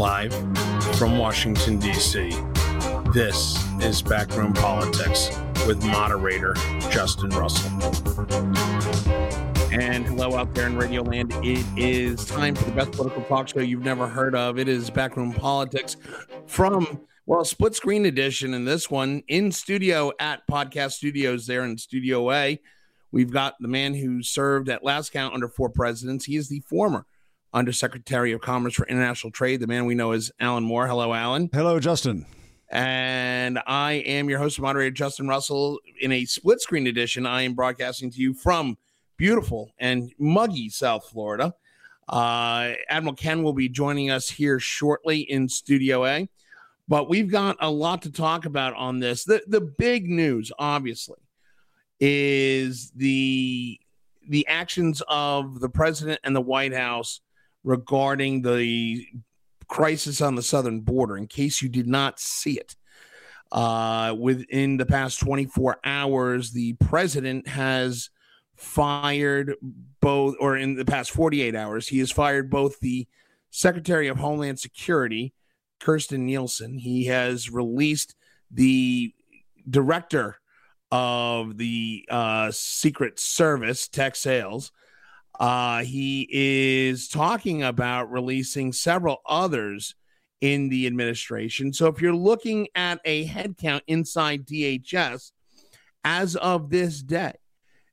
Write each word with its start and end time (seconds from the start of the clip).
Live 0.00 0.32
from 0.96 1.18
Washington, 1.18 1.78
D.C., 1.78 2.30
this 3.12 3.62
is 3.82 4.00
Backroom 4.00 4.54
Politics 4.54 5.28
with 5.66 5.84
moderator 5.84 6.54
Justin 6.90 7.28
Russell. 7.28 7.70
And 9.70 10.06
hello 10.06 10.38
out 10.38 10.54
there 10.54 10.68
in 10.68 10.78
Radio 10.78 11.02
Land. 11.02 11.34
It 11.42 11.66
is 11.76 12.24
time 12.24 12.54
for 12.54 12.64
the 12.64 12.72
best 12.72 12.92
political 12.92 13.22
talk 13.24 13.48
show 13.48 13.60
you've 13.60 13.84
never 13.84 14.06
heard 14.06 14.34
of. 14.34 14.58
It 14.58 14.68
is 14.68 14.88
Backroom 14.88 15.34
Politics 15.34 15.98
from, 16.46 17.02
well, 17.26 17.44
split 17.44 17.74
screen 17.74 18.06
edition. 18.06 18.54
And 18.54 18.66
this 18.66 18.90
one 18.90 19.22
in 19.28 19.52
studio 19.52 20.12
at 20.18 20.46
Podcast 20.50 20.92
Studios 20.92 21.46
there 21.46 21.62
in 21.62 21.76
Studio 21.76 22.32
A. 22.32 22.58
We've 23.12 23.30
got 23.30 23.56
the 23.60 23.68
man 23.68 23.92
who 23.92 24.22
served 24.22 24.70
at 24.70 24.82
last 24.82 25.12
count 25.12 25.34
under 25.34 25.50
four 25.50 25.68
presidents. 25.68 26.24
He 26.24 26.36
is 26.36 26.48
the 26.48 26.60
former 26.60 27.04
Undersecretary 27.52 28.32
of 28.32 28.40
Commerce 28.40 28.74
for 28.74 28.86
International 28.86 29.30
Trade, 29.30 29.60
the 29.60 29.66
man 29.66 29.86
we 29.86 29.94
know 29.94 30.12
as 30.12 30.30
Alan 30.40 30.64
Moore. 30.64 30.86
Hello, 30.86 31.12
Alan. 31.12 31.50
Hello, 31.52 31.80
Justin. 31.80 32.26
And 32.70 33.58
I 33.66 33.94
am 33.94 34.30
your 34.30 34.38
host 34.38 34.58
and 34.58 34.62
moderator, 34.62 34.92
Justin 34.92 35.26
Russell. 35.26 35.80
In 36.00 36.12
a 36.12 36.24
split 36.24 36.60
screen 36.60 36.86
edition, 36.86 37.26
I 37.26 37.42
am 37.42 37.54
broadcasting 37.54 38.10
to 38.12 38.20
you 38.20 38.32
from 38.32 38.78
beautiful 39.16 39.72
and 39.78 40.12
muggy 40.18 40.68
South 40.68 41.08
Florida. 41.08 41.54
Uh, 42.08 42.74
Admiral 42.88 43.14
Ken 43.14 43.42
will 43.42 43.52
be 43.52 43.68
joining 43.68 44.10
us 44.10 44.30
here 44.30 44.60
shortly 44.60 45.20
in 45.20 45.48
Studio 45.48 46.06
A. 46.06 46.28
But 46.86 47.08
we've 47.08 47.30
got 47.30 47.56
a 47.60 47.70
lot 47.70 48.02
to 48.02 48.12
talk 48.12 48.46
about 48.46 48.74
on 48.74 48.98
this. 48.98 49.24
The, 49.24 49.42
the 49.46 49.60
big 49.60 50.08
news, 50.08 50.50
obviously, 50.58 51.18
is 52.00 52.90
the 52.96 53.78
the 54.28 54.46
actions 54.46 55.02
of 55.08 55.60
the 55.60 55.68
president 55.68 56.20
and 56.22 56.36
the 56.36 56.40
White 56.40 56.74
House 56.74 57.20
regarding 57.64 58.42
the 58.42 59.06
crisis 59.68 60.20
on 60.20 60.34
the 60.34 60.42
southern 60.42 60.80
border. 60.80 61.16
In 61.16 61.26
case 61.26 61.62
you 61.62 61.68
did 61.68 61.86
not 61.86 62.18
see 62.18 62.58
it, 62.58 62.76
uh, 63.52 64.14
within 64.18 64.76
the 64.76 64.86
past 64.86 65.20
24 65.20 65.78
hours, 65.84 66.52
the 66.52 66.74
president 66.74 67.48
has 67.48 68.10
fired 68.56 69.54
both, 70.00 70.36
or 70.38 70.56
in 70.56 70.76
the 70.76 70.84
past 70.84 71.10
48 71.10 71.54
hours, 71.54 71.88
he 71.88 71.98
has 71.98 72.10
fired 72.10 72.50
both 72.50 72.78
the 72.80 73.06
Secretary 73.50 74.08
of 74.08 74.18
Homeland 74.18 74.60
Security, 74.60 75.32
Kirstjen 75.80 76.20
Nielsen. 76.20 76.78
He 76.78 77.06
has 77.06 77.50
released 77.50 78.14
the 78.50 79.12
director 79.68 80.36
of 80.92 81.56
the 81.56 82.06
uh, 82.10 82.50
Secret 82.52 83.18
Service, 83.18 83.88
Tex 83.88 84.26
Alles. 84.26 84.70
Uh, 85.40 85.82
he 85.82 86.28
is 86.30 87.08
talking 87.08 87.62
about 87.62 88.12
releasing 88.12 88.72
several 88.72 89.22
others 89.26 89.94
in 90.42 90.68
the 90.68 90.86
administration. 90.86 91.72
So 91.72 91.86
if 91.86 92.02
you're 92.02 92.14
looking 92.14 92.68
at 92.74 93.00
a 93.06 93.26
headcount 93.26 93.80
inside 93.86 94.46
DHS, 94.46 95.32
as 96.04 96.36
of 96.36 96.68
this 96.68 97.02
day, 97.02 97.32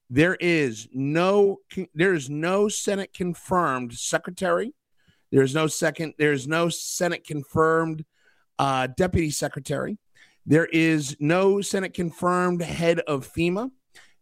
there 0.10 0.36
is 0.36 0.88
no 0.94 1.60
there 1.94 2.14
is 2.14 2.30
no 2.30 2.68
Senate 2.68 3.14
confirmed 3.14 3.94
secretary. 3.94 4.74
There's 5.32 5.54
no 5.56 5.68
second. 5.68 6.14
There's 6.18 6.48
no 6.48 6.70
Senate 6.70 7.26
confirmed 7.26 8.06
uh, 8.60 8.88
deputy 8.96 9.32
secretary. 9.32 9.98
There 10.46 10.66
is 10.66 11.18
no 11.20 11.62
Senate 11.62 11.94
confirmed 11.94 12.62
head 12.62 13.00
of 13.00 13.28
FEMA. 13.28 13.70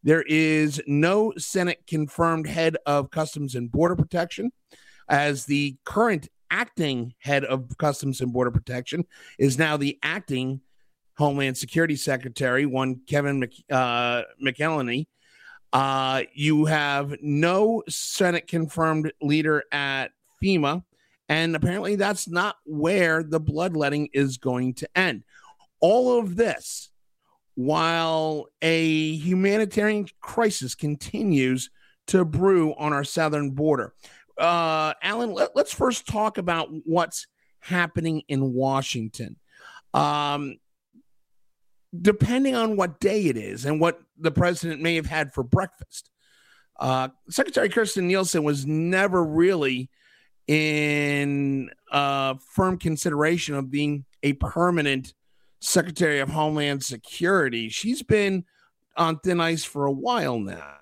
There 0.05 0.21
is 0.21 0.79
no 0.85 1.33
Senate 1.35 1.81
confirmed 1.87 2.45
head 2.45 2.77
of 2.85 3.09
Customs 3.09 3.55
and 3.55 3.71
Border 3.71 3.95
Protection, 3.95 4.51
as 5.09 5.45
the 5.45 5.77
current 5.83 6.29
acting 6.51 7.15
head 7.17 7.43
of 7.43 7.75
Customs 7.79 8.21
and 8.21 8.31
Border 8.31 8.51
Protection 8.51 9.05
is 9.39 9.57
now 9.57 9.77
the 9.77 9.97
acting 10.03 10.61
Homeland 11.17 11.57
Security 11.57 11.95
Secretary, 11.95 12.67
one 12.67 13.01
Kevin 13.07 13.39
Mc, 13.39 13.51
uh, 13.71 14.21
McAleenan. 14.43 15.07
Uh, 15.73 16.21
you 16.35 16.65
have 16.65 17.15
no 17.19 17.81
Senate 17.89 18.47
confirmed 18.47 19.11
leader 19.23 19.63
at 19.71 20.11
FEMA, 20.41 20.83
and 21.29 21.55
apparently 21.55 21.95
that's 21.95 22.27
not 22.27 22.57
where 22.63 23.23
the 23.23 23.39
bloodletting 23.39 24.09
is 24.13 24.37
going 24.37 24.75
to 24.75 24.87
end. 24.95 25.23
All 25.79 26.19
of 26.19 26.35
this 26.35 26.91
while 27.55 28.47
a 28.61 29.15
humanitarian 29.15 30.07
crisis 30.21 30.75
continues 30.75 31.69
to 32.07 32.23
brew 32.23 32.73
on 32.75 32.93
our 32.93 33.03
southern 33.03 33.51
border. 33.51 33.93
Uh, 34.37 34.93
Alan, 35.01 35.33
let, 35.33 35.55
us 35.55 35.71
first 35.71 36.07
talk 36.07 36.37
about 36.37 36.69
what's 36.85 37.27
happening 37.59 38.21
in 38.27 38.53
Washington. 38.53 39.37
Um, 39.93 40.57
depending 41.99 42.53
on 42.55 42.75
what 42.75 42.99
day 42.99 43.25
it 43.25 43.37
is 43.37 43.65
and 43.65 43.79
what 43.79 43.99
the 44.19 44.31
president 44.31 44.81
may 44.81 44.95
have 44.95 45.05
had 45.05 45.33
for 45.33 45.43
breakfast, 45.43 46.09
uh, 46.79 47.07
Secretary 47.29 47.69
Kirstjen 47.69 48.03
Nielsen 48.03 48.43
was 48.43 48.65
never 48.65 49.23
really 49.23 49.89
in 50.47 51.69
uh, 51.91 52.35
firm 52.53 52.77
consideration 52.77 53.55
of 53.55 53.71
being 53.71 54.03
a 54.21 54.33
permanent 54.33 55.13
Secretary 55.65 56.19
of 56.19 56.29
Homeland 56.29 56.83
Security. 56.83 57.69
She's 57.69 58.03
been 58.03 58.45
on 58.95 59.19
thin 59.19 59.41
ice 59.41 59.63
for 59.63 59.85
a 59.85 59.91
while 59.91 60.39
now. 60.39 60.75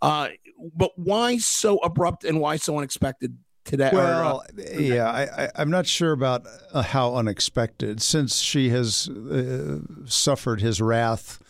Uh, 0.00 0.28
but 0.74 0.92
why 0.96 1.36
so 1.36 1.78
abrupt 1.78 2.24
and 2.24 2.40
why 2.40 2.56
so 2.56 2.78
unexpected 2.78 3.36
today? 3.64 3.90
Well, 3.92 4.44
or, 4.56 4.60
uh, 4.60 4.78
yeah, 4.78 5.50
I, 5.54 5.62
am 5.62 5.70
not 5.70 5.86
sure 5.86 6.12
about 6.12 6.46
uh, 6.72 6.82
how 6.82 7.14
unexpected, 7.16 8.00
since 8.00 8.40
she 8.40 8.70
has 8.70 9.08
uh, 9.08 9.80
suffered 10.06 10.60
his 10.60 10.80
wrath 10.80 11.42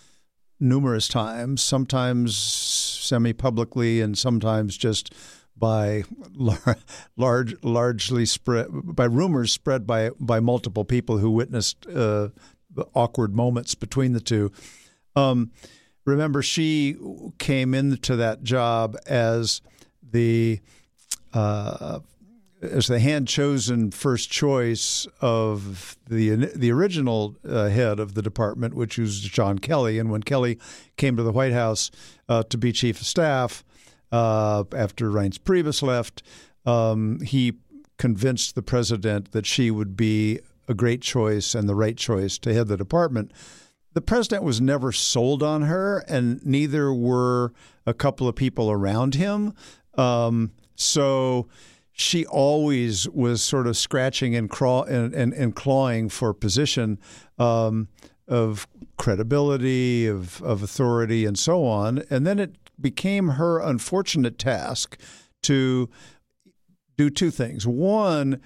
numerous 0.58 1.08
times, 1.08 1.62
sometimes 1.62 2.36
semi 2.36 3.32
publicly 3.32 4.00
and 4.00 4.16
sometimes 4.16 4.76
just 4.76 5.14
by 5.62 6.02
large, 7.16 7.54
largely 7.62 8.26
spread 8.26 8.66
by 8.68 9.04
rumors 9.04 9.52
spread 9.52 9.86
by 9.86 10.10
by 10.18 10.40
multiple 10.40 10.84
people 10.84 11.18
who 11.18 11.30
witnessed 11.30 11.86
uh, 11.86 12.30
awkward 12.94 13.36
moments 13.36 13.76
between 13.76 14.12
the 14.12 14.20
two. 14.20 14.50
Um, 15.14 15.52
remember, 16.04 16.42
she 16.42 16.96
came 17.38 17.74
into 17.74 18.16
that 18.16 18.42
job 18.42 18.96
as 19.06 19.62
the 20.02 20.58
uh, 21.32 22.00
as 22.60 22.88
the 22.88 22.98
hand 22.98 23.28
chosen 23.28 23.92
first 23.92 24.32
choice 24.32 25.06
of 25.20 25.96
the 26.08 26.34
the 26.56 26.72
original 26.72 27.36
uh, 27.48 27.68
head 27.68 28.00
of 28.00 28.14
the 28.14 28.22
department, 28.22 28.74
which 28.74 28.98
was 28.98 29.20
John 29.20 29.60
Kelly. 29.60 30.00
And 30.00 30.10
when 30.10 30.24
Kelly 30.24 30.58
came 30.96 31.16
to 31.16 31.22
the 31.22 31.30
White 31.30 31.52
House 31.52 31.92
uh, 32.28 32.42
to 32.42 32.58
be 32.58 32.72
chief 32.72 33.00
of 33.00 33.06
staff, 33.06 33.62
uh, 34.12 34.64
after 34.76 35.10
Reince 35.10 35.38
Priebus 35.38 35.82
left, 35.82 36.22
um, 36.64 37.20
he 37.20 37.54
convinced 37.98 38.54
the 38.54 38.62
president 38.62 39.32
that 39.32 39.46
she 39.46 39.70
would 39.70 39.96
be 39.96 40.40
a 40.68 40.74
great 40.74 41.02
choice 41.02 41.54
and 41.54 41.68
the 41.68 41.74
right 41.74 41.96
choice 41.96 42.38
to 42.38 42.54
head 42.54 42.68
the 42.68 42.76
department. 42.76 43.32
The 43.94 44.00
president 44.00 44.42
was 44.42 44.60
never 44.60 44.92
sold 44.92 45.42
on 45.42 45.62
her, 45.62 46.04
and 46.08 46.44
neither 46.46 46.92
were 46.92 47.52
a 47.86 47.92
couple 47.92 48.28
of 48.28 48.34
people 48.34 48.70
around 48.70 49.14
him. 49.14 49.54
Um, 49.98 50.52
so 50.74 51.48
she 51.92 52.24
always 52.26 53.08
was 53.10 53.42
sort 53.42 53.66
of 53.66 53.76
scratching 53.76 54.34
and, 54.34 54.48
craw- 54.48 54.84
and, 54.84 55.12
and, 55.14 55.34
and 55.34 55.54
clawing 55.54 56.08
for 56.08 56.32
position 56.32 56.98
um, 57.38 57.88
of 58.26 58.66
credibility, 58.96 60.06
of, 60.06 60.42
of 60.42 60.62
authority, 60.62 61.26
and 61.26 61.38
so 61.38 61.66
on. 61.66 62.02
And 62.08 62.26
then 62.26 62.38
it 62.38 62.56
became 62.82 63.30
her 63.30 63.58
unfortunate 63.60 64.38
task 64.38 64.98
to 65.44 65.88
do 66.96 67.10
two 67.10 67.30
things. 67.30 67.66
One, 67.66 68.40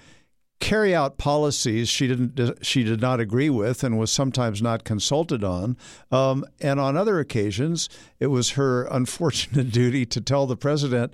carry 0.59 0.95
out 0.95 1.17
policies 1.17 1.87
she 1.87 2.07
didn't 2.07 2.65
she 2.65 2.83
did 2.83 2.99
not 2.99 3.19
agree 3.19 3.49
with 3.49 3.83
and 3.83 3.97
was 3.97 4.11
sometimes 4.11 4.61
not 4.61 4.83
consulted 4.83 5.43
on. 5.43 5.77
Um, 6.11 6.45
and 6.59 6.79
on 6.79 6.97
other 6.97 7.19
occasions, 7.19 7.89
it 8.19 8.27
was 8.27 8.51
her 8.51 8.83
unfortunate 8.91 9.71
duty 9.71 10.05
to 10.07 10.21
tell 10.21 10.45
the 10.45 10.57
president 10.57 11.13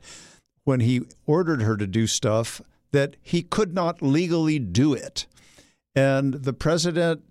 when 0.63 0.79
he 0.79 1.01
ordered 1.25 1.61
her 1.61 1.75
to 1.75 1.87
do 1.87 2.07
stuff 2.07 2.61
that 2.91 3.15
he 3.21 3.41
could 3.41 3.73
not 3.73 4.01
legally 4.01 4.59
do 4.59 4.93
it. 4.93 5.25
And 5.95 6.35
the 6.35 6.53
president 6.53 7.23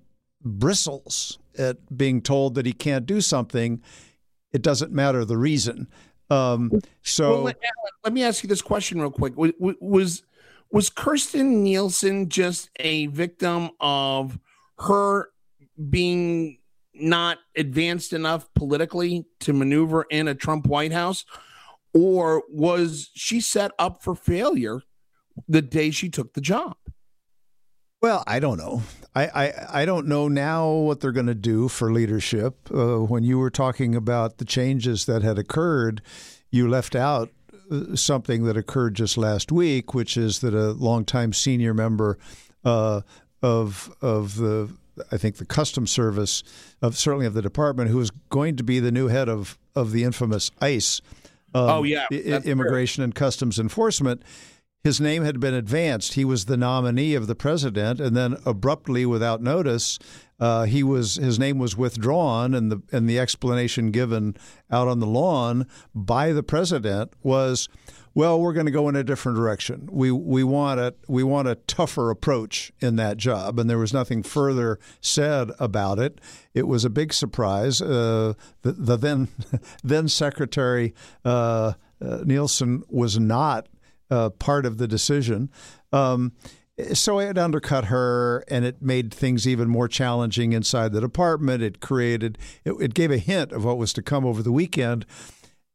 bristles 0.45 1.39
at 1.59 1.97
being 1.97 2.21
told 2.21 2.55
that 2.55 2.67
he 2.67 2.73
can't 2.73 3.07
do 3.07 3.21
something 3.21 3.81
it 4.53 4.63
doesn't 4.63 4.93
matter 4.93 5.25
the 5.25 5.37
reason. 5.37 5.89
Um, 6.31 6.71
so 7.03 7.31
well, 7.31 7.43
let, 7.43 7.57
let, 8.05 8.13
me 8.13 8.23
ask 8.23 8.43
you 8.43 8.49
this 8.49 8.63
question 8.63 9.01
real 9.01 9.11
quick: 9.11 9.35
was 9.37 10.23
was 10.71 10.91
Kirstjen 10.91 11.63
Nielsen 11.63 12.29
just 12.29 12.71
a 12.81 13.07
victim 13.07 13.71
of 13.81 14.39
her 14.79 15.29
being 15.91 16.59
not 16.95 17.39
advanced 17.57 18.13
enough 18.13 18.49
politically 18.55 19.27
to 19.41 19.53
maneuver 19.53 20.07
in 20.11 20.29
a 20.29 20.35
Trump 20.35 20.67
White 20.67 20.93
House, 20.93 21.25
or 21.93 22.43
was 22.49 23.11
she 23.15 23.41
set 23.41 23.73
up 23.79 24.03
for 24.03 24.15
failure 24.15 24.81
the 25.49 25.63
day 25.63 25.91
she 25.91 26.09
took 26.09 26.33
the 26.35 26.41
job? 26.41 26.77
Well, 28.01 28.25
I 28.27 28.41
don't 28.41 28.59
know. 28.59 28.83
I, 29.15 29.27
I, 29.27 29.83
I 29.83 29.85
don't 29.85 30.07
know 30.07 30.29
now 30.29 30.71
what 30.71 31.01
they're 31.01 31.13
going 31.13 31.27
to 31.27 31.35
do 31.35 31.69
for 31.69 31.93
leadership. 31.93 32.57
Uh, 32.73 32.99
when 33.01 33.25
you 33.25 33.39
were 33.39 33.51
talking 33.51 33.95
about 33.95 34.39
the 34.39 34.45
changes 34.45 35.05
that 35.07 35.23
had 35.23 35.39
occurred, 35.39 36.01
you 36.51 36.69
left 36.69 36.95
out 36.97 37.31
uh, 37.71 37.95
something 37.95 38.45
that 38.45 38.57
occurred 38.57 38.95
just 38.95 39.19
last 39.19 39.53
week, 39.53 39.93
which 39.95 40.17
is 40.17 40.41
that 40.41 40.55
a 40.55 40.73
longtime 40.73 41.33
senior 41.33 41.75
member 41.75 42.19
uh, 42.65 43.03
of 43.43 43.95
of 44.01 44.37
the 44.37 44.71
I 45.11 45.17
think 45.17 45.37
the 45.37 45.47
Customs 45.47 45.91
Service 45.91 46.43
of 46.81 46.97
certainly 46.97 47.27
of 47.27 47.35
the 47.35 47.43
department, 47.43 47.91
who 47.91 48.01
is 48.01 48.11
going 48.31 48.57
to 48.57 48.63
be 48.63 48.79
the 48.79 48.93
new 48.93 49.09
head 49.09 49.29
of 49.29 49.59
of 49.75 49.93
the 49.93 50.05
infamous 50.05 50.51
ICE. 50.61 51.01
Um, 51.55 51.69
oh 51.69 51.83
yeah, 51.83 52.07
I- 52.11 52.15
Immigration 52.45 53.01
true. 53.01 53.05
and 53.05 53.15
Customs 53.15 53.59
Enforcement 53.59 54.23
his 54.83 55.01
name 55.01 55.23
had 55.23 55.39
been 55.39 55.55
advanced. 55.55 56.15
He 56.15 56.25
was 56.25 56.47
the 56.47 56.57
nominee 56.57 57.15
of 57.15 57.29
the 57.29 57.37
president, 57.37 58.01
and 58.01 58.17
then 58.17 58.37
abruptly, 58.45 59.07
without 59.07 59.41
notice, 59.41 59.99
uh, 60.41 60.65
he 60.65 60.83
was 60.83 61.15
his 61.15 61.39
name 61.39 61.59
was 61.59 61.77
withdrawn, 61.77 62.53
and 62.53 62.73
the 62.73 62.83
and 62.91 63.09
the 63.09 63.19
explanation 63.19 63.93
given 63.93 64.37
out 64.71 64.89
on 64.89 64.99
the 64.99 65.07
lawn 65.07 65.69
by 65.95 66.33
the 66.33 66.43
president 66.43 67.13
was, 67.23 67.69
"Well, 68.13 68.41
we're 68.41 68.53
going 68.53 68.67
to 68.67 68.73
go 68.73 68.89
in 68.89 68.97
a 68.97 69.05
different 69.05 69.39
direction. 69.39 69.89
We 69.93 70.11
we 70.11 70.43
want 70.43 70.81
a 70.81 70.95
we 71.07 71.23
want 71.23 71.47
a 71.47 71.55
tougher 71.55 72.11
approach 72.11 72.73
in 72.81 72.97
that 72.97 73.19
job." 73.19 73.61
And 73.61 73.71
there 73.71 73.79
was 73.79 73.93
nothing 73.93 74.25
further 74.25 74.81
said 75.01 75.53
about 75.61 76.01
it. 76.01 76.21
It 76.55 76.67
was 76.67 76.85
a 76.85 76.91
big 76.91 77.13
surprise. 77.13 77.81
Uh, 77.81 78.35
the, 78.63 78.73
the 78.73 78.97
then 78.97 79.29
then 79.85 80.09
Secretary. 80.09 80.93
Uh, 81.25 81.75
uh, 82.05 82.25
Nielsen 82.25 82.83
was 82.89 83.17
not 83.17 83.69
uh, 84.13 84.29
part 84.29 84.67
of 84.67 84.77
the 84.77 84.87
decision. 84.87 85.51
Um, 85.91 86.33
so 86.93 87.19
it 87.19 87.39
undercut 87.39 87.87
her 87.87 88.45
and 88.49 88.65
it 88.65 88.83
made 88.83 89.13
things 89.13 89.49
even 89.49 89.69
more 89.69 89.89
challenging 89.89 90.53
inside 90.53 90.93
the 90.93 91.01
department. 91.01 91.63
It 91.63 91.81
created, 91.81 92.37
it, 92.65 92.73
it, 92.73 92.95
gave 92.95 93.11
a 93.11 93.17
hint 93.17 93.53
of 93.53 93.65
what 93.65 93.79
was 93.79 93.95
to 93.95 94.03
come 94.03 94.27
over 94.27 94.43
the 94.43 94.53
weekend. 94.53 95.07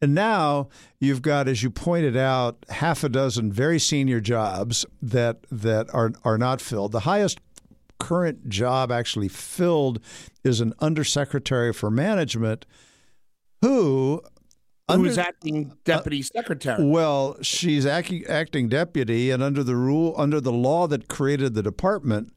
And 0.01 0.13
now 0.13 0.69
you've 0.99 1.23
got, 1.23 1.47
as 1.47 1.63
you 1.63 1.71
pointed 1.71 2.15
out, 2.15 2.63
half 2.69 3.03
a 3.03 3.09
dozen 3.09 3.51
very 3.51 3.79
senior 3.79 4.19
jobs 4.19 4.85
that 5.01 5.47
that 5.49 5.91
are 5.91 6.11
are 6.23 6.37
not 6.37 6.61
filled. 6.61 6.91
The 6.91 7.01
highest 7.01 7.39
current 7.99 8.47
job 8.47 8.91
actually 8.91 9.29
filled 9.29 9.99
is 10.43 10.61
an 10.61 10.73
undersecretary 10.79 11.73
for 11.73 11.89
management 11.89 12.67
who 13.63 14.21
who 14.95 15.05
is 15.05 15.17
acting 15.17 15.73
deputy 15.83 16.21
uh, 16.21 16.23
secretary. 16.23 16.85
Well, 16.85 17.37
she's 17.41 17.85
acting 17.85 18.25
acting 18.27 18.69
deputy, 18.69 19.31
and 19.31 19.43
under 19.43 19.63
the 19.63 19.75
rule, 19.75 20.13
under 20.17 20.39
the 20.39 20.53
law 20.53 20.87
that 20.87 21.07
created 21.07 21.53
the 21.53 21.63
department, 21.63 22.33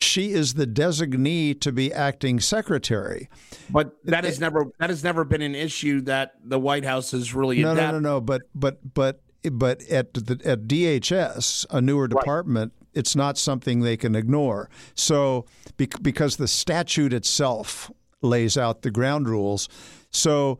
she 0.00 0.32
is 0.32 0.54
the 0.54 0.66
designee 0.66 1.60
to 1.60 1.72
be 1.72 1.92
acting 1.92 2.38
secretary. 2.38 3.28
But 3.70 3.96
that 4.04 4.24
has 4.24 4.38
never 4.38 4.66
that 4.78 4.90
has 4.90 5.02
never 5.02 5.24
been 5.24 5.42
an 5.42 5.54
issue 5.54 6.00
that 6.02 6.34
the 6.42 6.58
White 6.58 6.84
House 6.84 7.10
has 7.10 7.34
really. 7.34 7.60
No, 7.62 7.74
no, 7.74 7.90
no, 7.92 7.98
no. 7.98 8.20
But 8.20 8.42
but 8.54 8.94
but 8.94 9.20
but 9.42 9.82
at 9.88 10.14
the 10.14 10.40
at 10.44 10.68
DHS, 10.68 11.66
a 11.70 11.80
newer 11.80 12.06
department, 12.06 12.72
right. 12.76 12.88
it's 12.94 13.16
not 13.16 13.36
something 13.36 13.80
they 13.80 13.96
can 13.96 14.14
ignore. 14.14 14.70
So 14.94 15.46
because 15.76 16.36
the 16.36 16.48
statute 16.48 17.12
itself 17.12 17.90
lays 18.22 18.56
out 18.56 18.82
the 18.82 18.90
ground 18.90 19.28
rules, 19.28 19.68
so 20.10 20.58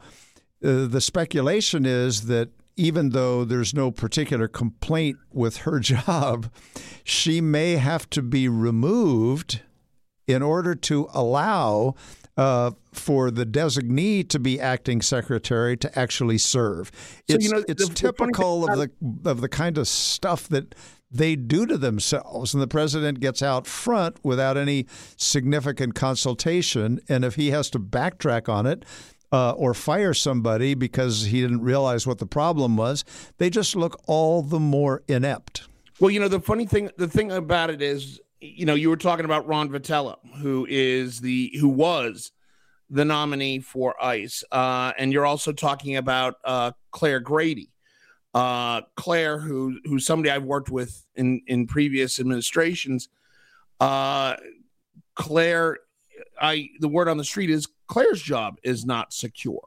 uh, 0.65 0.87
the 0.87 1.01
speculation 1.01 1.87
is 1.87 2.23
that 2.23 2.51
even 2.77 3.11
though 3.11 3.45
there's 3.45 3.75
no 3.75 3.91
particular 3.91 4.49
complaint 4.49 5.19
with 5.33 5.59
her 5.59 5.81
job, 5.81 6.51
she 7.05 7.41
may 7.41 7.77
have 7.77 8.09
to 8.11 8.23
be 8.23 8.49
removed 8.49 9.63
in 10.27 10.43
order 10.43 10.75
to 10.75 11.09
allow 11.13 11.95
uh, 12.37 12.71
for 12.93 13.31
the 13.33 13.45
designee 13.45 14.27
to 14.29 14.39
be 14.39 14.61
acting 14.61 15.03
secretary 15.03 15.77
to 15.77 15.99
actually 15.99 16.39
serve. 16.39 16.93
So, 17.29 17.35
it's, 17.35 17.45
you 17.45 17.51
know, 17.51 17.65
it's 17.67 17.89
the, 17.89 17.95
typical 17.95 18.61
the 18.61 18.73
of 18.73 18.79
the 18.79 19.31
of 19.31 19.41
the 19.41 19.49
kind 19.49 19.77
of 19.77 19.89
stuff 19.89 20.49
that 20.49 20.75
they 21.11 21.35
do 21.35 21.67
to 21.67 21.77
themselves, 21.77 22.55
and 22.55 22.63
the 22.63 22.69
president 22.69 23.19
gets 23.19 23.43
out 23.43 23.67
front 23.67 24.19
without 24.23 24.57
any 24.57 24.87
significant 25.17 25.95
consultation. 25.95 27.01
And 27.09 27.25
if 27.25 27.35
he 27.35 27.51
has 27.51 27.71
to 27.71 27.81
backtrack 27.81 28.49
on 28.49 28.67
it, 28.67 28.85
uh, 29.33 29.53
or 29.53 29.75
fire 29.75 30.15
somebody 30.15 30.75
because 30.75 31.27
he 31.27 31.41
didn't 31.41 31.63
realize 31.63 32.07
what 32.07 32.19
the 32.19 32.27
problem 32.27 32.77
was, 32.77 33.05
they 33.39 33.51
just 33.51 33.77
look 33.77 34.01
all 34.07 34.43
the 34.43 34.61
more 34.61 35.03
inept. 35.09 35.69
Well, 36.01 36.11
you 36.11 36.21
know, 36.21 36.29
the 36.29 36.41
funny 36.41 36.67
thing, 36.67 36.91
the 36.97 37.09
thing 37.09 37.33
about 37.33 37.71
it 37.71 37.83
is, 37.83 38.21
you 38.41 38.65
know, 38.67 38.75
you 38.75 38.89
were 38.89 38.97
talking 38.97 39.25
about 39.25 39.47
Ron 39.47 39.69
Vitiello, 39.69 40.17
who 40.41 40.67
is 40.69 41.21
the 41.21 41.53
who 41.61 41.69
was 41.69 42.31
the 42.89 43.05
nominee 43.05 43.59
for 43.59 44.03
ICE, 44.03 44.45
uh, 44.53 44.93
and 44.97 45.13
you're 45.13 45.27
also 45.27 45.53
talking 45.53 45.97
about 45.97 46.37
uh, 46.45 46.71
Claire 46.93 47.21
Grady. 47.21 47.71
Uh, 48.33 48.83
Claire, 48.95 49.39
who 49.39 49.81
who's 49.85 50.07
somebody 50.07 50.31
I've 50.31 50.45
worked 50.45 50.71
with 50.71 51.05
in 51.17 51.43
in 51.47 51.67
previous 51.67 52.21
administrations. 52.21 53.09
Uh, 53.81 54.37
Claire, 55.17 55.79
I 56.41 56.71
the 56.81 56.89
word 56.89 57.09
on 57.09 57.17
the 57.17 57.25
street 57.25 57.51
is 57.51 57.69
Claire's 57.87 58.23
job 58.23 58.59
is 58.63 58.85
not 58.85 59.13
secure. 59.13 59.63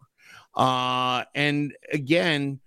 Uh, 0.56 1.24
and 1.34 1.74
again, 1.92 2.60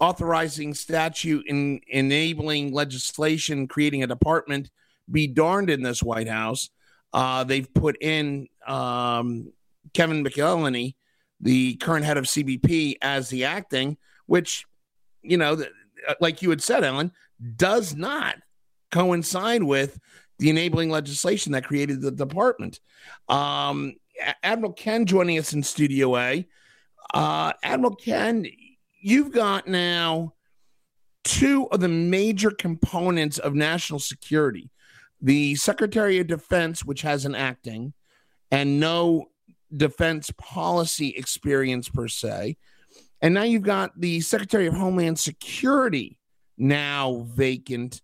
authorizing 0.00 0.74
statute 0.74 1.46
in 1.46 1.80
enabling 1.88 2.72
legislation, 2.72 3.66
creating 3.66 4.02
a 4.02 4.06
department, 4.06 4.70
be 5.10 5.26
darned 5.26 5.70
in 5.70 5.82
this 5.82 6.02
White 6.02 6.28
House. 6.28 6.70
Uh, 7.12 7.44
they've 7.44 7.72
put 7.72 7.96
in 8.02 8.48
um, 8.66 9.52
Kevin 9.94 10.24
McAleenan, 10.24 10.94
the 11.40 11.76
current 11.76 12.04
head 12.04 12.18
of 12.18 12.24
CBP, 12.24 12.96
as 13.00 13.28
the 13.30 13.44
acting, 13.44 13.96
which, 14.26 14.66
you 15.22 15.36
know, 15.36 15.62
like 16.20 16.42
you 16.42 16.50
had 16.50 16.62
said, 16.62 16.84
Ellen, 16.84 17.12
does 17.56 17.94
not 17.94 18.36
coincide 18.90 19.62
with 19.62 19.98
the 20.38 20.50
enabling 20.50 20.90
legislation 20.90 21.52
that 21.52 21.64
created 21.64 22.00
the 22.00 22.10
department. 22.10 22.80
Um, 23.28 23.94
Admiral 24.42 24.72
Ken 24.72 25.06
joining 25.06 25.38
us 25.38 25.52
in 25.52 25.62
Studio 25.62 26.16
A. 26.16 26.46
Uh, 27.14 27.52
Admiral 27.62 27.94
Ken, 27.94 28.46
you've 29.00 29.32
got 29.32 29.68
now 29.68 30.34
two 31.24 31.66
of 31.70 31.80
the 31.80 31.88
major 31.88 32.50
components 32.50 33.38
of 33.38 33.54
national 33.54 33.98
security 33.98 34.70
the 35.20 35.54
Secretary 35.54 36.18
of 36.18 36.26
Defense, 36.26 36.84
which 36.84 37.02
has 37.02 37.24
an 37.24 37.34
acting 37.34 37.94
and 38.50 38.78
no 38.78 39.26
defense 39.74 40.30
policy 40.36 41.08
experience 41.16 41.88
per 41.88 42.06
se. 42.06 42.56
And 43.22 43.34
now 43.34 43.42
you've 43.42 43.62
got 43.62 43.98
the 43.98 44.20
Secretary 44.20 44.66
of 44.66 44.74
Homeland 44.74 45.18
Security 45.18 46.18
now 46.58 47.26
vacant. 47.34 48.02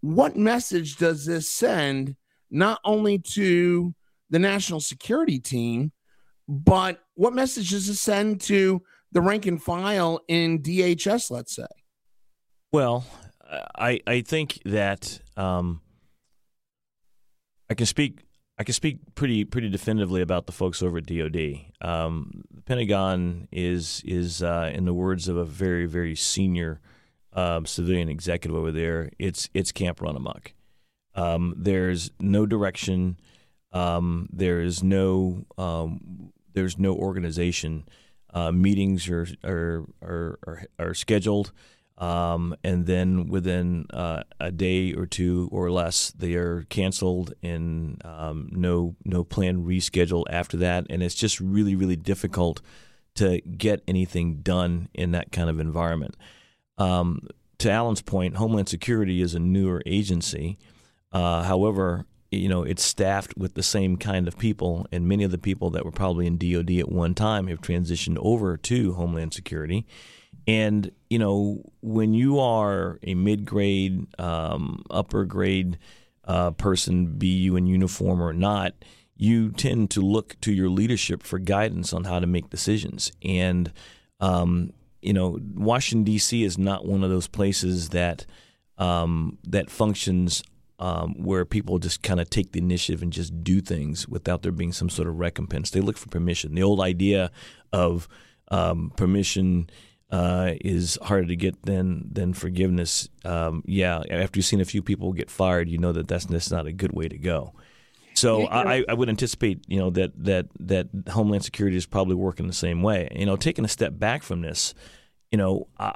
What 0.00 0.36
message 0.36 0.96
does 0.96 1.26
this 1.26 1.48
send 1.48 2.16
not 2.50 2.80
only 2.84 3.18
to 3.18 3.94
the 4.30 4.38
national 4.38 4.80
security 4.80 5.38
team, 5.38 5.92
but 6.48 7.02
what 7.14 7.32
message 7.32 7.70
does 7.70 7.88
it 7.88 7.96
send 7.96 8.40
to 8.42 8.82
the 9.12 9.20
rank 9.20 9.46
and 9.46 9.62
file 9.62 10.20
in 10.28 10.62
DHS, 10.62 11.30
let's 11.30 11.54
say? 11.56 11.66
Well, 12.72 13.04
I 13.76 14.00
I 14.06 14.20
think 14.20 14.60
that 14.64 15.20
um, 15.36 15.80
I 17.70 17.74
can 17.74 17.86
speak 17.86 18.24
I 18.58 18.64
can 18.64 18.74
speak 18.74 18.98
pretty 19.14 19.44
pretty 19.44 19.68
definitively 19.68 20.22
about 20.22 20.46
the 20.46 20.52
folks 20.52 20.82
over 20.82 20.98
at 20.98 21.06
DoD. 21.06 21.56
Um, 21.80 22.42
the 22.52 22.62
Pentagon 22.62 23.48
is 23.52 24.02
is 24.04 24.42
uh, 24.42 24.70
in 24.74 24.84
the 24.84 24.94
words 24.94 25.28
of 25.28 25.36
a 25.36 25.44
very 25.44 25.86
very 25.86 26.14
senior 26.14 26.80
um, 27.36 27.66
civilian 27.66 28.08
executive 28.08 28.56
over 28.56 28.72
there. 28.72 29.10
It's 29.18 29.48
it's 29.54 29.70
camp 29.70 30.00
run 30.00 30.16
amok. 30.16 30.54
Um, 31.14 31.54
there's 31.56 32.10
no 32.18 32.46
direction. 32.46 33.18
Um, 33.72 34.28
there 34.32 34.60
is 34.60 34.82
no 34.82 35.44
um, 35.58 36.32
there's 36.54 36.78
no 36.78 36.94
organization. 36.94 37.86
Uh, 38.32 38.50
meetings 38.50 39.08
are 39.08 39.26
are 39.44 39.84
are, 40.02 40.38
are, 40.46 40.66
are 40.78 40.94
scheduled, 40.94 41.52
um, 41.98 42.56
and 42.64 42.86
then 42.86 43.28
within 43.28 43.86
uh, 43.90 44.22
a 44.40 44.50
day 44.50 44.94
or 44.94 45.06
two 45.06 45.48
or 45.52 45.70
less, 45.70 46.10
they 46.12 46.34
are 46.34 46.62
canceled, 46.70 47.34
and 47.42 48.00
um, 48.04 48.48
no 48.52 48.96
no 49.04 49.24
planned 49.24 49.66
reschedule 49.66 50.24
after 50.30 50.56
that. 50.56 50.86
And 50.88 51.02
it's 51.02 51.14
just 51.14 51.38
really 51.38 51.76
really 51.76 51.96
difficult 51.96 52.62
to 53.16 53.40
get 53.40 53.82
anything 53.86 54.36
done 54.36 54.88
in 54.94 55.12
that 55.12 55.32
kind 55.32 55.48
of 55.50 55.60
environment. 55.60 56.16
Um, 56.78 57.28
to 57.58 57.70
Alan's 57.70 58.02
point, 58.02 58.36
Homeland 58.36 58.68
Security 58.68 59.22
is 59.22 59.34
a 59.34 59.38
newer 59.38 59.82
agency. 59.86 60.58
Uh, 61.12 61.42
however, 61.42 62.04
you 62.30 62.48
know, 62.48 62.62
it's 62.62 62.82
staffed 62.82 63.36
with 63.36 63.54
the 63.54 63.62
same 63.62 63.96
kind 63.96 64.28
of 64.28 64.36
people, 64.36 64.86
and 64.92 65.08
many 65.08 65.24
of 65.24 65.30
the 65.30 65.38
people 65.38 65.70
that 65.70 65.84
were 65.84 65.92
probably 65.92 66.26
in 66.26 66.36
DoD 66.36 66.72
at 66.72 66.92
one 66.92 67.14
time 67.14 67.46
have 67.46 67.60
transitioned 67.60 68.18
over 68.20 68.56
to 68.56 68.92
Homeland 68.94 69.32
Security. 69.32 69.86
And 70.46 70.90
you 71.08 71.18
know, 71.18 71.62
when 71.80 72.14
you 72.14 72.38
are 72.38 72.98
a 73.02 73.14
mid-grade, 73.14 74.06
um, 74.20 74.84
upper 74.90 75.24
grade 75.24 75.78
uh, 76.24 76.50
person, 76.52 77.18
be 77.18 77.28
you 77.28 77.56
in 77.56 77.66
uniform 77.66 78.20
or 78.20 78.32
not, 78.32 78.74
you 79.16 79.50
tend 79.50 79.90
to 79.92 80.00
look 80.00 80.38
to 80.42 80.52
your 80.52 80.68
leadership 80.68 81.22
for 81.22 81.38
guidance 81.38 81.92
on 81.92 82.04
how 82.04 82.18
to 82.18 82.26
make 82.26 82.50
decisions. 82.50 83.12
And, 83.22 83.72
um, 84.20 84.72
you 85.06 85.12
know, 85.12 85.38
Washington, 85.54 86.04
D.C. 86.04 86.42
is 86.42 86.58
not 86.58 86.84
one 86.84 87.04
of 87.04 87.10
those 87.10 87.28
places 87.28 87.90
that 87.90 88.26
um, 88.78 89.38
that 89.44 89.70
functions 89.70 90.42
um, 90.78 91.14
where 91.14 91.44
people 91.44 91.78
just 91.78 92.02
kind 92.02 92.20
of 92.20 92.28
take 92.28 92.52
the 92.52 92.58
initiative 92.58 93.02
and 93.02 93.12
just 93.12 93.42
do 93.42 93.60
things 93.60 94.06
without 94.08 94.42
there 94.42 94.52
being 94.52 94.72
some 94.72 94.90
sort 94.90 95.08
of 95.08 95.18
recompense. 95.18 95.70
They 95.70 95.80
look 95.80 95.96
for 95.96 96.08
permission. 96.08 96.54
The 96.54 96.62
old 96.62 96.80
idea 96.80 97.30
of 97.72 98.08
um, 98.48 98.92
permission 98.96 99.70
uh, 100.10 100.52
is 100.60 100.98
harder 101.02 101.26
to 101.28 101.36
get 101.36 101.62
than 101.62 102.08
than 102.12 102.34
forgiveness. 102.34 103.08
Um, 103.24 103.62
yeah, 103.66 104.02
after 104.10 104.38
you've 104.38 104.46
seen 104.46 104.60
a 104.60 104.66
few 104.66 104.82
people 104.82 105.12
get 105.12 105.30
fired, 105.30 105.68
you 105.68 105.78
know 105.78 105.92
that 105.92 106.08
that's, 106.08 106.26
that's 106.26 106.50
not 106.50 106.66
a 106.66 106.72
good 106.72 106.92
way 106.92 107.08
to 107.08 107.16
go. 107.16 107.54
So 108.14 108.46
I, 108.46 108.82
I 108.88 108.94
would 108.94 109.10
anticipate, 109.10 109.60
you 109.68 109.78
know, 109.78 109.90
that 109.90 110.12
that 110.24 110.46
that 110.60 110.88
Homeland 111.10 111.44
Security 111.44 111.76
is 111.76 111.84
probably 111.84 112.14
working 112.14 112.46
the 112.46 112.54
same 112.54 112.82
way. 112.82 113.08
You 113.14 113.26
know, 113.26 113.36
taking 113.36 113.64
a 113.64 113.68
step 113.68 113.98
back 113.98 114.22
from 114.22 114.40
this, 114.40 114.74
you 115.30 115.38
know, 115.38 115.66
I, 115.78 115.94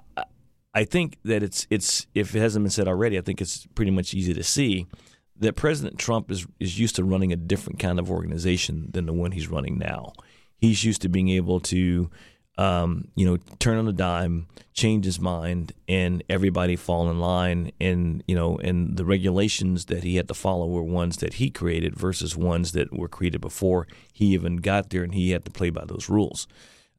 I 0.74 0.84
think 0.84 1.18
that 1.24 1.42
it's 1.42 1.66
it's 1.70 2.06
if 2.14 2.34
it 2.34 2.40
hasn't 2.40 2.64
been 2.64 2.70
said 2.70 2.88
already, 2.88 3.18
I 3.18 3.22
think 3.22 3.40
it's 3.40 3.66
pretty 3.74 3.90
much 3.90 4.14
easy 4.14 4.34
to 4.34 4.42
see 4.42 4.86
that 5.36 5.56
President 5.56 5.98
Trump 5.98 6.30
is 6.30 6.46
is 6.58 6.78
used 6.78 6.96
to 6.96 7.04
running 7.04 7.32
a 7.32 7.36
different 7.36 7.78
kind 7.78 7.98
of 7.98 8.10
organization 8.10 8.88
than 8.92 9.06
the 9.06 9.12
one 9.12 9.32
he's 9.32 9.48
running 9.48 9.78
now. 9.78 10.12
He's 10.58 10.84
used 10.84 11.02
to 11.02 11.08
being 11.08 11.30
able 11.30 11.60
to 11.60 12.10
um, 12.60 13.08
you 13.14 13.24
know, 13.24 13.38
turn 13.58 13.78
on 13.78 13.88
a 13.88 13.92
dime, 13.92 14.46
change 14.74 15.06
his 15.06 15.18
mind, 15.18 15.72
and 15.88 16.22
everybody 16.28 16.76
fall 16.76 17.10
in 17.10 17.18
line. 17.18 17.72
And 17.80 18.22
you 18.28 18.34
know, 18.34 18.58
and 18.58 18.98
the 18.98 19.04
regulations 19.06 19.86
that 19.86 20.04
he 20.04 20.16
had 20.16 20.28
to 20.28 20.34
follow 20.34 20.66
were 20.66 20.82
ones 20.82 21.16
that 21.18 21.34
he 21.34 21.48
created 21.48 21.96
versus 21.96 22.36
ones 22.36 22.72
that 22.72 22.92
were 22.92 23.08
created 23.08 23.40
before 23.40 23.86
he 24.12 24.26
even 24.26 24.56
got 24.56 24.90
there, 24.90 25.02
and 25.02 25.14
he 25.14 25.30
had 25.30 25.46
to 25.46 25.50
play 25.50 25.70
by 25.70 25.86
those 25.86 26.10
rules. 26.10 26.46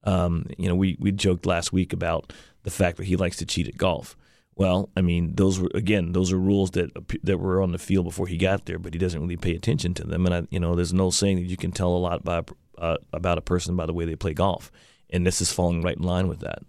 Um, 0.03 0.47
you 0.57 0.67
know, 0.67 0.75
we 0.75 0.97
we 0.99 1.11
joked 1.11 1.45
last 1.45 1.71
week 1.71 1.93
about 1.93 2.33
the 2.63 2.71
fact 2.71 2.97
that 2.97 3.05
he 3.05 3.15
likes 3.15 3.37
to 3.37 3.45
cheat 3.45 3.67
at 3.67 3.77
golf. 3.77 4.15
Well, 4.55 4.89
I 4.95 5.01
mean, 5.01 5.35
those 5.35 5.59
were 5.59 5.71
again, 5.73 6.11
those 6.11 6.31
are 6.31 6.37
rules 6.37 6.71
that 6.71 6.91
that 7.23 7.37
were 7.39 7.61
on 7.61 7.71
the 7.71 7.77
field 7.79 8.05
before 8.05 8.27
he 8.27 8.37
got 8.37 8.65
there, 8.65 8.79
but 8.79 8.93
he 8.93 8.99
doesn't 8.99 9.21
really 9.21 9.37
pay 9.37 9.55
attention 9.55 9.93
to 9.95 10.03
them. 10.03 10.25
And 10.25 10.35
I, 10.35 10.47
you 10.49 10.59
know, 10.59 10.75
there's 10.75 10.93
no 10.93 11.09
saying 11.09 11.37
that 11.37 11.49
you 11.49 11.57
can 11.57 11.71
tell 11.71 11.89
a 11.89 11.97
lot 11.97 12.23
by, 12.23 12.43
uh, 12.77 12.97
about 13.13 13.37
a 13.37 13.41
person 13.41 13.75
by 13.75 13.85
the 13.85 13.93
way 13.93 14.05
they 14.05 14.15
play 14.15 14.33
golf 14.33 14.71
and 15.11 15.27
this 15.27 15.41
is 15.41 15.51
falling 15.51 15.81
right 15.81 15.97
in 15.97 16.03
line 16.03 16.27
with 16.27 16.39
that. 16.39 16.63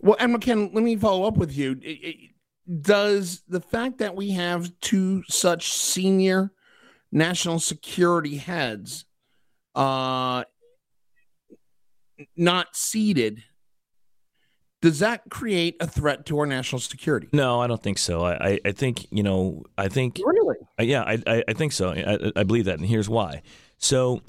Well, 0.00 0.16
and 0.18 0.40
Ken, 0.40 0.70
let 0.72 0.84
me 0.84 0.96
follow 0.96 1.26
up 1.26 1.36
with 1.36 1.56
you. 1.56 1.80
Does 2.80 3.42
the 3.48 3.60
fact 3.60 3.98
that 3.98 4.16
we 4.16 4.30
have 4.30 4.72
two 4.80 5.22
such 5.28 5.72
senior 5.72 6.52
national 7.12 7.60
security 7.60 8.36
heads 8.36 9.04
uh, 9.74 10.44
not 12.36 12.76
seated 12.76 13.44
does 14.84 14.98
that 14.98 15.22
create 15.30 15.76
a 15.80 15.86
threat 15.86 16.26
to 16.26 16.38
our 16.38 16.44
national 16.44 16.78
security? 16.78 17.26
No, 17.32 17.58
I 17.58 17.66
don't 17.66 17.82
think 17.82 17.96
so. 17.96 18.22
I, 18.22 18.48
I, 18.48 18.60
I 18.66 18.72
think 18.72 19.06
you 19.10 19.22
know. 19.22 19.62
I 19.78 19.88
think 19.88 20.20
really. 20.22 20.56
Yeah, 20.78 21.02
I, 21.02 21.22
I, 21.26 21.44
I 21.48 21.52
think 21.54 21.72
so. 21.72 21.88
I, 21.88 22.32
I 22.38 22.42
believe 22.42 22.66
that, 22.66 22.78
and 22.78 22.86
here's 22.86 23.08
why. 23.08 23.40
So 23.78 24.20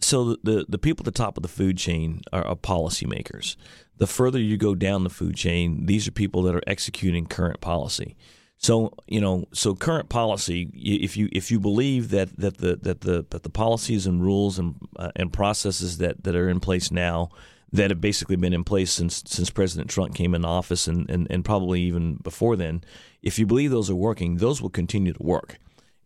so 0.00 0.36
the, 0.42 0.66
the 0.68 0.78
people 0.78 1.02
at 1.02 1.12
the 1.12 1.18
top 1.18 1.36
of 1.36 1.42
the 1.42 1.48
food 1.48 1.78
chain 1.78 2.20
are, 2.32 2.46
are 2.46 2.54
policymakers. 2.54 3.56
The 3.96 4.06
further 4.06 4.38
you 4.38 4.56
go 4.56 4.74
down 4.74 5.04
the 5.04 5.10
food 5.10 5.36
chain, 5.36 5.86
these 5.86 6.06
are 6.06 6.12
people 6.12 6.42
that 6.42 6.54
are 6.54 6.62
executing 6.66 7.26
current 7.26 7.60
policy. 7.60 8.16
So 8.58 8.92
you 9.06 9.20
know, 9.20 9.46
so 9.52 9.74
current 9.74 10.08
policy. 10.08 10.70
If 10.74 11.16
you 11.16 11.28
if 11.32 11.50
you 11.50 11.60
believe 11.60 12.10
that 12.10 12.36
that 12.38 12.58
the 12.58 12.76
that 12.76 13.02
the 13.02 13.26
that 13.30 13.42
the 13.42 13.50
policies 13.50 14.06
and 14.06 14.22
rules 14.22 14.58
and 14.58 14.76
uh, 14.96 15.12
and 15.14 15.32
processes 15.32 15.98
that, 15.98 16.24
that 16.24 16.34
are 16.34 16.48
in 16.48 16.60
place 16.60 16.90
now 16.90 17.30
that 17.72 17.90
have 17.90 18.00
basically 18.00 18.36
been 18.36 18.52
in 18.52 18.64
place 18.64 18.92
since 18.92 19.22
since 19.26 19.50
President 19.50 19.90
Trump 19.90 20.14
came 20.14 20.34
in 20.34 20.44
office 20.44 20.88
and, 20.88 21.08
and, 21.10 21.26
and 21.30 21.44
probably 21.44 21.82
even 21.82 22.16
before 22.16 22.56
then, 22.56 22.82
if 23.22 23.38
you 23.38 23.46
believe 23.46 23.70
those 23.70 23.90
are 23.90 23.96
working, 23.96 24.36
those 24.36 24.62
will 24.62 24.70
continue 24.70 25.12
to 25.12 25.22
work. 25.22 25.58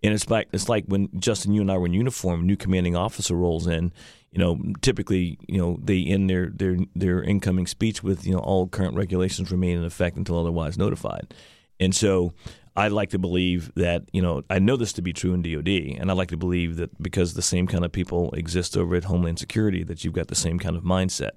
And 0.03 0.15
it's 0.15 0.29
like 0.31 0.49
it's 0.53 0.69
like 0.69 0.87
when 0.87 1.09
Justin, 1.19 1.53
you 1.53 1.61
and 1.61 1.71
I 1.71 1.79
were 1.79 1.87
in 1.87 1.95
uniform, 1.95 2.47
new 2.47 2.57
commanding 2.57 2.97
officer 2.97 3.35
rolls 3.35 3.67
in. 3.67 3.93
You 4.33 4.39
know, 4.39 4.61
typically, 4.81 5.39
you 5.49 5.59
know, 5.59 5.79
they 5.83 6.05
end 6.05 6.31
their 6.31 6.51
their 6.51 6.79
their 6.95 7.23
incoming 7.23 7.67
speech 7.67 8.03
with, 8.03 8.25
you 8.25 8.33
know, 8.33 8.39
all 8.39 8.69
current 8.69 8.95
regulations 8.95 9.51
remain 9.51 9.77
in 9.77 9.85
effect 9.85 10.17
until 10.17 10.39
otherwise 10.39 10.79
notified. 10.79 11.35
And 11.81 11.95
so, 11.95 12.33
I'd 12.77 12.93
like 12.93 13.11
to 13.11 13.19
believe 13.19 13.73
that 13.75 14.05
you 14.13 14.23
know 14.23 14.43
I 14.49 14.61
know 14.61 14.77
this 14.77 14.93
to 14.95 15.03
be 15.03 15.13
true 15.13 15.35
in 15.35 15.43
DoD, 15.43 15.99
and 15.99 16.11
I 16.11 16.15
like 16.15 16.29
to 16.29 16.37
believe 16.37 16.77
that 16.77 17.03
because 17.03 17.35
the 17.35 17.43
same 17.43 17.67
kind 17.67 17.85
of 17.85 17.91
people 17.91 18.31
exist 18.33 18.77
over 18.77 18.95
at 18.95 19.05
Homeland 19.05 19.39
Security, 19.39 19.83
that 19.85 20.05
you've 20.05 20.15
got 20.15 20.29
the 20.29 20.35
same 20.35 20.59
kind 20.59 20.77
of 20.77 20.85
mindset. 20.85 21.33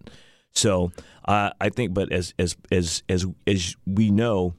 So 0.53 0.91
I 1.25 1.69
think, 1.73 1.93
but 1.93 2.11
as 2.11 2.33
as 2.37 2.55
as 2.71 3.01
as 3.09 3.25
as 3.47 3.75
we 3.87 4.11
know, 4.11 4.53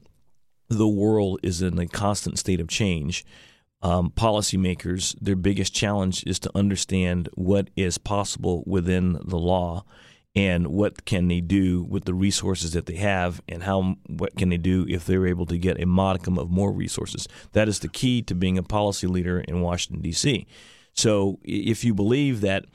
the 0.67 0.87
world 0.87 1.39
is 1.43 1.61
in 1.61 1.79
a 1.79 1.87
constant 1.87 2.37
state 2.39 2.59
of 2.59 2.67
change 2.67 3.25
um, 3.85 4.09
policymakers, 4.09 5.15
their 5.21 5.35
biggest 5.35 5.73
challenge 5.73 6.23
is 6.25 6.39
to 6.39 6.51
understand 6.55 7.29
what 7.35 7.69
is 7.75 7.99
possible 7.99 8.63
within 8.65 9.13
the 9.23 9.37
law 9.37 9.85
and 10.35 10.67
what 10.67 11.05
can 11.05 11.27
they 11.27 11.39
do 11.39 11.83
with 11.83 12.05
the 12.05 12.13
resources 12.13 12.73
that 12.73 12.85
they 12.85 12.95
have 12.95 13.41
and 13.47 13.63
how 13.63 13.95
what 14.07 14.35
can 14.35 14.49
they 14.49 14.57
do 14.57 14.85
if 14.89 15.05
they're 15.05 15.27
able 15.27 15.45
to 15.45 15.57
get 15.57 15.81
a 15.81 15.85
modicum 15.85 16.37
of 16.37 16.49
more 16.49 16.71
resources? 16.71 17.27
That 17.53 17.67
is 17.67 17.79
the 17.79 17.87
key 17.87 18.21
to 18.23 18.35
being 18.35 18.57
a 18.57 18.63
policy 18.63 19.07
leader 19.07 19.39
in 19.39 19.61
Washington 19.61 20.01
D.C. 20.01 20.45
so 20.93 21.39
if 21.43 21.83
you 21.83 21.93
believe 21.93 22.41
that 22.41 22.65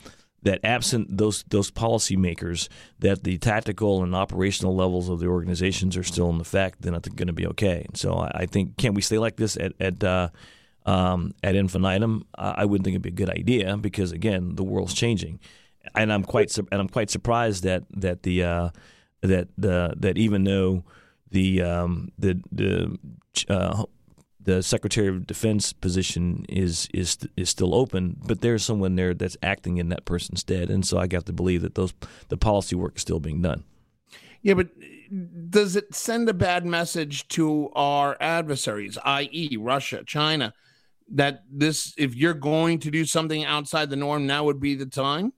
that 0.42 0.60
absent 0.64 1.18
those 1.18 1.44
those 1.48 1.70
policymakers 1.70 2.68
that 2.98 3.24
the 3.24 3.36
tactical 3.36 4.02
and 4.02 4.14
operational 4.14 4.74
levels 4.74 5.10
of 5.10 5.20
the 5.20 5.26
organizations 5.26 5.98
are 5.98 6.02
still 6.02 6.30
in 6.30 6.40
effect 6.40 6.80
then 6.80 6.94
I 6.94 6.98
think 6.98 7.16
going 7.16 7.26
to 7.26 7.34
be 7.34 7.46
okay. 7.48 7.86
So 7.94 8.14
I, 8.14 8.30
I 8.34 8.46
think 8.46 8.78
can 8.78 8.94
we 8.94 9.02
stay 9.02 9.18
like 9.18 9.36
this 9.36 9.58
at, 9.58 9.74
at 9.78 10.02
uh, 10.02 10.30
um, 10.86 11.34
at 11.42 11.54
infinitum, 11.54 12.26
I 12.34 12.64
wouldn't 12.64 12.84
think 12.84 12.94
it'd 12.94 13.02
be 13.02 13.10
a 13.10 13.12
good 13.12 13.30
idea 13.30 13.76
because 13.76 14.12
again, 14.12 14.54
the 14.56 14.64
world's 14.64 14.94
changing, 14.94 15.38
and 15.94 16.12
I'm 16.12 16.24
quite 16.24 16.56
and 16.56 16.68
I'm 16.72 16.88
quite 16.88 17.10
surprised 17.10 17.64
that 17.64 17.84
that 17.90 18.22
the 18.22 18.44
uh, 18.44 18.70
that 19.22 19.48
the 19.56 19.94
that 19.96 20.18
even 20.18 20.44
though 20.44 20.84
the 21.30 21.62
um, 21.62 22.12
the 22.18 22.40
the 22.52 22.98
uh, 23.48 23.84
the 24.42 24.62
Secretary 24.62 25.08
of 25.08 25.26
Defense 25.26 25.72
position 25.72 26.44
is 26.48 26.88
is 26.92 27.18
is 27.36 27.48
still 27.50 27.74
open, 27.74 28.16
but 28.24 28.40
there's 28.40 28.64
someone 28.64 28.96
there 28.96 29.14
that's 29.14 29.36
acting 29.42 29.78
in 29.78 29.88
that 29.90 30.04
person's 30.04 30.40
stead, 30.40 30.70
and 30.70 30.86
so 30.86 30.98
I 30.98 31.06
got 31.06 31.26
to 31.26 31.32
believe 31.32 31.62
that 31.62 31.74
those 31.74 31.92
the 32.28 32.36
policy 32.36 32.76
work 32.76 32.96
is 32.96 33.02
still 33.02 33.20
being 33.20 33.42
done. 33.42 33.64
Yeah, 34.42 34.54
but 34.54 34.68
does 35.50 35.76
it 35.76 35.94
send 35.94 36.28
a 36.28 36.34
bad 36.34 36.64
message 36.64 37.28
to 37.28 37.68
our 37.74 38.16
adversaries, 38.20 38.96
i.e., 39.04 39.56
Russia, 39.58 40.02
China? 40.04 40.54
that 41.12 41.42
this 41.50 41.92
if 41.98 42.14
you're 42.14 42.34
going 42.34 42.78
to 42.78 42.90
do 42.90 43.04
something 43.04 43.44
outside 43.44 43.90
the 43.90 43.96
norm 43.96 44.28
now 44.28 44.44
would 44.44 44.60
be 44.60 44.76
the 44.76 44.86
time 44.86 45.32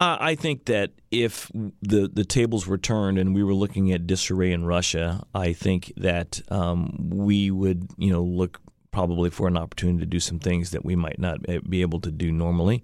uh, 0.00 0.16
I 0.18 0.34
think 0.34 0.64
that 0.64 0.92
if 1.10 1.50
the 1.52 2.10
the 2.12 2.24
tables 2.24 2.66
were 2.66 2.78
turned 2.78 3.18
and 3.18 3.34
we 3.34 3.42
were 3.42 3.54
looking 3.54 3.92
at 3.92 4.06
disarray 4.06 4.52
in 4.52 4.64
Russia, 4.64 5.24
I 5.34 5.52
think 5.52 5.92
that 5.98 6.40
um, 6.50 7.10
we 7.10 7.50
would, 7.50 7.90
you 7.98 8.10
know, 8.10 8.22
look 8.22 8.60
probably 8.90 9.30
for 9.30 9.46
an 9.46 9.56
opportunity 9.56 10.00
to 10.00 10.06
do 10.06 10.18
some 10.18 10.38
things 10.38 10.70
that 10.70 10.84
we 10.84 10.96
might 10.96 11.18
not 11.18 11.40
be 11.68 11.82
able 11.82 12.00
to 12.00 12.10
do 12.10 12.32
normally. 12.32 12.82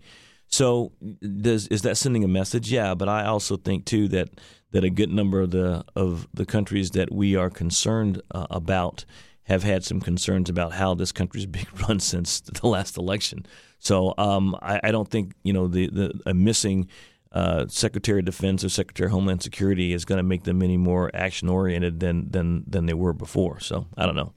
So, 0.48 0.92
does 1.40 1.66
is 1.68 1.82
that 1.82 1.96
sending 1.96 2.22
a 2.22 2.28
message? 2.28 2.70
Yeah, 2.70 2.94
but 2.94 3.08
I 3.08 3.24
also 3.24 3.56
think 3.56 3.86
too 3.86 4.08
that 4.08 4.28
that 4.72 4.84
a 4.84 4.90
good 4.90 5.10
number 5.10 5.40
of 5.40 5.50
the 5.50 5.84
of 5.96 6.28
the 6.34 6.46
countries 6.46 6.90
that 6.90 7.12
we 7.12 7.34
are 7.34 7.50
concerned 7.50 8.20
uh, 8.30 8.46
about 8.50 9.06
have 9.44 9.62
had 9.62 9.84
some 9.84 10.00
concerns 10.00 10.50
about 10.50 10.72
how 10.72 10.94
this 10.94 11.12
country's 11.12 11.46
been 11.56 11.66
run 11.88 11.98
since 11.98 12.40
the 12.40 12.66
last 12.66 12.96
election. 12.96 13.46
So 13.78 14.14
um, 14.18 14.56
I, 14.62 14.80
I, 14.84 14.90
don't 14.90 15.08
think 15.08 15.32
you 15.42 15.52
know 15.52 15.68
the, 15.68 15.88
the 15.88 16.20
a 16.26 16.34
missing 16.34 16.88
uh, 17.32 17.66
Secretary 17.68 18.20
of 18.20 18.24
Defense 18.24 18.64
or 18.64 18.68
Secretary 18.68 19.06
of 19.06 19.12
Homeland 19.12 19.42
Security 19.42 19.92
is 19.92 20.04
going 20.04 20.16
to 20.16 20.22
make 20.22 20.44
them 20.44 20.62
any 20.62 20.76
more 20.76 21.10
action 21.14 21.48
oriented 21.48 22.00
than 22.00 22.30
than 22.30 22.64
than 22.66 22.86
they 22.86 22.94
were 22.94 23.12
before. 23.12 23.60
So 23.60 23.86
I 23.96 24.06
don't 24.06 24.16
know. 24.16 24.32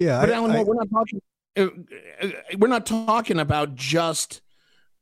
Yeah, 0.00 0.20
but 0.20 0.30
I, 0.30 0.34
Alan, 0.34 0.50
I, 0.52 0.62
we're 0.62 0.74
not 0.74 0.90
talking. 0.90 1.20
Uh, 1.56 1.68
uh, 2.22 2.30
we're 2.58 2.68
not 2.68 2.86
talking 2.86 3.40
about 3.40 3.74
just 3.74 4.40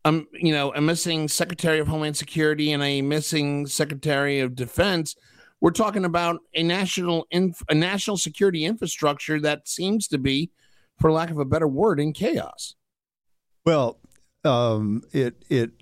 um, 0.04 0.26
you 0.32 0.52
know, 0.52 0.72
a 0.74 0.80
missing 0.80 1.28
Secretary 1.28 1.78
of 1.78 1.88
Homeland 1.88 2.16
Security 2.16 2.72
and 2.72 2.82
a 2.82 3.02
missing 3.02 3.66
Secretary 3.66 4.40
of 4.40 4.54
Defense. 4.54 5.16
We're 5.60 5.70
talking 5.70 6.04
about 6.04 6.40
a 6.54 6.62
national 6.62 7.26
inf- 7.30 7.62
a 7.68 7.74
national 7.74 8.16
security 8.16 8.64
infrastructure 8.64 9.40
that 9.40 9.68
seems 9.68 10.06
to 10.08 10.18
be, 10.18 10.50
for 10.98 11.10
lack 11.10 11.30
of 11.30 11.38
a 11.38 11.44
better 11.44 11.68
word, 11.68 12.00
in 12.00 12.12
chaos. 12.12 12.74
Well, 13.68 13.98
um, 14.44 15.02
it 15.12 15.44
it 15.50 15.72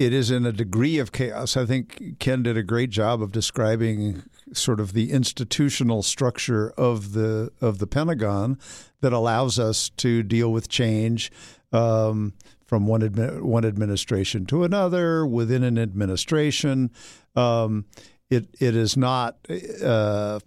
it 0.00 0.12
is 0.12 0.32
in 0.32 0.44
a 0.44 0.50
degree 0.50 0.98
of 0.98 1.12
chaos. 1.12 1.56
I 1.56 1.64
think 1.64 2.18
Ken 2.18 2.42
did 2.42 2.56
a 2.56 2.62
great 2.64 2.90
job 2.90 3.22
of 3.22 3.30
describing 3.30 4.24
sort 4.52 4.80
of 4.80 4.94
the 4.94 5.12
institutional 5.12 6.02
structure 6.02 6.70
of 6.70 7.12
the 7.12 7.52
of 7.60 7.78
the 7.78 7.86
Pentagon 7.86 8.58
that 9.00 9.12
allows 9.12 9.60
us 9.60 9.90
to 9.98 10.24
deal 10.24 10.50
with 10.50 10.68
change 10.68 11.30
um, 11.70 12.32
from 12.66 12.88
one 12.88 13.00
admi- 13.00 13.42
one 13.42 13.64
administration 13.64 14.44
to 14.46 14.64
another 14.64 15.24
within 15.24 15.62
an 15.62 15.78
administration. 15.78 16.90
Um, 17.36 17.84
it 18.28 18.48
it 18.58 18.74
is 18.74 18.96
not 18.96 19.36
uh, 19.84 20.40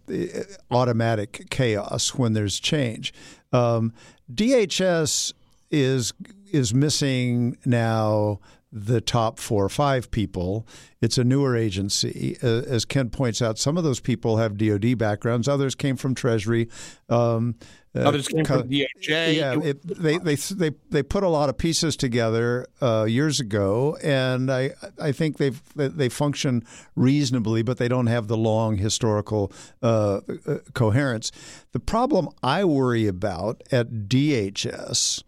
automatic 0.70 1.48
chaos 1.50 2.14
when 2.14 2.34
there's 2.34 2.60
change. 2.60 3.14
Um, 3.54 3.94
DHS 4.30 5.32
is 5.72 6.14
is 6.54 6.74
missing 6.74 7.58
now 7.66 8.40
the 8.74 9.00
top 9.00 9.38
four 9.38 9.64
or 9.64 9.70
five 9.70 10.10
people. 10.10 10.66
It's 11.00 11.20
a 11.20 11.24
newer 11.24 11.56
agency. 11.56 12.38
Uh, 12.42 12.64
as 12.68 12.86
Ken 12.86 13.10
points 13.10 13.42
out, 13.42 13.60
some 13.60 13.78
of 13.78 13.84
those 13.84 14.00
people 14.00 14.38
have 14.38 14.58
DoD 14.58 14.98
backgrounds. 14.98 15.48
Others 15.48 15.76
came 15.76 15.96
from 15.96 16.16
Treasury. 16.16 16.70
Um, 17.08 17.56
uh, 17.96 18.00
Others 18.00 18.30
came 18.30 18.44
from 18.44 18.68
DHA. 18.68 18.88
Yeah, 19.08 19.60
it, 19.62 19.86
they, 19.86 20.18
they 20.18 20.36
they 20.36 20.72
they 20.90 21.04
put 21.04 21.24
a 21.24 21.30
lot 21.30 21.50
of 21.50 21.58
pieces 21.60 21.96
together 21.96 22.66
uh, 22.82 23.06
years 23.08 23.40
ago, 23.40 23.96
and 24.04 24.52
I 24.52 24.72
I 25.00 25.12
think 25.12 25.38
they've, 25.38 25.62
they 25.76 26.10
function 26.10 26.64
reasonably, 26.96 27.62
but 27.62 27.78
they 27.78 27.88
don't 27.88 28.08
have 28.08 28.28
the 28.28 28.38
long 28.38 28.78
historical 28.78 29.52
uh, 29.84 30.22
uh 30.48 30.58
coherence. 30.74 31.32
The 31.74 31.80
problem 31.80 32.30
I 32.42 32.64
worry 32.64 33.06
about 33.06 33.62
at 33.72 33.92
DHS 34.08 35.24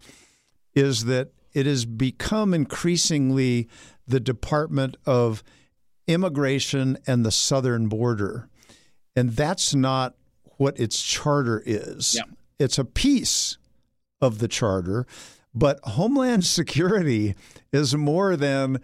is 0.76 1.06
that 1.06 1.32
it 1.52 1.66
has 1.66 1.86
become 1.86 2.54
increasingly 2.54 3.68
the 4.06 4.20
Department 4.20 4.96
of 5.06 5.42
Immigration 6.06 6.98
and 7.06 7.24
the 7.24 7.32
Southern 7.32 7.88
Border. 7.88 8.48
And 9.16 9.30
that's 9.30 9.74
not 9.74 10.14
what 10.58 10.78
its 10.78 11.02
charter 11.02 11.62
is. 11.64 12.14
Yeah. 12.14 12.24
It's 12.58 12.78
a 12.78 12.84
piece 12.84 13.56
of 14.20 14.38
the 14.38 14.48
charter, 14.48 15.06
but 15.54 15.80
Homeland 15.82 16.44
Security 16.44 17.34
is 17.72 17.96
more 17.96 18.36
than 18.36 18.80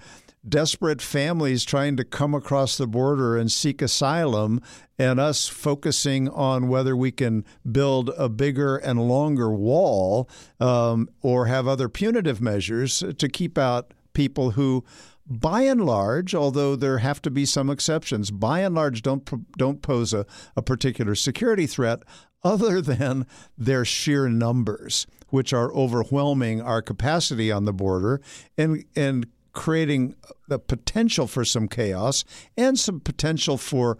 desperate 0.47 1.01
families 1.01 1.65
trying 1.65 1.97
to 1.97 2.05
come 2.05 2.35
across 2.35 2.77
the 2.77 2.87
border 2.87 3.37
and 3.37 3.51
seek 3.51 3.81
asylum, 3.81 4.61
and 4.99 5.21
us 5.21 5.49
focusing 5.49 6.29
on 6.29 6.69
whether 6.69 6.97
we 6.97 7.11
can 7.11 7.45
build 7.71 8.11
a 8.17 8.29
bigger 8.29 8.77
and 8.77 9.09
longer 9.09 9.51
wall 9.53 10.29
um, 10.61 11.09
or 11.21 11.47
have 11.47 11.67
other 11.67 11.89
punitive 11.89 12.41
measures 12.41 13.03
to 13.19 13.29
keep 13.29 13.59
out 13.59 13.95
people 14.13 14.53
who. 14.53 14.85
By 15.25 15.63
and 15.63 15.87
large, 15.87 16.35
although 16.35 16.75
there 16.75 16.99
have 16.99 17.23
to 17.23 17.31
be 17.31 17.47
some 17.47 17.71
exceptions, 17.71 18.33
by 18.33 18.61
and 18.61 18.75
large 18.75 19.03
don't 19.03 19.57
don't 19.57 19.81
pose 19.81 20.13
a, 20.13 20.27
a 20.57 20.63
particular 20.63 21.15
security 21.15 21.67
threat 21.67 22.03
other 22.43 22.81
than 22.83 23.27
their 23.57 23.85
sheer 23.85 24.29
numbers, 24.29 25.07
which 25.29 25.53
are 25.53 25.73
overwhelming 25.73 26.61
our 26.61 26.83
capacity 26.83 27.53
on 27.53 27.65
the 27.65 27.73
border 27.73 28.21
and 28.59 28.85
and 28.97 29.27
creating 29.52 30.14
the 30.49 30.59
potential 30.59 31.26
for 31.26 31.44
some 31.44 31.68
chaos 31.68 32.25
and 32.56 32.78
some 32.78 33.00
potential 33.00 33.59
for 33.59 33.99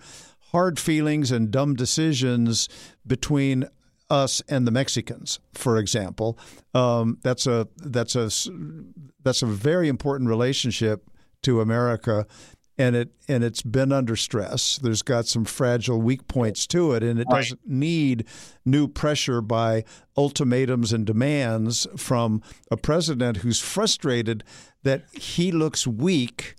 hard 0.51 0.79
feelings 0.79 1.31
and 1.31 1.51
dumb 1.51 1.75
decisions 1.75 2.69
between 3.07 3.65
us 4.11 4.43
and 4.49 4.67
the 4.67 4.71
Mexicans, 4.71 5.41
for 5.55 5.79
example. 5.79 6.39
Um, 6.75 7.19
that's 7.23 7.47
a 7.47 7.69
that's 7.79 8.15
a 8.15 8.31
that's 9.23 9.43
a 9.43 9.47
very 9.47 9.89
important 9.89 10.29
relationship 10.29 11.09
to 11.43 11.61
America, 11.61 12.27
and 12.79 12.97
it 12.97 13.11
and 13.29 13.45
it's 13.45 13.63
been 13.63 13.93
under 13.93 14.17
stress. 14.17 14.79
There's 14.79 15.03
got 15.03 15.27
some 15.27 15.45
fragile 15.45 16.01
weak 16.01 16.27
points 16.27 16.67
to 16.69 16.93
it, 16.93 17.03
and 17.03 17.21
it 17.21 17.27
right. 17.31 17.41
doesn't 17.41 17.67
need 17.67 18.27
new 18.65 18.89
pressure 18.89 19.41
by 19.41 19.85
ultimatums 20.17 20.93
and 20.93 21.07
demands 21.07 21.87
from 21.97 22.43
a 22.71 22.77
president 22.77 23.39
who's 23.39 23.61
frustrated 23.61 24.45
that 24.83 25.05
he 25.13 25.53
looks 25.53 25.87
weak 25.87 26.55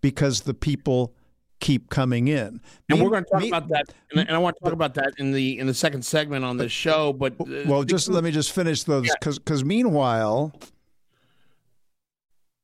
because 0.00 0.42
the 0.42 0.54
people 0.54 1.14
keep 1.60 1.88
coming 1.88 2.28
in. 2.28 2.60
And 2.90 2.98
me, 2.98 3.02
we're 3.02 3.10
going 3.10 3.24
to 3.24 3.30
talk 3.30 3.40
me, 3.40 3.48
about 3.48 3.68
that, 3.68 3.86
and, 4.10 4.20
and, 4.20 4.30
I 4.30 4.38
want 4.38 4.56
to 4.56 4.64
talk 4.64 4.72
about 4.74 4.94
that 4.94 5.14
in 5.18 5.32
the 5.32 5.58
in 5.58 5.66
the 5.66 5.74
second 5.74 6.04
segment 6.04 6.44
on 6.44 6.58
this 6.58 6.72
show. 6.72 7.12
But 7.12 7.40
uh, 7.40 7.64
well, 7.66 7.84
just 7.84 8.08
let 8.08 8.22
me 8.22 8.30
just 8.30 8.52
finish 8.52 8.84
those 8.84 9.08
because 9.18 9.36
yeah. 9.36 9.42
because 9.44 9.64
meanwhile. 9.64 10.52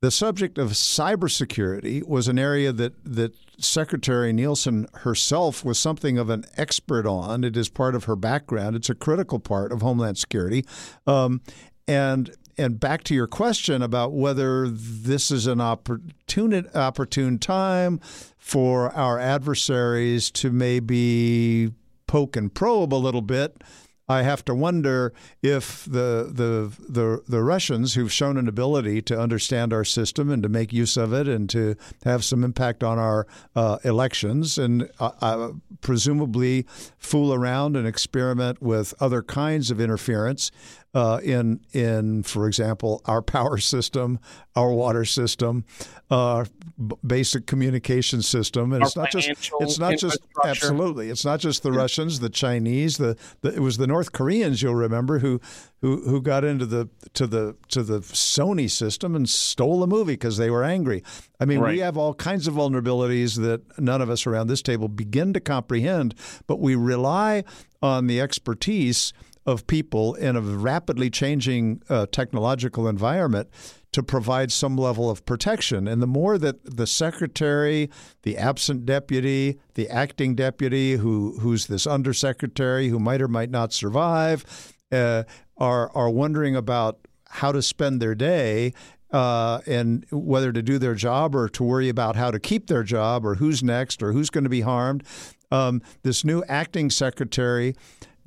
The 0.03 0.11
subject 0.11 0.57
of 0.57 0.71
cybersecurity 0.71 2.07
was 2.07 2.27
an 2.27 2.39
area 2.39 2.73
that, 2.73 2.95
that 3.05 3.35
Secretary 3.59 4.33
Nielsen 4.33 4.87
herself 4.95 5.63
was 5.63 5.79
something 5.79 6.17
of 6.17 6.31
an 6.31 6.47
expert 6.57 7.07
on. 7.07 7.45
It 7.45 7.55
is 7.55 7.69
part 7.69 7.95
of 7.95 8.05
her 8.05 8.17
background. 8.17 8.77
It's 8.77 8.89
a 8.89 8.95
critical 8.95 9.39
part 9.39 9.73
of 9.73 9.83
Homeland 9.83 10.17
Security. 10.17 10.65
Um, 11.07 11.43
and 11.87 12.35
and 12.57 12.81
back 12.81 13.05
to 13.05 13.15
your 13.15 13.27
question 13.27 13.81
about 13.83 14.13
whether 14.13 14.69
this 14.69 15.31
is 15.31 15.47
an 15.47 15.61
opportune 15.61 16.67
opportune 16.75 17.39
time 17.39 18.01
for 18.39 18.93
our 18.93 19.19
adversaries 19.19 20.31
to 20.33 20.51
maybe 20.51 21.73
poke 22.07 22.37
and 22.37 22.55
probe 22.55 22.95
a 22.95 22.97
little 22.97 23.23
bit. 23.23 23.63
I 24.11 24.23
have 24.23 24.45
to 24.47 24.55
wonder 24.57 25.13
if 25.41 25.85
the, 25.85 26.29
the 26.33 26.73
the 26.89 27.23
the 27.29 27.43
Russians, 27.43 27.95
who've 27.95 28.13
shown 28.13 28.37
an 28.37 28.49
ability 28.49 29.03
to 29.03 29.19
understand 29.19 29.73
our 29.73 29.85
system 29.85 30.31
and 30.31 30.43
to 30.43 30.49
make 30.49 30.73
use 30.73 30.97
of 30.97 31.13
it 31.13 31.29
and 31.29 31.49
to 31.51 31.77
have 32.05 32.25
some 32.25 32.43
impact 32.43 32.83
on 32.83 32.99
our 32.99 33.29
uh, 33.55 33.79
elections, 33.85 34.59
and 34.59 34.91
uh, 34.99 35.13
uh, 35.21 35.53
presumably 35.81 36.67
fool 36.99 37.33
around 37.33 37.77
and 37.77 37.87
experiment 37.87 38.61
with 38.61 38.95
other 39.01 39.23
kinds 39.23 39.71
of 39.71 39.81
interference, 39.81 40.51
uh, 40.93 41.21
in 41.23 41.61
in 41.73 42.23
for 42.23 42.47
example 42.47 43.01
our 43.05 43.23
power 43.23 43.59
system, 43.59 44.19
our 44.57 44.73
water 44.73 45.05
system, 45.05 45.65
uh, 46.11 46.45
b- 46.85 46.97
basic 47.07 47.47
communication 47.47 48.23
system, 48.23 48.73
and 48.73 48.83
our 48.83 48.89
it's 48.89 48.97
not 48.97 49.11
just 49.13 49.53
it's 49.61 49.79
not 49.79 49.97
just 49.99 50.19
absolutely 50.45 51.09
it's 51.09 51.25
not 51.25 51.39
just 51.39 51.63
the 51.63 51.71
yeah. 51.71 51.79
Russians, 51.79 52.19
the 52.19 52.29
Chinese, 52.29 52.97
the, 52.97 53.17
the 53.43 53.55
it 53.55 53.61
was 53.61 53.77
the 53.77 53.87
North 53.87 54.11
Koreans 54.11 54.63
you'll 54.63 54.75
remember 54.75 55.21
who 55.21 55.41
who 55.81 56.03
who 56.03 56.21
got 56.21 56.45
into 56.45 56.67
the 56.67 56.89
to 57.15 57.29
the 57.29 57.55
to 57.69 57.85
the 57.85 58.01
Sony 58.01 58.69
system 58.69 59.15
and 59.15 59.29
stole 59.29 59.85
a 59.85 59.87
movie 59.87 60.15
because 60.15 60.39
they 60.39 60.51
were 60.51 60.65
angry. 60.65 61.05
I 61.39 61.45
mean, 61.45 61.61
right. 61.61 61.75
we 61.75 61.79
have 61.79 61.97
all 61.97 62.15
kinds 62.15 62.49
of 62.49 62.55
vulnerabilities 62.55 63.41
that 63.41 63.79
none 63.79 64.03
of 64.03 64.11
us 64.11 64.27
around 64.27 64.49
this 64.49 64.61
table 64.61 64.89
begin 64.89 65.33
to 65.35 65.41
comprehend, 65.41 66.17
but 66.49 66.59
we 66.59 66.75
rely 66.75 67.45
on 67.81 68.09
the 68.09 68.21
expertise 68.21 69.13
of 69.47 69.67
people 69.67 70.15
in 70.15 70.37
a 70.37 70.41
rapidly 70.41 71.11
changing 71.11 71.83
uh, 71.89 72.07
technological 72.13 72.87
environment 72.87 73.49
to 73.93 74.03
provide 74.03 74.53
some 74.53 74.77
level 74.77 75.11
of 75.11 75.25
protection. 75.25 75.89
And 75.89 76.01
the 76.01 76.07
more 76.07 76.39
that 76.39 76.65
the 76.77 76.87
secretary, 76.87 77.91
the 78.23 78.37
absent 78.37 78.87
deputy, 78.87 79.59
the 79.75 79.89
acting 79.89 80.35
deputy, 80.35 80.93
who 80.93 81.39
who's 81.41 81.67
this 81.67 81.87
undersecretary 81.87 82.89
who 82.89 82.99
might 82.99 83.21
or 83.21 83.29
might 83.29 83.51
not 83.51 83.73
survive, 83.73 84.45
uh, 84.93 85.25
are 85.57 85.91
are 85.95 86.11
wondering 86.11 86.55
about 86.55 86.99
how 87.29 87.53
to 87.53 87.63
spend 87.63 88.01
their 88.01 88.15
day. 88.15 88.73
Uh, 89.13 89.61
and 89.67 90.07
whether 90.13 90.53
to 90.53 90.63
do 90.63 90.79
their 90.79 90.95
job 90.95 91.35
or 91.35 91.49
to 91.49 91.65
worry 91.65 91.89
about 91.89 92.15
how 92.15 92.31
to 92.31 92.39
keep 92.39 92.69
their 92.69 92.85
job 92.85 93.27
or 93.27 93.35
who's 93.35 93.61
next 93.61 94.05
or 94.05 94.13
who's 94.13 94.31
going 94.31 94.45
to 94.45 94.51
be 94.51 94.61
harmed. 94.61 95.03
Um, 95.51 95.83
this 96.05 96.25
new 96.25 96.45
acting 96.45 96.91
secretary 96.91 97.75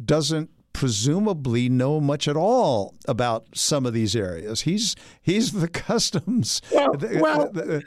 doesn't 0.03 0.49
presumably 0.73 1.69
know 1.69 2.01
much 2.01 2.27
at 2.27 2.35
all 2.35 2.95
about 3.07 3.45
some 3.53 3.85
of 3.85 3.93
these 3.93 4.15
areas. 4.15 4.61
He's 4.61 4.95
he's 5.21 5.51
the 5.51 5.67
customs. 5.87 6.61
Well, 6.71 6.95
well 6.99 7.51
yeah, 7.55 7.79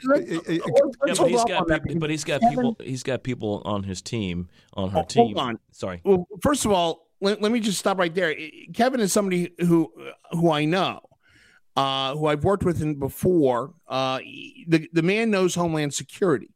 but 1.19 1.29
he's 1.29 1.43
got 1.43 1.67
people, 1.67 1.99
but 1.99 2.09
he's 2.09 2.23
got 2.23 2.41
people 2.41 2.77
he's 2.79 3.03
got 3.03 3.23
people 3.23 3.61
on 3.65 3.83
his 3.83 4.01
team 4.01 4.49
on 4.73 4.89
her 4.91 4.99
oh, 4.99 5.03
team. 5.03 5.35
Hold 5.35 5.37
on. 5.37 5.59
Sorry. 5.71 6.01
Well, 6.03 6.27
first 6.41 6.65
of 6.65 6.71
all, 6.71 7.07
let, 7.21 7.41
let 7.41 7.51
me 7.51 7.59
just 7.59 7.77
stop 7.77 7.97
right 7.97 8.13
there. 8.13 8.35
Kevin 8.73 8.99
is 8.99 9.11
somebody 9.11 9.53
who 9.59 9.91
who 10.31 10.51
I 10.51 10.65
know. 10.65 11.01
Uh, 11.75 12.15
who 12.15 12.25
I've 12.25 12.43
worked 12.43 12.63
with 12.63 12.81
in 12.81 12.97
before, 12.97 13.75
uh, 13.87 14.17
the 14.67 14.89
the 14.93 15.03
man 15.03 15.29
knows 15.29 15.53
Homeland 15.53 15.93
Security. 15.93 16.49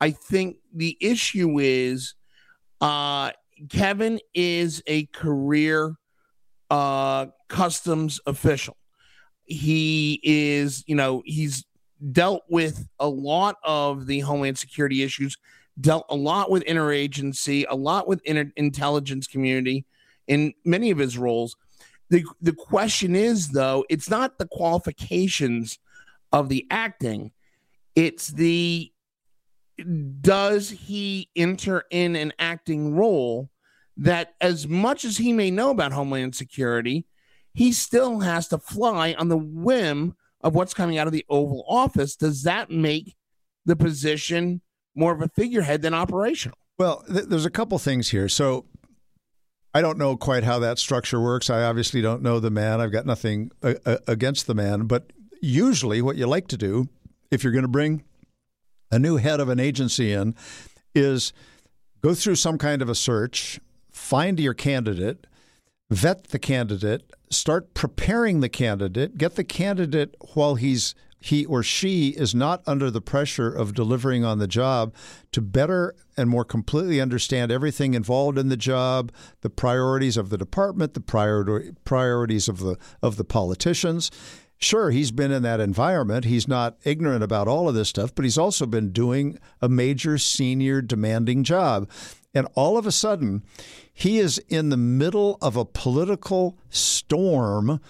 I 0.00 0.12
think 0.12 0.56
the 0.74 0.96
issue 1.02 1.58
is 1.58 2.14
uh, 2.80 3.32
Kevin 3.68 4.20
is 4.34 4.82
a 4.86 5.06
career 5.06 5.94
uh, 6.70 7.26
customs 7.48 8.20
official. 8.26 8.76
He 9.44 10.20
is, 10.22 10.84
you 10.86 10.94
know, 10.94 11.22
he's 11.24 11.64
dealt 12.12 12.42
with 12.48 12.88
a 12.98 13.08
lot 13.08 13.56
of 13.62 14.06
the 14.06 14.20
Homeland 14.20 14.58
Security 14.58 15.02
issues, 15.02 15.36
dealt 15.80 16.06
a 16.08 16.16
lot 16.16 16.50
with 16.50 16.64
interagency, 16.64 17.64
a 17.68 17.76
lot 17.76 18.08
with 18.08 18.20
inter- 18.24 18.52
intelligence 18.56 19.26
community 19.26 19.84
in 20.26 20.52
many 20.64 20.90
of 20.90 20.98
his 20.98 21.18
roles. 21.18 21.56
The 22.10 22.24
the 22.40 22.52
question 22.52 23.16
is 23.16 23.48
though, 23.48 23.84
it's 23.88 24.10
not 24.10 24.38
the 24.38 24.46
qualifications 24.46 25.78
of 26.32 26.48
the 26.48 26.66
acting, 26.70 27.32
it's 27.94 28.28
the 28.28 28.92
does 30.20 30.70
he 30.70 31.28
enter 31.34 31.84
in 31.90 32.16
an 32.16 32.32
acting 32.38 32.94
role 32.94 33.50
that, 33.96 34.34
as 34.40 34.66
much 34.68 35.04
as 35.04 35.16
he 35.16 35.32
may 35.32 35.50
know 35.50 35.70
about 35.70 35.92
Homeland 35.92 36.34
Security, 36.34 37.06
he 37.52 37.72
still 37.72 38.20
has 38.20 38.48
to 38.48 38.58
fly 38.58 39.14
on 39.18 39.28
the 39.28 39.36
whim 39.36 40.16
of 40.40 40.54
what's 40.54 40.74
coming 40.74 40.98
out 40.98 41.06
of 41.06 41.12
the 41.12 41.24
Oval 41.28 41.64
Office? 41.68 42.16
Does 42.16 42.42
that 42.42 42.70
make 42.70 43.16
the 43.64 43.76
position 43.76 44.60
more 44.94 45.12
of 45.12 45.22
a 45.22 45.28
figurehead 45.28 45.82
than 45.82 45.94
operational? 45.94 46.58
Well, 46.78 47.02
th- 47.10 47.26
there's 47.26 47.46
a 47.46 47.50
couple 47.50 47.78
things 47.78 48.10
here. 48.10 48.28
So 48.28 48.66
I 49.72 49.80
don't 49.80 49.98
know 49.98 50.16
quite 50.16 50.44
how 50.44 50.58
that 50.60 50.78
structure 50.78 51.20
works. 51.20 51.50
I 51.50 51.62
obviously 51.62 52.02
don't 52.02 52.22
know 52.22 52.40
the 52.40 52.50
man. 52.50 52.80
I've 52.80 52.92
got 52.92 53.06
nothing 53.06 53.50
uh, 53.62 53.74
uh 53.86 53.96
against 54.06 54.46
the 54.46 54.54
man. 54.54 54.86
But 54.86 55.12
usually, 55.40 56.02
what 56.02 56.16
you 56.16 56.26
like 56.26 56.46
to 56.48 56.56
do 56.56 56.88
if 57.30 57.42
you're 57.42 57.52
going 57.52 57.62
to 57.62 57.68
bring 57.68 58.04
a 58.94 58.98
new 58.98 59.16
head 59.16 59.40
of 59.40 59.48
an 59.48 59.58
agency 59.58 60.12
in 60.12 60.34
is 60.94 61.32
go 62.00 62.14
through 62.14 62.36
some 62.36 62.56
kind 62.56 62.80
of 62.80 62.88
a 62.88 62.94
search, 62.94 63.58
find 63.90 64.38
your 64.38 64.54
candidate, 64.54 65.26
vet 65.90 66.28
the 66.28 66.38
candidate, 66.38 67.02
start 67.28 67.74
preparing 67.74 68.38
the 68.38 68.48
candidate, 68.48 69.18
get 69.18 69.34
the 69.34 69.42
candidate 69.44 70.14
while 70.34 70.54
he's 70.54 70.94
he 71.18 71.46
or 71.46 71.62
she 71.62 72.10
is 72.10 72.34
not 72.34 72.62
under 72.66 72.90
the 72.90 73.00
pressure 73.00 73.48
of 73.48 73.72
delivering 73.72 74.26
on 74.26 74.38
the 74.38 74.46
job 74.46 74.94
to 75.32 75.40
better 75.40 75.94
and 76.18 76.28
more 76.28 76.44
completely 76.44 77.00
understand 77.00 77.50
everything 77.50 77.94
involved 77.94 78.36
in 78.36 78.50
the 78.50 78.58
job, 78.58 79.10
the 79.40 79.48
priorities 79.48 80.18
of 80.18 80.28
the 80.28 80.36
department, 80.36 80.92
the 80.92 81.00
priority, 81.00 81.72
priorities 81.86 82.46
of 82.46 82.58
the 82.58 82.76
of 83.02 83.16
the 83.16 83.24
politicians. 83.24 84.10
Sure, 84.64 84.90
he's 84.90 85.10
been 85.10 85.30
in 85.30 85.42
that 85.42 85.60
environment. 85.60 86.24
He's 86.24 86.48
not 86.48 86.78
ignorant 86.84 87.22
about 87.22 87.48
all 87.48 87.68
of 87.68 87.74
this 87.74 87.90
stuff, 87.90 88.14
but 88.14 88.24
he's 88.24 88.38
also 88.38 88.64
been 88.64 88.92
doing 88.92 89.38
a 89.60 89.68
major 89.68 90.16
senior 90.16 90.80
demanding 90.80 91.44
job. 91.44 91.86
And 92.32 92.48
all 92.54 92.78
of 92.78 92.86
a 92.86 92.90
sudden, 92.90 93.42
he 93.96 94.18
is 94.18 94.38
in 94.48 94.70
the 94.70 94.76
middle 94.76 95.38
of 95.40 95.56
a 95.56 95.64
political 95.64 96.58
storm 96.68 97.80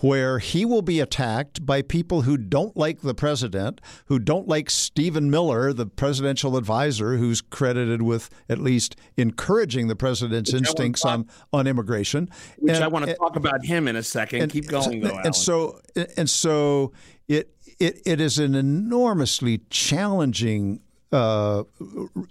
where 0.00 0.40
he 0.40 0.64
will 0.64 0.82
be 0.82 0.98
attacked 0.98 1.64
by 1.64 1.80
people 1.80 2.22
who 2.22 2.36
don't 2.36 2.76
like 2.76 3.00
the 3.00 3.14
president, 3.14 3.80
who 4.06 4.18
don't 4.18 4.48
like 4.48 4.68
Stephen 4.68 5.30
Miller, 5.30 5.72
the 5.72 5.86
presidential 5.86 6.56
advisor, 6.56 7.16
who's 7.16 7.40
credited 7.40 8.02
with 8.02 8.28
at 8.48 8.58
least 8.58 8.96
encouraging 9.16 9.86
the 9.86 9.94
president's 9.94 10.52
which 10.52 10.62
instincts 10.62 11.04
on, 11.04 11.28
on 11.52 11.68
immigration. 11.68 12.28
Which 12.58 12.74
and, 12.74 12.82
I 12.82 12.88
want 12.88 13.04
to 13.04 13.12
and, 13.12 13.18
talk 13.18 13.36
about 13.36 13.64
him 13.64 13.86
in 13.86 13.94
a 13.94 14.02
second. 14.02 14.42
And, 14.42 14.50
Keep 14.50 14.66
going, 14.66 15.00
though. 15.00 15.18
And 15.18 15.34
so, 15.34 15.80
and 16.16 16.28
so 16.28 16.92
it 17.28 17.54
it 17.78 18.02
it 18.04 18.20
is 18.20 18.38
an 18.38 18.56
enormously 18.56 19.62
challenging 19.70 20.80
uh, 21.12 21.64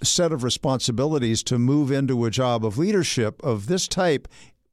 set 0.04 0.32
of 0.32 0.44
responsibilities 0.44 1.44
to 1.44 1.60
move 1.60 1.91
into 1.91 2.26
a 2.26 2.32
job 2.32 2.65
of 2.65 2.78
leadership 2.78 3.41
of 3.44 3.67
this 3.67 3.88
type 3.88 4.28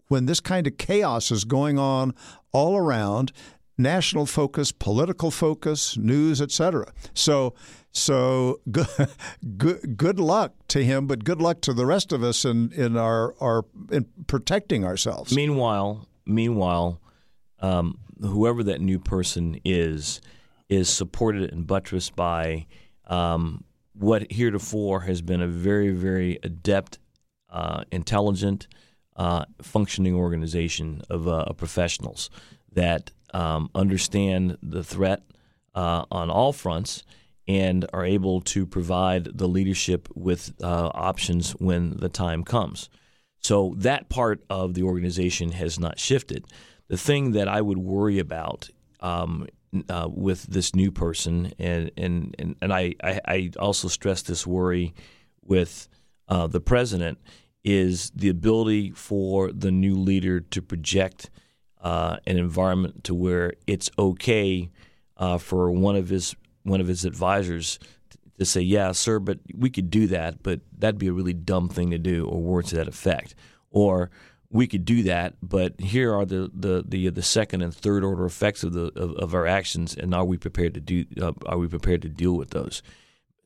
when 0.08 0.26
this 0.26 0.40
kind 0.40 0.66
of 0.66 0.78
chaos 0.78 1.30
is 1.30 1.44
going 1.44 1.78
on 1.78 2.14
all 2.52 2.76
around 2.76 3.32
national 3.76 4.26
focus 4.26 4.72
political 4.72 5.30
focus 5.30 5.96
news 5.96 6.40
etc 6.42 6.90
so 7.14 7.54
so 7.92 8.60
good, 8.70 8.86
good 9.56 9.96
good 9.96 10.20
luck 10.20 10.54
to 10.68 10.84
him 10.84 11.06
but 11.06 11.24
good 11.24 11.40
luck 11.40 11.60
to 11.62 11.72
the 11.72 11.86
rest 11.86 12.12
of 12.12 12.22
us 12.22 12.44
in 12.44 12.72
in 12.72 12.96
our 12.96 13.34
our 13.40 13.64
in 13.90 14.06
protecting 14.26 14.84
ourselves. 14.84 15.34
Meanwhile 15.34 16.06
meanwhile 16.26 17.00
um, 17.60 17.98
whoever 18.20 18.62
that 18.64 18.80
new 18.80 18.98
person 18.98 19.60
is 19.64 20.20
is 20.68 20.88
supported 20.88 21.50
and 21.52 21.66
buttressed 21.66 22.14
by 22.14 22.66
um, 23.06 23.64
what 23.98 24.30
heretofore 24.32 25.00
has 25.00 25.22
been 25.22 25.42
a 25.42 25.48
very, 25.48 25.90
very 25.90 26.38
adept, 26.42 26.98
uh, 27.50 27.84
intelligent, 27.90 28.68
uh, 29.16 29.44
functioning 29.60 30.14
organization 30.14 31.02
of, 31.10 31.26
uh, 31.26 31.42
of 31.42 31.56
professionals 31.56 32.30
that 32.72 33.10
um, 33.34 33.70
understand 33.74 34.56
the 34.62 34.84
threat 34.84 35.22
uh, 35.74 36.04
on 36.10 36.30
all 36.30 36.52
fronts 36.52 37.02
and 37.46 37.86
are 37.92 38.04
able 38.04 38.40
to 38.42 38.66
provide 38.66 39.24
the 39.38 39.48
leadership 39.48 40.08
with 40.14 40.52
uh, 40.62 40.90
options 40.94 41.52
when 41.52 41.96
the 41.96 42.08
time 42.08 42.44
comes. 42.44 42.90
So 43.40 43.74
that 43.78 44.08
part 44.08 44.44
of 44.50 44.74
the 44.74 44.82
organization 44.82 45.52
has 45.52 45.78
not 45.78 45.98
shifted. 45.98 46.44
The 46.88 46.98
thing 46.98 47.32
that 47.32 47.48
I 47.48 47.60
would 47.60 47.78
worry 47.78 48.18
about 48.18 48.70
um, 49.00 49.46
uh, 49.88 50.08
with 50.10 50.44
this 50.44 50.74
new 50.74 50.90
person, 50.90 51.52
and 51.58 51.90
and 51.96 52.34
and, 52.38 52.56
and 52.60 52.72
I, 52.72 52.94
I, 53.02 53.20
I 53.26 53.50
also 53.58 53.88
stress 53.88 54.22
this 54.22 54.46
worry 54.46 54.94
with 55.42 55.88
uh, 56.28 56.46
the 56.46 56.60
president 56.60 57.18
is 57.64 58.10
the 58.14 58.28
ability 58.28 58.92
for 58.92 59.52
the 59.52 59.70
new 59.70 59.96
leader 59.96 60.40
to 60.40 60.62
project 60.62 61.30
uh, 61.80 62.16
an 62.26 62.38
environment 62.38 63.04
to 63.04 63.14
where 63.14 63.52
it's 63.66 63.90
okay 63.98 64.70
uh, 65.16 65.38
for 65.38 65.70
one 65.70 65.96
of 65.96 66.08
his 66.08 66.34
one 66.62 66.80
of 66.80 66.86
his 66.86 67.04
advisors 67.04 67.78
to 68.38 68.44
say, 68.44 68.60
"Yeah, 68.60 68.92
sir, 68.92 69.18
but 69.18 69.38
we 69.54 69.70
could 69.70 69.90
do 69.90 70.06
that, 70.08 70.42
but 70.42 70.60
that'd 70.76 70.98
be 70.98 71.08
a 71.08 71.12
really 71.12 71.34
dumb 71.34 71.68
thing 71.68 71.90
to 71.90 71.98
do," 71.98 72.26
or 72.26 72.40
words 72.40 72.70
to 72.70 72.76
that 72.76 72.88
effect, 72.88 73.34
or 73.70 74.10
we 74.50 74.66
could 74.66 74.84
do 74.84 75.02
that, 75.02 75.34
but 75.42 75.78
here 75.78 76.14
are 76.14 76.24
the 76.24 76.50
the 76.54 76.82
the, 76.86 77.08
the 77.10 77.22
second 77.22 77.62
and 77.62 77.74
third 77.74 78.02
order 78.02 78.24
effects 78.24 78.62
of 78.62 78.72
the 78.72 78.86
of, 78.96 79.14
of 79.16 79.34
our 79.34 79.46
actions, 79.46 79.94
and 79.94 80.14
are 80.14 80.24
we 80.24 80.38
prepared 80.38 80.74
to 80.74 80.80
do? 80.80 81.04
Uh, 81.20 81.32
are 81.46 81.58
we 81.58 81.68
prepared 81.68 82.02
to 82.02 82.08
deal 82.08 82.32
with 82.32 82.50
those? 82.50 82.82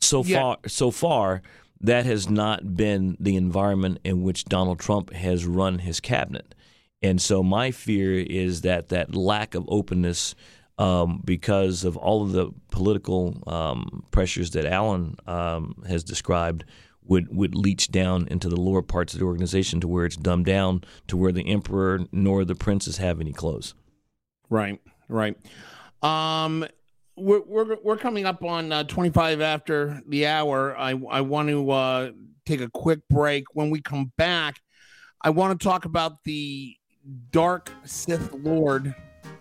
So 0.01 0.23
yeah. 0.23 0.41
far, 0.41 0.59
so 0.67 0.91
far, 0.91 1.43
that 1.81 2.07
has 2.07 2.29
not 2.29 2.77
been 2.77 3.17
the 3.19 3.37
environment 3.37 3.99
in 4.05 4.23
which 4.23 4.45
Donald 4.45 4.79
Trump 4.79 5.13
has 5.13 5.45
run 5.45 5.81
his 5.81 5.99
cabinet, 5.99 6.55
and 7.03 7.21
so 7.21 7.43
my 7.43 7.73
fear 7.73 8.21
is 8.21 8.61
that 8.61 8.89
that 8.91 9.15
lack 9.15 9.55
of 9.55 9.65
openness. 9.69 10.35
Um, 10.79 11.21
because 11.23 11.85
of 11.85 11.99
all 11.99 12.23
of 12.23 12.33
the 12.33 12.51
political 12.71 13.41
um, 13.47 14.05
pressures 14.11 14.53
that 14.53 14.65
Alan 14.65 15.17
um, 15.27 15.85
has 15.87 16.03
described, 16.03 16.65
would 17.07 17.35
would 17.35 17.55
leach 17.55 17.91
down 17.91 18.29
into 18.29 18.49
the 18.49 18.61
lower 18.61 18.83
parts 18.83 19.13
of 19.13 19.21
the 19.21 19.27
organization 19.27 19.81
to 19.81 19.89
where 19.89 20.05
it's 20.05 20.17
dumbed 20.17 20.47
down 20.47 20.85
to 21.09 21.17
where 21.17 21.33
the 21.33 21.49
emperor 21.49 22.01
nor 22.13 22.45
the 22.45 22.55
princes 22.55 22.99
have 22.99 23.21
any 23.21 23.33
clothes. 23.33 23.75
Right, 24.49 24.81
right. 25.09 25.37
Um, 26.03 26.67
we're 27.17 27.43
we're 27.43 27.77
we're 27.83 27.97
coming 27.97 28.25
up 28.25 28.43
on 28.45 28.73
uh, 28.73 28.85
25 28.85 29.41
after 29.41 30.03
the 30.07 30.27
hour. 30.27 30.77
I 30.77 30.91
I 31.11 31.21
want 31.21 31.49
to 31.49 31.71
uh, 31.71 32.11
take 32.47 32.61
a 32.61 32.71
quick 32.71 33.01
break. 33.09 33.45
When 33.55 33.71
we 33.71 33.81
come 33.81 34.13
back, 34.17 34.61
I 35.21 35.31
want 35.31 35.59
to 35.59 35.65
talk 35.65 35.85
about 35.85 36.25
the 36.25 36.77
dark 37.31 37.73
Sith 37.85 38.33
Lord 38.33 38.95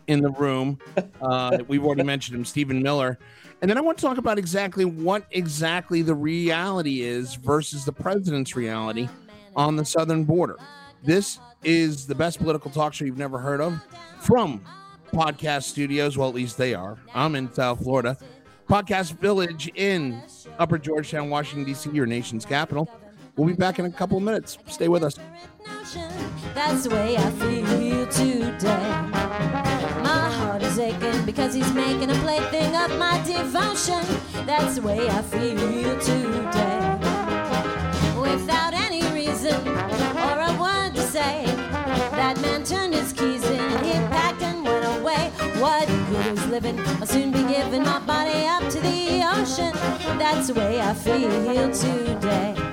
in 0.08 0.22
the 0.22 0.32
room. 0.32 0.80
Uh, 1.22 1.60
we've 1.68 1.84
already 1.84 2.04
mentioned 2.04 2.38
him, 2.38 2.46
Stephen 2.46 2.82
Miller. 2.82 3.18
And 3.62 3.70
then 3.70 3.78
I 3.78 3.82
want 3.82 3.98
to 4.00 4.02
talk 4.04 4.18
about 4.18 4.40
exactly 4.40 4.86
what 4.86 5.26
exactly 5.32 6.02
the 6.02 6.16
reality 6.16 7.02
is 7.02 7.36
versus 7.36 7.86
the 7.86 7.92
president's 7.92 8.56
reality 8.56 9.08
on 9.56 9.76
the 9.76 9.86
southern 9.86 10.24
border. 10.24 10.58
This 11.04 11.40
is 11.64 12.08
the 12.08 12.16
best 12.16 12.40
political 12.40 12.72
talk 12.72 12.94
show 12.94 13.06
you've 13.06 13.18
never 13.18 13.38
heard 13.38 13.62
of 13.62 13.80
from 14.20 14.64
Podcast 15.14 15.64
Studios. 15.64 16.18
Well, 16.18 16.30
at 16.30 16.36
least 16.36 16.58
they 16.58 16.74
are. 16.74 16.98
I'm 17.14 17.36
in 17.36 17.54
South 17.54 17.84
Florida. 17.84 18.18
Podcast 18.68 19.20
Village 19.20 19.70
in 19.76 20.24
Upper 20.58 20.78
Georgetown, 20.78 21.30
Washington, 21.30 21.66
D.C., 21.66 21.90
your 21.92 22.06
nation's 22.06 22.46
capital. 22.46 22.90
We'll 23.36 23.48
be 23.48 23.54
back 23.54 23.80
in 23.80 23.86
a 23.86 23.92
couple 23.92 24.18
of 24.18 24.24
minutes. 24.24 24.58
Stay 24.68 24.88
with 24.88 25.04
us. 25.04 25.16
That's 26.54 26.84
the 26.84 26.90
way 26.90 27.18
I 27.18 27.32
feel 27.32 28.08
today 28.08 28.72
heart 28.82 28.92
is 28.92 29.10
aching 29.10 29.11
because 31.32 31.54
he's 31.54 31.74
making 31.74 32.12
a 32.12 32.15
plaything 32.15 32.76
of 32.76 32.98
my 33.00 33.15
devotion. 33.26 34.04
That's 34.46 34.76
the 34.76 34.82
way 34.82 35.08
I 35.10 35.22
feel 35.22 35.98
today. 36.00 36.98
Without 38.20 38.74
any 38.74 39.02
reason 39.13 39.56
or 40.26 40.36
a 40.50 40.54
word 40.60 40.94
to 40.96 41.02
say, 41.02 41.46
that 42.20 42.38
man 42.41 42.65
turned 42.65 42.94
his 42.94 43.13
keys 43.13 43.46
in, 43.46 43.70
he 43.86 43.94
packed 44.12 44.41
and 44.41 44.65
went 44.65 44.86
away. 45.00 45.32
What 45.62 45.88
good 45.88 46.38
is 46.38 46.46
living? 46.48 46.78
I'll 47.00 47.08
soon 47.08 47.32
be 47.32 47.44
giving 47.44 47.84
my 47.84 48.00
body 48.00 48.46
up 48.48 48.70
to 48.70 48.80
the 48.82 49.24
ocean. 49.34 49.72
That's 50.20 50.48
the 50.48 50.54
way 50.56 50.82
I 50.82 50.94
feel 50.94 51.72
today. 51.72 52.71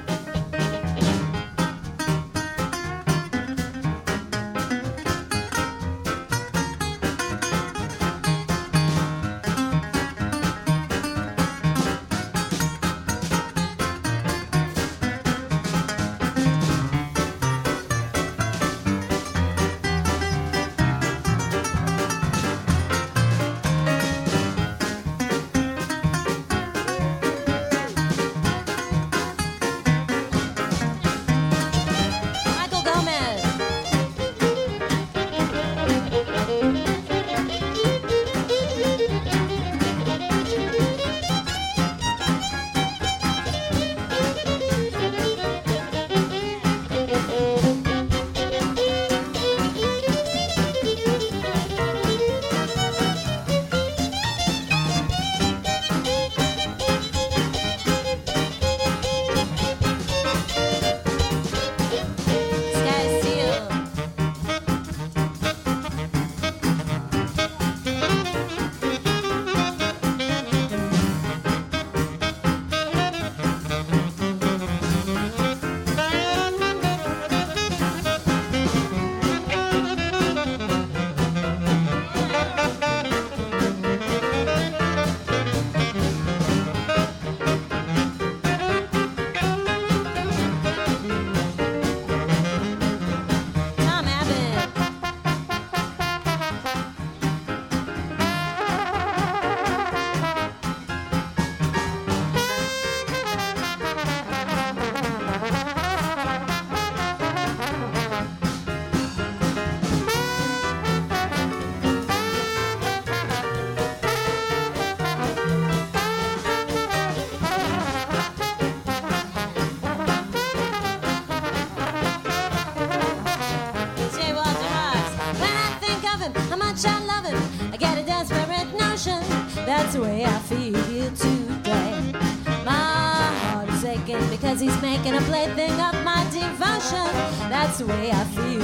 Heart 134.19 134.31
because 134.31 134.61
he's 134.61 134.81
making 134.83 135.15
a 135.15 135.21
plaything 135.23 135.73
of 135.81 135.95
my 136.05 136.25
devotion. 136.31 137.09
That's 137.49 137.79
the 137.79 137.87
way 137.87 138.11
I 138.11 138.25
feel 138.25 138.61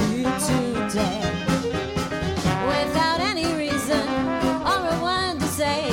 today. 0.49 1.21
Without 2.67 3.19
any 3.19 3.53
reason 3.55 4.07
or 4.63 4.79
a 4.93 4.99
word 5.01 5.39
to 5.39 5.47
say, 5.47 5.89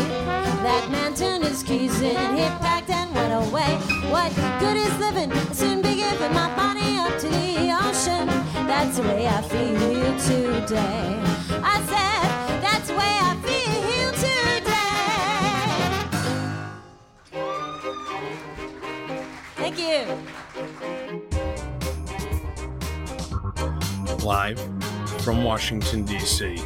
that 0.63 0.89
man 0.91 1.15
turned 1.15 1.45
his 1.45 1.63
keys 1.63 2.01
in, 2.01 2.37
he 2.37 2.45
packed 2.61 2.91
and 2.91 3.15
went 3.15 3.33
away. 3.33 3.77
What 4.11 4.35
good 4.61 4.77
is 4.77 4.99
living? 4.99 5.33
I'll 5.33 5.55
soon 5.55 5.83
be 5.83 5.97
giving 5.97 6.33
my 6.33 6.55
body 6.57 6.97
up 6.99 7.19
to 7.21 7.29
the 7.29 7.73
ocean. 7.85 8.27
That's 8.67 8.97
the 8.97 9.03
way 9.03 9.27
I 9.27 9.43
feel 9.43 10.19
today. 10.19 11.32
Live 24.43 24.59
from 25.23 25.45
Washington, 25.45 26.03
D.C., 26.03 26.59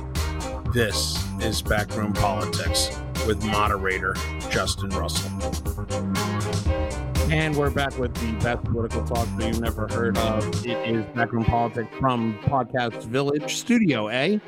this 0.73 1.23
is 1.43 1.61
Backroom 1.61 2.15
Politics 2.15 2.99
with 3.27 3.45
moderator 3.45 4.15
Justin 4.49 4.89
Russell. 4.89 5.31
And 7.31 7.55
we're 7.55 7.69
back 7.69 7.99
with 7.99 8.15
the 8.15 8.33
best 8.43 8.65
political 8.65 9.05
talk 9.05 9.29
that 9.37 9.47
you've 9.47 9.61
never 9.61 9.89
heard 9.89 10.17
of. 10.17 10.47
It 10.65 10.89
is 10.89 11.05
Backroom 11.15 11.45
Politics 11.45 11.95
from 12.01 12.39
Podcast 12.45 13.05
Village 13.05 13.57
Studio 13.57 14.09
A. 14.09 14.41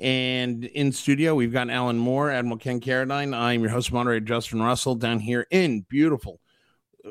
And 0.00 0.64
in 0.64 0.90
studio, 0.90 1.36
we've 1.36 1.52
got 1.52 1.70
Alan 1.70 1.96
Moore, 1.96 2.32
Admiral 2.32 2.58
Ken 2.58 2.80
Carradine. 2.80 3.36
I'm 3.38 3.60
your 3.60 3.70
host, 3.70 3.92
moderator 3.92 4.26
Justin 4.26 4.60
Russell, 4.60 4.96
down 4.96 5.20
here 5.20 5.46
in 5.52 5.82
beautiful, 5.82 6.40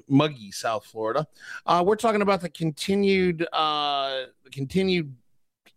muggy 0.09 0.51
South 0.51 0.83
Florida. 0.83 1.25
Uh, 1.65 1.85
we're 1.87 1.95
talking 1.95 2.21
about 2.21 2.41
the 2.41 2.49
continued, 2.49 3.47
uh, 3.53 4.23
continued 4.51 5.15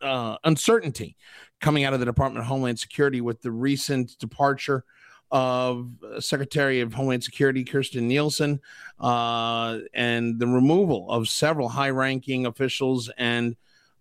uh, 0.02 0.36
uncertainty 0.44 1.16
coming 1.60 1.84
out 1.84 1.92
of 1.92 2.00
the 2.00 2.06
Department 2.06 2.42
of 2.42 2.46
Homeland 2.46 2.78
Security 2.78 3.20
with 3.20 3.42
the 3.42 3.50
recent 3.50 4.18
departure 4.18 4.84
of 5.30 5.90
Secretary 6.18 6.80
of 6.80 6.92
Homeland 6.92 7.22
Security 7.22 7.64
Kirstjen 7.64 8.02
Nielsen 8.02 8.60
uh, 8.98 9.78
and 9.94 10.38
the 10.40 10.46
removal 10.46 11.10
of 11.10 11.28
several 11.28 11.68
high 11.68 11.90
ranking 11.90 12.46
officials 12.46 13.10
and 13.16 13.56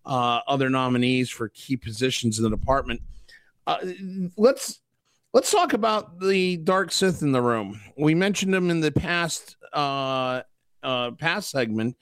uh, 0.05 0.39
other 0.47 0.69
nominees 0.69 1.29
for 1.29 1.49
key 1.49 1.77
positions 1.77 2.39
in 2.39 2.43
the 2.43 2.49
department. 2.49 3.01
Uh, 3.67 3.77
let's 4.37 4.81
let's 5.33 5.51
talk 5.51 5.73
about 5.73 6.19
the 6.19 6.57
dark 6.57 6.91
Sith 6.91 7.21
in 7.21 7.31
the 7.31 7.41
room. 7.41 7.79
We 7.97 8.15
mentioned 8.15 8.55
him 8.55 8.71
in 8.71 8.79
the 8.79 8.91
past 8.91 9.55
uh, 9.73 10.41
uh, 10.81 11.11
past 11.11 11.51
segment, 11.51 11.95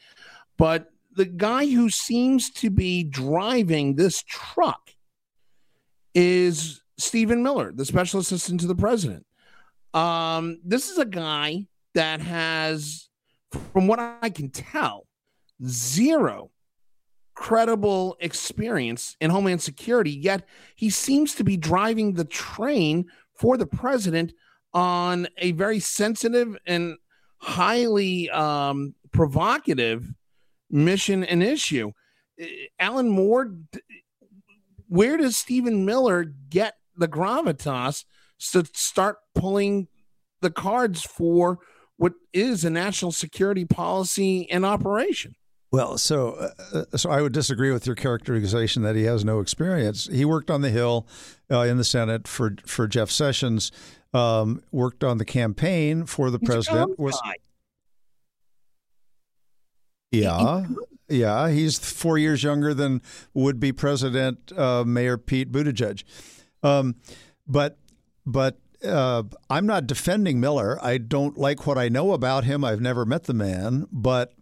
but 0.58 0.90
the 1.18 1.26
guy 1.26 1.66
who 1.66 1.90
seems 1.90 2.52
to 2.52 2.70
be 2.70 3.04
driving 3.04 3.96
this 3.96 4.22
truck 4.22 4.92
is 6.14 6.84
Stephen 7.00 7.42
Miller, 7.42 7.72
the 7.74 7.86
special 7.86 8.20
assistant 8.20 8.62
to 8.62 8.68
the 8.68 8.76
president. 8.76 9.26
Um, 9.96 10.60
this 10.64 10.90
is 10.90 11.00
a 11.00 11.06
guy 11.06 11.66
that 11.96 12.22
has, 12.22 13.10
from 13.74 13.88
what 13.88 14.00
I 14.00 14.30
can 14.30 14.52
tell, 14.52 15.08
zero 15.66 16.52
credible 17.34 18.16
experience 18.20 19.16
in 19.20 19.32
Homeland 19.32 19.62
Security, 19.62 20.12
yet 20.12 20.48
he 20.76 20.92
seems 20.92 21.34
to 21.36 21.44
be 21.44 21.58
driving 21.58 22.14
the 22.14 22.26
train 22.26 23.06
for 23.34 23.58
the 23.58 23.68
president 23.68 24.34
on 24.72 25.28
a 25.38 25.52
very 25.54 25.80
sensitive 25.80 26.56
and 26.68 26.96
highly 27.40 28.30
um, 28.30 28.94
provocative 29.12 30.14
mission 30.70 31.24
and 31.24 31.44
issue. 31.44 31.92
Alan 32.80 33.10
Moore, 33.10 33.56
where 34.88 35.18
does 35.18 35.38
Stephen 35.38 35.86
Miller 35.86 36.24
get 36.24 36.76
the 36.96 37.08
gravitas 37.08 38.06
to 38.52 38.66
start 38.74 39.18
pulling 39.34 39.88
the 40.42 40.52
cards 40.52 41.04
for 41.04 41.60
what 41.98 42.14
is 42.32 42.64
a 42.64 42.70
national 42.70 43.12
security 43.12 43.66
policy 43.66 44.50
and 44.52 44.66
operation? 44.66 45.36
Well, 45.72 45.98
so 45.98 46.50
uh, 46.74 46.98
so 46.98 47.10
I 47.10 47.22
would 47.22 47.34
disagree 47.34 47.72
with 47.72 47.86
your 47.86 47.96
characterization 47.96 48.84
that 48.84 48.96
he 48.96 49.04
has 49.04 49.26
no 49.26 49.42
experience. 49.42 50.08
He 50.08 50.24
worked 50.24 50.50
on 50.50 50.62
the 50.62 50.70
Hill 50.70 51.08
uh, 51.52 51.62
in 51.62 51.78
the 51.78 51.84
Senate 51.84 52.28
for 52.28 52.56
for 52.66 52.88
Jeff 52.88 53.12
Sessions. 53.12 53.72
Um, 54.14 54.64
worked 54.72 55.04
on 55.04 55.18
the 55.18 55.26
campaign 55.26 56.06
for 56.06 56.32
the 56.32 56.40
He's 56.40 56.48
president. 56.48 56.98
Was 56.98 57.20
guy. 57.22 57.36
Yeah, 60.12 60.66
yeah. 61.10 61.50
He's 61.50 61.78
four 61.80 62.18
years 62.18 62.44
younger 62.44 62.74
than 62.74 63.02
would 63.34 63.60
be 63.60 63.72
President 63.72 64.52
uh, 64.58 64.84
Mayor 64.86 65.18
Pete 65.18 65.52
Buttigieg. 65.52 66.04
Um, 66.64 66.96
but 67.48 67.78
but 68.26 68.60
uh, 68.84 69.24
I'm 69.50 69.66
not 69.66 69.88
defending 69.88 70.40
Miller. 70.40 70.78
I 70.84 70.98
don't 70.98 71.38
like 71.38 71.66
what 71.66 71.78
I 71.78 71.90
know 71.90 72.14
about 72.14 72.44
him. 72.44 72.64
I've 72.64 72.82
never 72.82 73.06
met 73.06 73.24
the 73.24 73.34
man, 73.34 73.88
but 73.92 74.34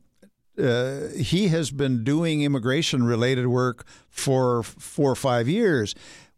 uh, 0.61 1.07
he 1.17 1.49
has 1.49 1.71
been 1.71 2.03
doing 2.03 2.41
immigration 2.41 3.03
related 3.03 3.47
work 3.47 3.85
for 4.09 4.63
four 4.63 5.11
or 5.11 5.15
five 5.15 5.47
years. 5.47 5.95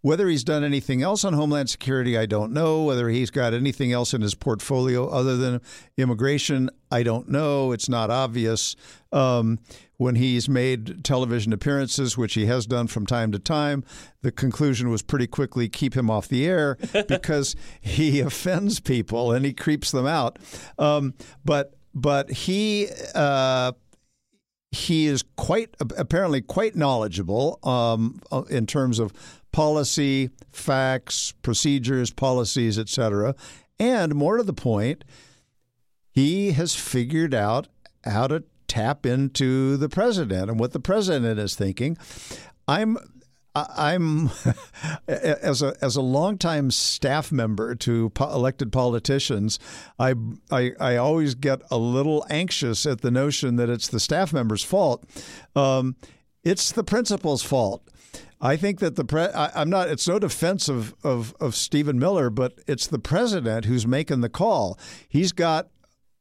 Whether 0.08 0.30
he's 0.30 0.46
done 0.46 0.64
anything 0.64 1.02
else 1.02 1.26
on 1.26 1.34
Homeland 1.34 1.70
Security, 1.70 2.18
I 2.18 2.26
don't 2.28 2.54
know. 2.54 2.82
Whether 2.82 3.10
he's 3.10 3.30
got 3.30 3.54
anything 3.54 3.92
else 3.92 4.14
in 4.14 4.22
his 4.22 4.36
portfolio 4.36 5.06
other 5.10 5.36
than 5.36 5.60
immigration, 5.98 6.70
I 6.90 7.04
don't 7.04 7.28
know. 7.28 7.74
It's 7.74 7.90
not 7.90 8.10
obvious. 8.10 8.78
Um, 9.12 9.60
when 9.98 10.16
he's 10.16 10.48
made 10.48 11.04
television 11.04 11.52
appearances, 11.52 12.18
which 12.18 12.36
he 12.36 12.46
has 12.46 12.66
done 12.66 12.88
from 12.88 13.06
time 13.06 13.34
to 13.34 13.40
time, 13.40 13.84
the 14.22 14.32
conclusion 14.32 14.90
was 14.90 15.02
pretty 15.02 15.28
quickly 15.28 15.68
keep 15.68 15.94
him 15.94 16.10
off 16.10 16.30
the 16.30 16.48
air 16.48 16.78
because 17.10 17.58
he 17.82 18.22
offends 18.22 18.80
people 18.80 19.34
and 19.34 19.44
he 19.44 19.52
creeps 19.52 19.92
them 19.92 20.06
out. 20.08 20.40
Um, 20.80 21.16
but 21.44 21.74
but 21.94 22.32
he. 22.32 22.88
Uh, 23.14 23.74
he 24.72 25.08
is 25.08 25.24
quite 25.38 25.76
apparently 25.80 26.42
quite 26.42 26.76
knowledgeable 26.76 27.60
um, 27.64 28.20
in 28.50 28.68
terms 28.68 29.00
of 29.00 29.14
policy, 29.58 30.30
facts, 30.52 31.34
procedures, 31.42 32.12
policies, 32.12 32.78
etc. 32.78 33.34
And 33.80 34.14
more 34.14 34.38
to 34.38 34.44
the 34.44 34.54
point, 34.54 35.04
he 36.12 36.52
has 36.52 36.76
figured 36.76 37.34
out 37.34 37.68
how 38.04 38.28
to 38.28 38.44
tap 38.68 39.04
into 39.04 39.76
the 39.76 39.90
president 39.90 40.52
and 40.52 40.60
what 40.60 40.74
the 40.74 40.80
president 40.80 41.40
is 41.40 41.56
thinking. 41.56 41.98
I'm 42.68 43.00
I'm 43.56 44.30
as 45.08 45.64
a 45.64 45.74
as 45.82 45.96
a 45.96 46.04
longtime 46.04 46.70
staff 46.70 47.32
member 47.32 47.74
to 47.74 48.12
po- 48.12 48.32
elected 48.32 48.72
politicians, 48.72 49.58
I, 49.98 50.14
I 50.52 50.74
I 50.80 50.98
always 50.98 51.34
get 51.34 51.64
a 51.72 51.80
little 51.80 52.24
anxious 52.30 52.86
at 52.86 53.02
the 53.02 53.10
notion 53.10 53.56
that 53.56 53.72
it's 53.72 53.88
the 53.88 54.00
staff 54.00 54.32
member's 54.32 54.64
fault. 54.64 55.04
Um, 55.56 55.96
it's 56.44 56.72
the 56.72 56.84
principal's 56.84 57.42
fault. 57.42 57.90
I 58.40 58.56
think 58.56 58.80
that 58.80 58.96
the 58.96 59.04
pre- 59.06 59.22
I, 59.24 59.62
am 59.62 59.70
not. 59.70 59.90
It's 59.90 60.08
no 60.08 60.20
defense 60.20 60.70
of, 60.70 60.94
of 61.04 61.34
of 61.40 61.56
Stephen 61.56 61.98
Miller, 61.98 62.30
but 62.30 62.60
it's 62.68 62.86
the 62.88 63.00
president 63.00 63.66
who's 63.66 63.88
making 63.88 64.22
the 64.22 64.30
call. 64.30 64.78
He's 65.10 65.32
got 65.32 65.70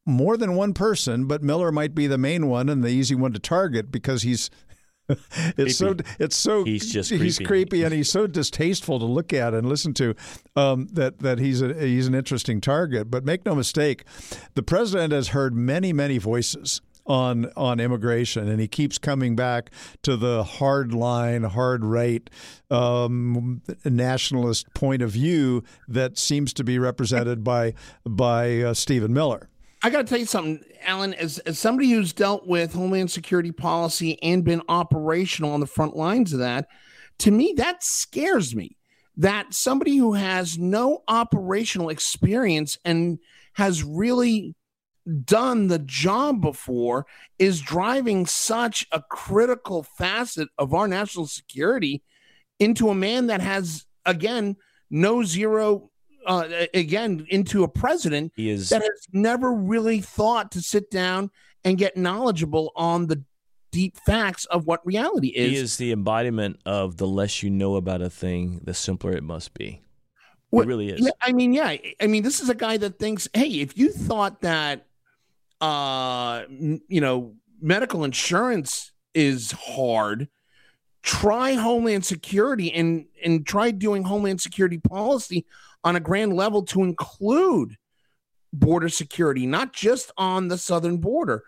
more 0.06 0.36
than 0.36 0.54
one 0.54 0.72
person, 0.72 1.26
but 1.26 1.42
Miller 1.42 1.70
might 1.72 1.94
be 1.94 2.06
the 2.06 2.16
main 2.18 2.46
one 2.46 2.68
and 2.68 2.82
the 2.82 2.88
easy 2.88 3.14
one 3.14 3.32
to 3.32 3.38
target 3.38 3.90
because 3.90 4.22
he's 4.22 4.50
it's 5.08 5.54
Creepy. 5.56 5.70
so 5.72 5.94
it's 6.18 6.36
so 6.36 6.64
He's 6.64 6.92
just 6.92 7.10
he's 7.10 7.36
creepy. 7.36 7.44
creepy 7.46 7.82
and 7.84 7.92
he's 7.92 8.10
so 8.10 8.26
distasteful 8.26 8.98
to 8.98 9.04
look 9.04 9.32
at 9.32 9.52
and 9.54 9.68
listen 9.68 9.92
to 9.94 10.14
um, 10.56 10.88
that 10.92 11.18
that 11.20 11.38
he's 11.38 11.60
a, 11.62 11.74
he's 11.74 12.06
an 12.06 12.14
interesting 12.14 12.60
target. 12.60 13.10
But 13.10 13.24
make 13.24 13.44
no 13.44 13.54
mistake, 13.54 14.04
the 14.54 14.62
president 14.62 15.12
has 15.12 15.28
heard 15.28 15.54
many 15.54 15.92
many 15.92 16.18
voices 16.18 16.80
on 17.06 17.50
on 17.56 17.80
immigration, 17.80 18.48
and 18.48 18.60
he 18.60 18.68
keeps 18.68 18.98
coming 18.98 19.36
back 19.36 19.70
to 20.02 20.16
the 20.16 20.44
hard 20.44 20.92
line, 20.92 21.44
hard 21.44 21.84
right 21.84 22.28
um, 22.70 23.62
nationalist 23.84 24.72
point 24.74 25.02
of 25.02 25.10
view 25.10 25.62
that 25.88 26.18
seems 26.18 26.52
to 26.54 26.64
be 26.64 26.78
represented 26.78 27.44
by 27.44 27.74
by 28.04 28.60
uh, 28.60 28.74
Stephen 28.74 29.12
Miller. 29.12 29.48
I 29.82 29.90
got 29.90 29.98
to 29.98 30.04
tell 30.04 30.18
you 30.18 30.26
something, 30.26 30.64
Alan. 30.84 31.14
As, 31.14 31.38
as 31.40 31.58
somebody 31.58 31.90
who's 31.90 32.12
dealt 32.12 32.46
with 32.46 32.72
Homeland 32.72 33.10
Security 33.10 33.52
policy 33.52 34.20
and 34.22 34.42
been 34.42 34.62
operational 34.68 35.52
on 35.52 35.60
the 35.60 35.66
front 35.66 35.94
lines 35.94 36.32
of 36.32 36.40
that, 36.40 36.66
to 37.18 37.30
me, 37.30 37.54
that 37.56 37.82
scares 37.82 38.54
me. 38.54 38.76
That 39.18 39.54
somebody 39.54 39.96
who 39.96 40.14
has 40.14 40.58
no 40.58 41.02
operational 41.08 41.88
experience 41.88 42.78
and 42.84 43.18
has 43.54 43.82
really 43.82 44.54
done 45.24 45.68
the 45.68 45.78
job 45.78 46.40
before 46.40 47.06
is 47.38 47.60
driving 47.60 48.26
such 48.26 48.86
a 48.92 49.00
critical 49.02 49.82
facet 49.82 50.48
of 50.58 50.74
our 50.74 50.88
national 50.88 51.26
security 51.26 52.02
into 52.58 52.88
a 52.88 52.94
man 52.94 53.26
that 53.28 53.40
has, 53.40 53.86
again, 54.04 54.56
no 54.90 55.22
zero 55.22 55.90
uh, 56.26 56.48
again 56.74 57.24
into 57.28 57.62
a 57.62 57.68
president 57.68 58.32
He 58.34 58.50
is 58.50 58.68
that 58.70 58.82
has 58.82 59.06
never 59.12 59.52
really 59.52 60.00
thought 60.00 60.50
to 60.52 60.60
sit 60.60 60.90
down 60.90 61.30
and 61.64 61.78
get 61.78 61.96
knowledgeable 61.96 62.72
on 62.74 63.06
the 63.06 63.22
deep 63.70 63.96
facts 64.06 64.44
of 64.46 64.66
what 64.66 64.84
reality 64.86 65.28
is. 65.28 65.50
he 65.50 65.56
is 65.56 65.76
the 65.76 65.92
embodiment 65.92 66.58
of 66.66 66.96
the 66.96 67.06
less 67.06 67.42
you 67.42 67.50
know 67.50 67.76
about 67.76 68.00
a 68.00 68.08
thing, 68.10 68.60
the 68.64 68.74
simpler 68.74 69.12
it 69.12 69.22
must 69.22 69.54
be. 69.54 69.82
What- 70.50 70.62
He 70.64 70.68
really 70.68 70.88
is. 70.90 71.10
I 71.20 71.32
mean, 71.32 71.52
yeah. 71.52 71.76
I 72.00 72.06
mean, 72.06 72.22
this 72.22 72.40
is 72.40 72.48
a 72.48 72.54
guy 72.54 72.76
that 72.78 72.98
thinks, 72.98 73.28
hey, 73.34 73.60
if 73.60 73.76
you 73.76 73.92
thought 73.92 74.40
that, 74.40 74.85
uh, 75.60 76.42
you 76.48 77.00
know, 77.00 77.34
medical 77.60 78.04
insurance 78.04 78.92
is 79.14 79.52
hard, 79.52 80.28
try 81.02 81.52
Homeland 81.52 82.04
Security 82.04 82.72
and 82.72 83.06
and 83.24 83.46
try 83.46 83.70
doing 83.70 84.04
Homeland 84.04 84.40
Security 84.40 84.78
policy 84.78 85.46
on 85.84 85.96
a 85.96 86.00
grand 86.00 86.34
level 86.34 86.62
to 86.64 86.82
include 86.82 87.76
border 88.52 88.88
security, 88.88 89.46
not 89.46 89.72
just 89.72 90.10
on 90.16 90.48
the 90.48 90.58
southern 90.58 90.98
border. 90.98 91.44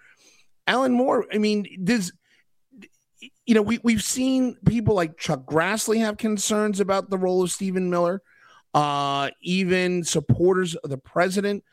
Alan 0.67 0.93
Moore, 0.93 1.27
I 1.33 1.39
mean, 1.39 1.67
does 1.85 2.13
you 3.47 3.55
know, 3.55 3.63
we, 3.63 3.79
we've 3.83 4.03
seen 4.03 4.57
people 4.67 4.95
like 4.95 5.17
Chuck 5.17 5.47
Grassley 5.47 5.99
have 6.01 6.19
concerns 6.19 6.81
about 6.81 7.09
the 7.09 7.17
role 7.17 7.43
of 7.43 7.51
Stephen 7.51 7.89
Miller 7.89 8.23
uh, 8.75 9.31
even 9.43 10.05
supporters 10.05 10.75
of 10.77 10.91
the 10.91 10.99
president, 10.99 11.65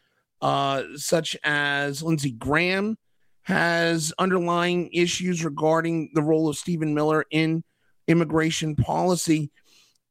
uh, 0.45 0.83
such 0.95 1.35
as 1.43 2.03
Lindsey 2.03 2.29
Graham, 2.29 2.99
has 3.41 4.13
underlying 4.19 4.91
issues 4.93 5.43
regarding 5.43 6.11
the 6.13 6.21
role 6.21 6.47
of 6.47 6.55
Stephen 6.55 6.93
Miller 6.93 7.25
in 7.31 7.63
immigration 8.07 8.75
policy. 8.75 9.49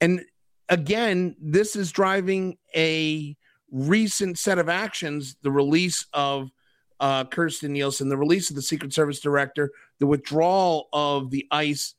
And 0.01 0.23
again, 0.69 1.37
this 1.41 1.77
is 1.77 1.93
driving 1.93 2.59
a 2.75 3.37
recent 3.71 4.37
set 4.37 4.59
of 4.59 4.69
actions 4.69 5.37
the 5.43 5.53
release 5.53 6.05
of 6.13 6.51
uh, 6.99 7.27
Kirstjen 7.27 7.71
Nielsen, 7.71 8.09
the 8.09 8.17
release 8.17 8.51
of 8.51 8.57
the 8.57 8.63
Secret 8.63 8.93
Service 8.93 9.21
director, 9.21 9.71
the 10.01 10.07
withdrawal 10.07 10.89
of 10.93 11.31
the 11.31 11.47
ICE 11.53 11.95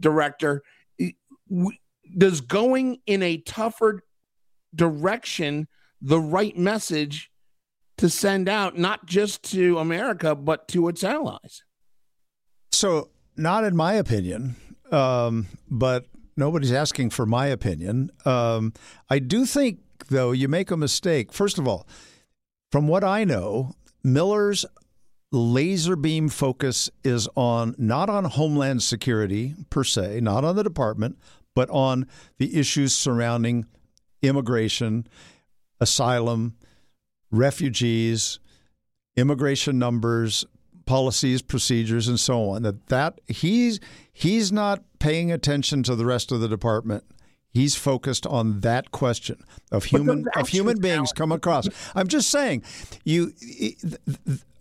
director. 0.00 0.64
Does 2.16 2.40
going 2.40 2.98
in 3.06 3.22
a 3.22 3.36
tougher 3.36 4.02
direction 4.74 5.68
the 6.02 6.18
right 6.18 6.56
message 6.58 7.30
to 7.98 8.08
send 8.08 8.48
out, 8.48 8.78
not 8.78 9.06
just 9.06 9.42
to 9.50 9.78
America, 9.78 10.34
but 10.34 10.68
to 10.68 10.88
its 10.88 11.04
allies? 11.04 11.62
So, 12.72 13.10
not 13.36 13.64
in 13.64 13.76
my 13.76 13.94
opinion, 13.94 14.56
um, 14.90 15.46
but 15.70 16.06
nobody's 16.36 16.72
asking 16.72 17.10
for 17.10 17.26
my 17.26 17.46
opinion. 17.46 18.10
Um, 18.24 18.72
I 19.08 19.18
do 19.18 19.44
think, 19.44 19.80
though, 20.08 20.32
you 20.32 20.48
make 20.48 20.70
a 20.70 20.76
mistake. 20.76 21.32
First 21.32 21.58
of 21.58 21.68
all, 21.68 21.86
from 22.70 22.88
what 22.88 23.04
I 23.04 23.24
know, 23.24 23.74
Miller's 24.02 24.64
laser 25.30 25.96
beam 25.96 26.28
focus 26.28 26.90
is 27.04 27.28
on 27.34 27.74
not 27.78 28.08
on 28.08 28.24
homeland 28.24 28.82
security 28.82 29.54
per 29.70 29.84
se, 29.84 30.20
not 30.20 30.44
on 30.44 30.56
the 30.56 30.62
department, 30.62 31.18
but 31.54 31.68
on 31.70 32.06
the 32.38 32.58
issues 32.58 32.94
surrounding 32.94 33.66
immigration, 34.22 35.06
asylum, 35.80 36.56
refugees, 37.30 38.38
immigration 39.16 39.78
numbers, 39.78 40.44
policies, 40.86 41.42
procedures, 41.42 42.08
and 42.08 42.18
so 42.18 42.50
on. 42.50 42.62
That 42.62 42.86
that 42.86 43.20
he's 43.26 43.80
he's 44.12 44.50
not 44.50 44.82
paying 44.98 45.30
attention 45.30 45.82
to 45.84 45.94
the 45.94 46.06
rest 46.06 46.32
of 46.32 46.40
the 46.40 46.48
department. 46.48 47.04
He's 47.50 47.74
focused 47.74 48.26
on 48.26 48.60
that 48.60 48.90
question 48.90 49.42
of 49.72 49.84
human 49.84 50.26
of 50.36 50.48
human 50.48 50.80
beings 50.80 51.12
come 51.12 51.32
across. 51.32 51.68
I'm 51.94 52.08
just 52.08 52.30
saying, 52.30 52.62
you. 53.04 53.32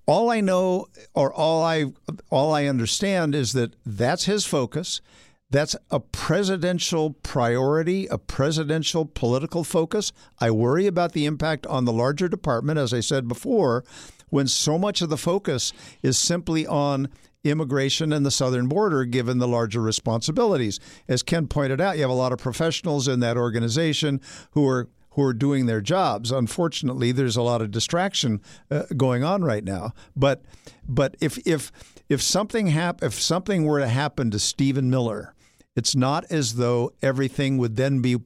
All 0.09 0.29
I 0.29 0.39
know, 0.39 0.87
or 1.13 1.33
all 1.33 1.61
I 1.65 1.87
all 2.29 2.53
I 2.53 2.67
understand, 2.67 3.35
is 3.35 3.51
that 3.51 3.75
that's 3.85 4.23
his 4.23 4.45
focus. 4.45 5.01
That's 5.49 5.77
a 5.89 6.01
presidential 6.01 7.11
priority, 7.23 8.05
a 8.07 8.17
presidential 8.17 9.05
political 9.05 9.63
focus. 9.63 10.11
I 10.39 10.51
worry 10.51 10.87
about 10.87 11.13
the 11.13 11.25
impact 11.25 11.65
on 11.67 11.85
the 11.85 11.93
larger 11.93 12.27
department, 12.27 12.79
as 12.79 12.93
I 12.93 12.99
said 12.99 13.29
before, 13.29 13.85
when 14.29 14.47
so 14.47 14.77
much 14.77 15.01
of 15.01 15.09
the 15.09 15.17
focus 15.17 15.71
is 16.03 16.17
simply 16.17 16.67
on 16.67 17.07
immigration 17.45 18.11
and 18.11 18.25
the 18.25 18.31
southern 18.31 18.67
border, 18.67 19.05
given 19.05 19.37
the 19.37 19.47
larger 19.47 19.81
responsibilities. 19.81 20.81
As 21.07 21.23
Ken 21.23 21.47
pointed 21.47 21.79
out, 21.79 21.95
you 21.95 22.01
have 22.01 22.11
a 22.11 22.13
lot 22.13 22.33
of 22.33 22.39
professionals 22.39 23.07
in 23.07 23.21
that 23.21 23.37
organization 23.37 24.19
who 24.51 24.67
are 24.67 24.89
who 25.11 25.23
are 25.23 25.33
doing 25.33 25.65
their 25.65 25.81
jobs. 25.81 26.31
Unfortunately, 26.31 27.11
there's 27.11 27.37
a 27.37 27.41
lot 27.41 27.59
of 27.59 27.71
distraction 27.71 28.39
uh, 28.69 28.83
going 28.95 29.23
on 29.23 29.43
right 29.43 29.63
now. 29.63 29.91
But 30.15 30.43
but 30.87 31.15
if 31.19 31.39
if 31.47 31.71
if 32.09 32.21
something 32.21 32.67
hap- 32.67 33.01
if 33.01 33.15
something 33.15 33.63
were 33.63 33.79
to 33.79 33.87
happen 33.87 34.29
to 34.29 34.39
Stephen 34.39 34.91
Miller, 34.91 35.33
it's 35.77 35.95
not 35.95 36.25
as 36.31 36.55
though 36.55 36.91
everything 37.01 37.57
would 37.59 37.75
then 37.77 38.01
be 38.01 38.17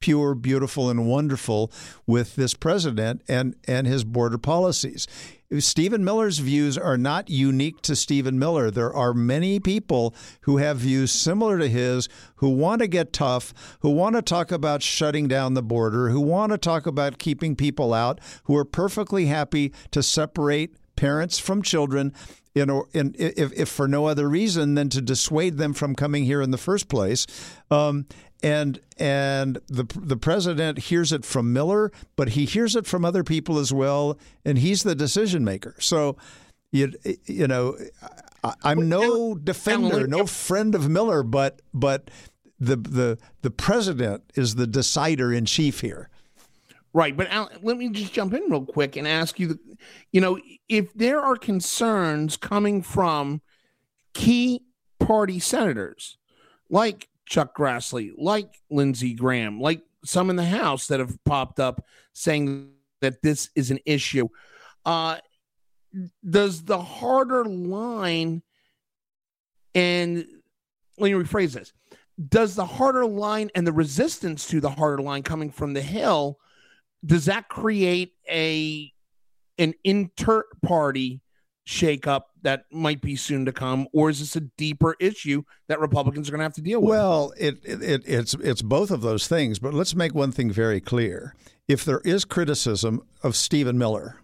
pure, 0.00 0.34
beautiful, 0.34 0.90
and 0.90 1.06
wonderful 1.06 1.70
with 2.06 2.34
this 2.34 2.52
president 2.52 3.22
and 3.28 3.54
and 3.66 3.86
his 3.86 4.02
border 4.02 4.38
policies. 4.38 5.06
Stephen 5.58 6.04
Miller's 6.04 6.38
views 6.38 6.78
are 6.78 6.96
not 6.96 7.28
unique 7.28 7.82
to 7.82 7.96
Stephen 7.96 8.38
Miller. 8.38 8.70
There 8.70 8.94
are 8.94 9.12
many 9.12 9.58
people 9.58 10.14
who 10.42 10.58
have 10.58 10.78
views 10.78 11.10
similar 11.10 11.58
to 11.58 11.68
his 11.68 12.08
who 12.36 12.50
want 12.50 12.80
to 12.82 12.88
get 12.88 13.12
tough, 13.12 13.52
who 13.80 13.90
want 13.90 14.14
to 14.16 14.22
talk 14.22 14.52
about 14.52 14.82
shutting 14.82 15.26
down 15.26 15.54
the 15.54 15.62
border, 15.62 16.10
who 16.10 16.20
want 16.20 16.52
to 16.52 16.58
talk 16.58 16.86
about 16.86 17.18
keeping 17.18 17.56
people 17.56 17.92
out, 17.92 18.20
who 18.44 18.56
are 18.56 18.64
perfectly 18.64 19.26
happy 19.26 19.72
to 19.90 20.02
separate 20.02 20.76
parents 20.94 21.38
from 21.38 21.62
children 21.62 22.12
in, 22.54 22.66
know, 22.66 22.86
in 22.92 23.14
if, 23.18 23.52
if 23.52 23.68
for 23.68 23.86
no 23.86 24.06
other 24.06 24.28
reason 24.28 24.74
than 24.74 24.88
to 24.90 25.00
dissuade 25.00 25.56
them 25.56 25.72
from 25.72 25.94
coming 25.94 26.24
here 26.24 26.42
in 26.42 26.50
the 26.50 26.58
first 26.58 26.88
place. 26.88 27.26
Um, 27.70 28.06
and 28.42 28.80
and 28.98 29.60
the 29.68 29.84
the 29.96 30.16
president 30.16 30.78
hears 30.78 31.12
it 31.12 31.24
from 31.24 31.52
Miller, 31.52 31.92
but 32.16 32.30
he 32.30 32.44
hears 32.44 32.74
it 32.74 32.86
from 32.86 33.04
other 33.04 33.22
people 33.22 33.58
as 33.58 33.72
well, 33.72 34.18
and 34.44 34.58
he's 34.58 34.82
the 34.82 34.94
decision 34.94 35.44
maker. 35.44 35.76
So, 35.78 36.16
you 36.72 36.92
you 37.26 37.46
know, 37.46 37.76
I, 38.42 38.54
I'm 38.62 38.88
no 38.88 39.34
defender, 39.34 40.06
no 40.06 40.26
friend 40.26 40.74
of 40.74 40.88
Miller, 40.88 41.22
but 41.22 41.60
but 41.74 42.10
the 42.58 42.76
the 42.76 43.18
the 43.42 43.50
president 43.50 44.24
is 44.34 44.54
the 44.54 44.66
decider 44.66 45.32
in 45.32 45.44
chief 45.44 45.80
here. 45.80 46.08
Right, 46.92 47.16
but 47.16 47.28
Al, 47.30 47.48
let 47.62 47.76
me 47.76 47.88
just 47.90 48.12
jump 48.12 48.34
in 48.34 48.50
real 48.50 48.64
quick 48.64 48.96
and 48.96 49.06
ask 49.06 49.38
you, 49.38 49.58
you 50.10 50.20
know, 50.20 50.40
if 50.68 50.92
there 50.94 51.20
are 51.20 51.36
concerns 51.36 52.36
coming 52.36 52.82
from 52.82 53.42
key 54.12 54.64
party 54.98 55.38
senators 55.38 56.18
like 56.68 57.08
Chuck 57.26 57.56
Grassley, 57.56 58.10
like 58.18 58.52
Lindsey 58.70 59.14
Graham, 59.14 59.60
like 59.60 59.82
some 60.04 60.30
in 60.30 60.36
the 60.36 60.44
House 60.44 60.88
that 60.88 60.98
have 60.98 61.16
popped 61.24 61.60
up 61.60 61.84
saying 62.12 62.72
that 63.00 63.22
this 63.22 63.50
is 63.54 63.70
an 63.70 63.78
issue, 63.86 64.28
uh, 64.84 65.18
does 66.28 66.64
the 66.64 66.80
harder 66.80 67.44
line 67.44 68.42
and 69.74 70.26
let 70.98 71.12
me 71.12 71.12
rephrase 71.12 71.52
this 71.52 71.72
does 72.28 72.54
the 72.54 72.64
harder 72.64 73.06
line 73.06 73.50
and 73.54 73.66
the 73.66 73.72
resistance 73.72 74.46
to 74.46 74.60
the 74.60 74.70
harder 74.70 75.02
line 75.02 75.22
coming 75.22 75.50
from 75.50 75.72
the 75.72 75.80
hill 75.80 76.38
does 77.04 77.26
that 77.26 77.48
create 77.48 78.14
a 78.28 78.92
an 79.58 79.74
inter-party 79.84 81.20
shakeup 81.66 82.22
that 82.42 82.64
might 82.72 83.00
be 83.00 83.16
soon 83.16 83.44
to 83.44 83.52
come, 83.52 83.86
or 83.92 84.10
is 84.10 84.20
this 84.20 84.36
a 84.36 84.40
deeper 84.40 84.96
issue 84.98 85.42
that 85.68 85.78
Republicans 85.78 86.28
are 86.28 86.32
going 86.32 86.40
to 86.40 86.44
have 86.44 86.54
to 86.54 86.62
deal 86.62 86.80
with? 86.80 86.90
Well, 86.90 87.32
it, 87.36 87.58
it, 87.64 87.82
it 87.82 88.02
it's 88.06 88.34
it's 88.34 88.62
both 88.62 88.90
of 88.90 89.02
those 89.02 89.28
things. 89.28 89.58
But 89.58 89.74
let's 89.74 89.94
make 89.94 90.14
one 90.14 90.32
thing 90.32 90.50
very 90.50 90.80
clear: 90.80 91.34
if 91.68 91.84
there 91.84 92.00
is 92.04 92.24
criticism 92.24 93.02
of 93.22 93.36
Stephen 93.36 93.78
Miller, 93.78 94.20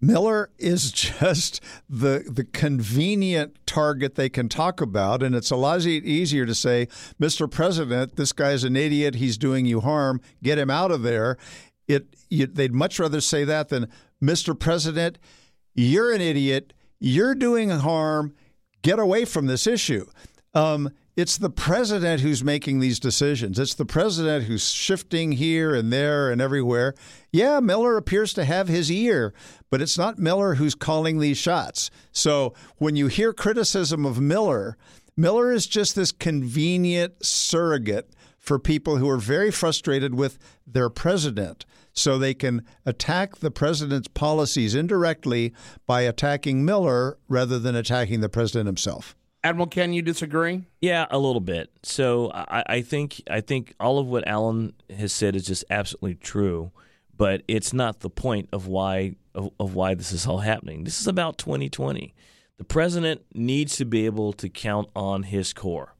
Miller 0.00 0.50
is 0.58 0.92
just 0.92 1.60
the 1.88 2.24
the 2.30 2.44
convenient 2.44 3.58
target 3.66 4.14
they 4.14 4.28
can 4.28 4.48
talk 4.48 4.80
about, 4.80 5.22
and 5.22 5.34
it's 5.34 5.50
a 5.50 5.56
lot 5.56 5.84
easier 5.84 6.46
to 6.46 6.54
say, 6.54 6.88
"Mr. 7.20 7.50
President, 7.50 8.16
this 8.16 8.32
guy's 8.32 8.64
an 8.64 8.76
idiot. 8.76 9.16
He's 9.16 9.38
doing 9.38 9.66
you 9.66 9.80
harm. 9.80 10.20
Get 10.42 10.58
him 10.58 10.70
out 10.70 10.90
of 10.90 11.02
there." 11.02 11.36
It 11.88 12.16
you, 12.28 12.46
they'd 12.46 12.74
much 12.74 12.98
rather 12.98 13.20
say 13.20 13.44
that 13.44 13.68
than, 13.68 13.88
"Mr. 14.22 14.58
President, 14.58 15.18
you're 15.74 16.12
an 16.12 16.20
idiot. 16.20 16.72
You're 16.98 17.34
doing 17.34 17.70
harm. 17.70 18.34
Get 18.82 18.98
away 18.98 19.24
from 19.24 19.46
this 19.46 19.66
issue." 19.66 20.06
Um, 20.54 20.90
it's 21.16 21.38
the 21.38 21.50
president 21.50 22.20
who's 22.20 22.44
making 22.44 22.80
these 22.80 23.00
decisions. 23.00 23.58
It's 23.58 23.74
the 23.74 23.86
president 23.86 24.44
who's 24.44 24.70
shifting 24.70 25.32
here 25.32 25.74
and 25.74 25.90
there 25.90 26.30
and 26.30 26.42
everywhere. 26.42 26.94
Yeah, 27.32 27.60
Miller 27.60 27.96
appears 27.96 28.34
to 28.34 28.44
have 28.44 28.68
his 28.68 28.92
ear, 28.92 29.32
but 29.70 29.80
it's 29.80 29.96
not 29.96 30.18
Miller 30.18 30.56
who's 30.56 30.74
calling 30.74 31.18
these 31.18 31.38
shots. 31.38 31.90
So 32.12 32.52
when 32.76 32.96
you 32.96 33.06
hear 33.06 33.32
criticism 33.32 34.04
of 34.04 34.20
Miller, 34.20 34.76
Miller 35.16 35.50
is 35.52 35.66
just 35.66 35.96
this 35.96 36.12
convenient 36.12 37.24
surrogate 37.24 38.10
for 38.38 38.58
people 38.58 38.98
who 38.98 39.08
are 39.08 39.16
very 39.16 39.50
frustrated 39.50 40.14
with 40.14 40.38
their 40.66 40.90
president. 40.90 41.64
So 41.96 42.18
they 42.18 42.34
can 42.34 42.62
attack 42.84 43.36
the 43.36 43.50
president's 43.50 44.08
policies 44.08 44.74
indirectly 44.74 45.54
by 45.86 46.02
attacking 46.02 46.64
Miller 46.64 47.18
rather 47.26 47.58
than 47.58 47.74
attacking 47.74 48.20
the 48.20 48.28
president 48.28 48.66
himself. 48.66 49.16
Admiral, 49.42 49.68
can 49.68 49.92
you 49.92 50.02
disagree? 50.02 50.64
Yeah, 50.80 51.06
a 51.10 51.18
little 51.18 51.40
bit. 51.40 51.70
So 51.82 52.30
I, 52.34 52.64
I 52.66 52.82
think 52.82 53.22
I 53.30 53.40
think 53.40 53.74
all 53.80 53.98
of 53.98 54.06
what 54.08 54.26
Alan 54.26 54.74
has 54.94 55.12
said 55.12 55.36
is 55.36 55.46
just 55.46 55.64
absolutely 55.70 56.16
true, 56.16 56.72
but 57.16 57.42
it's 57.48 57.72
not 57.72 58.00
the 58.00 58.10
point 58.10 58.48
of 58.52 58.66
why 58.66 59.14
of, 59.34 59.50
of 59.58 59.74
why 59.74 59.94
this 59.94 60.12
is 60.12 60.26
all 60.26 60.38
happening. 60.38 60.84
This 60.84 61.00
is 61.00 61.06
about 61.06 61.38
2020. 61.38 62.14
The 62.58 62.64
president 62.64 63.22
needs 63.34 63.76
to 63.76 63.84
be 63.84 64.06
able 64.06 64.32
to 64.34 64.48
count 64.48 64.88
on 64.96 65.24
his 65.24 65.52
core. 65.52 65.94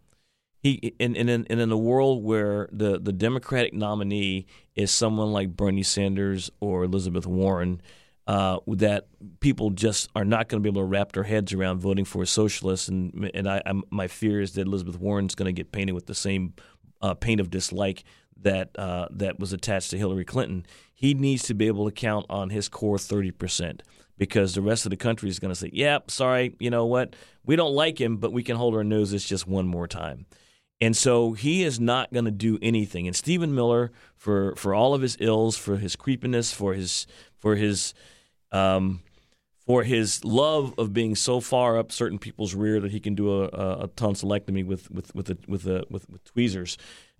He 0.67 0.95
and, 0.99 1.17
in, 1.17 1.45
in 1.45 1.71
a 1.71 1.77
world 1.77 2.25
where 2.25 2.69
the, 2.73 2.99
the 2.99 3.13
Democratic 3.13 3.73
nominee 3.73 4.47
is 4.75 4.91
someone 4.91 5.33
like 5.33 5.57
Bernie 5.57 5.85
Sanders 5.85 6.51
or 6.59 6.83
Elizabeth 6.83 7.25
Warren, 7.25 7.81
uh, 8.27 8.59
that 8.67 9.07
people 9.39 9.71
just 9.71 10.11
are 10.17 10.25
not 10.25 10.49
going 10.49 10.61
to 10.61 10.63
be 10.67 10.69
able 10.69 10.83
to 10.83 10.87
wrap 10.87 11.13
their 11.13 11.23
heads 11.23 11.53
around 11.53 11.79
voting 11.79 12.05
for 12.05 12.21
a 12.21 12.27
socialist. 12.27 12.89
And 12.89 13.31
and 13.33 13.49
I, 13.49 13.63
I'm, 13.65 13.85
my 13.91 14.09
fear 14.09 14.41
is 14.41 14.55
that 14.55 14.63
Elizabeth 14.63 14.99
Warren's 14.99 15.37
going 15.37 15.47
to 15.47 15.53
get 15.53 15.71
painted 15.71 15.93
with 15.93 16.07
the 16.07 16.17
same 16.17 16.55
uh, 17.01 17.15
paint 17.15 17.41
of 17.41 17.49
dislike 17.49 18.03
that 18.43 18.77
uh, 18.77 19.07
that 19.13 19.39
was 19.39 19.53
attached 19.53 19.91
to 19.91 19.99
Hillary 19.99 20.25
Clinton. 20.25 20.67
He 20.93 21.15
needs 21.15 21.45
to 21.45 21.55
be 21.55 21.69
able 21.69 21.85
to 21.85 21.93
count 21.93 22.27
on 22.29 22.51
his 22.51 22.69
core 22.69 22.99
thirty 22.99 23.31
percent 23.31 23.85
because 24.19 24.55
the 24.55 24.63
rest 24.63 24.85
of 24.85 24.91
the 24.91 24.97
country 24.97 25.29
is 25.29 25.39
going 25.39 25.53
to 25.53 25.61
say, 25.61 25.71
"Yep, 25.73 26.03
yeah, 26.09 26.13
sorry, 26.13 26.57
you 26.59 26.71
know 26.71 26.87
what? 26.87 27.15
We 27.45 27.55
don't 27.55 27.75
like 27.75 28.01
him, 28.01 28.17
but 28.17 28.33
we 28.33 28.43
can 28.43 28.57
hold 28.57 28.75
our 28.75 28.83
noses 28.83 29.25
just 29.25 29.47
one 29.47 29.69
more 29.69 29.87
time." 29.87 30.27
And 30.81 30.97
so 30.97 31.33
he 31.33 31.63
is 31.63 31.81
not 31.81 32.13
going 32.13 32.27
to 32.27 32.31
do 32.31 32.59
anything. 32.61 33.07
And 33.07 33.17
Stephen 33.17 33.55
Miller, 33.55 33.93
for 34.15 34.55
for 34.57 34.75
all 34.75 34.95
of 34.95 35.03
his 35.03 35.17
ills, 35.21 35.57
for 35.57 35.77
his 35.77 35.97
creepiness, 35.97 36.53
for 36.53 36.75
his 36.75 37.07
for 37.39 37.57
his 37.57 37.95
um, 38.53 39.03
for 39.67 39.83
his 39.83 40.25
love 40.25 40.75
of 40.79 40.93
being 40.93 41.15
so 41.15 41.41
far 41.41 41.79
up 41.79 41.91
certain 41.91 42.19
people's 42.19 42.55
rear 42.55 42.79
that 42.81 42.93
he 42.93 43.01
can 43.01 43.15
do 43.15 43.43
a, 43.43 43.47
a, 43.47 43.89
tonsillectomy 43.89 44.65
with 44.65 44.91
with 44.91 45.15
with 45.15 45.31
a, 45.31 45.39
with, 45.49 45.67
a, 45.67 45.85
with, 45.91 46.09
with 46.09 46.25
tweezers. 46.25 46.77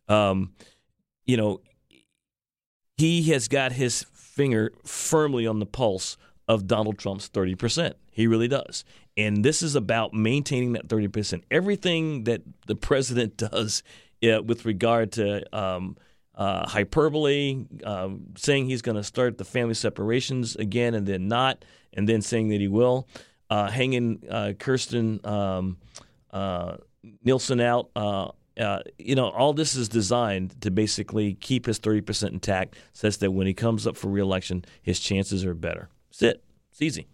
Um, 0.07 0.53
you 1.25 1.37
know, 1.37 1.61
he 2.97 3.23
has 3.33 3.49
got 3.49 3.73
his 3.73 4.05
finger 4.13 4.73
firmly 4.85 5.47
on 5.47 5.59
the 5.59 5.67
pulse 5.67 6.17
of 6.49 6.67
Donald 6.67 6.99
Trump's 6.99 7.29
30%. 7.29 7.95
He 8.11 8.27
really 8.27 8.49
does. 8.49 8.85
And 9.17 9.45
this 9.45 9.63
is 9.63 9.75
about 9.75 10.15
maintaining 10.15 10.73
that 10.75 10.89
30%. 10.89 11.43
Everything 11.51 12.25
that 12.25 12.43
the 12.67 12.77
president 12.77 13.37
does 13.37 13.83
uh, 14.23 14.43
with 14.43 14.65
regard 14.65 15.13
to 15.13 15.57
um, 15.57 15.97
uh, 16.35 16.69
hyperbole, 16.69 17.65
um, 17.85 18.27
saying 18.37 18.67
he's 18.67 18.83
going 18.83 18.97
to 18.97 19.05
start 19.05 19.39
the 19.39 19.45
family 19.45 19.75
separations 19.75 20.57
again 20.57 20.95
and 20.95 21.07
then 21.07 21.29
not, 21.29 21.65
and 21.93 22.09
then 22.09 22.21
saying 22.21 22.49
that 22.49 22.61
he 22.61 22.69
will, 22.69 23.09
uh, 23.51 23.71
hanging 23.71 24.23
uh, 24.31 24.53
Kirstjen 24.59 25.25
um, 25.27 25.79
uh, 26.31 26.77
Nielsen 27.25 27.61
out. 27.61 27.91
Uh, 28.59 28.81
you 28.99 29.15
know, 29.15 29.29
all 29.29 29.53
this 29.53 29.77
is 29.77 29.87
designed 29.87 30.59
to 30.63 30.71
basically 30.71 31.35
keep 31.35 31.67
his 31.67 31.79
30% 31.79 32.31
intact, 32.31 32.75
such 32.95 33.19
that 33.19 33.31
when 33.31 33.47
he 33.47 33.53
comes 33.53 33.87
up 33.87 33.99
for 33.99 34.09
reelection, 34.09 34.65
his 34.81 34.99
chances 34.99 35.45
are 35.45 35.55
better. 35.55 35.91
That's 36.19 36.35
it. 36.35 36.45
It's 36.71 36.83
easy. 36.83 37.09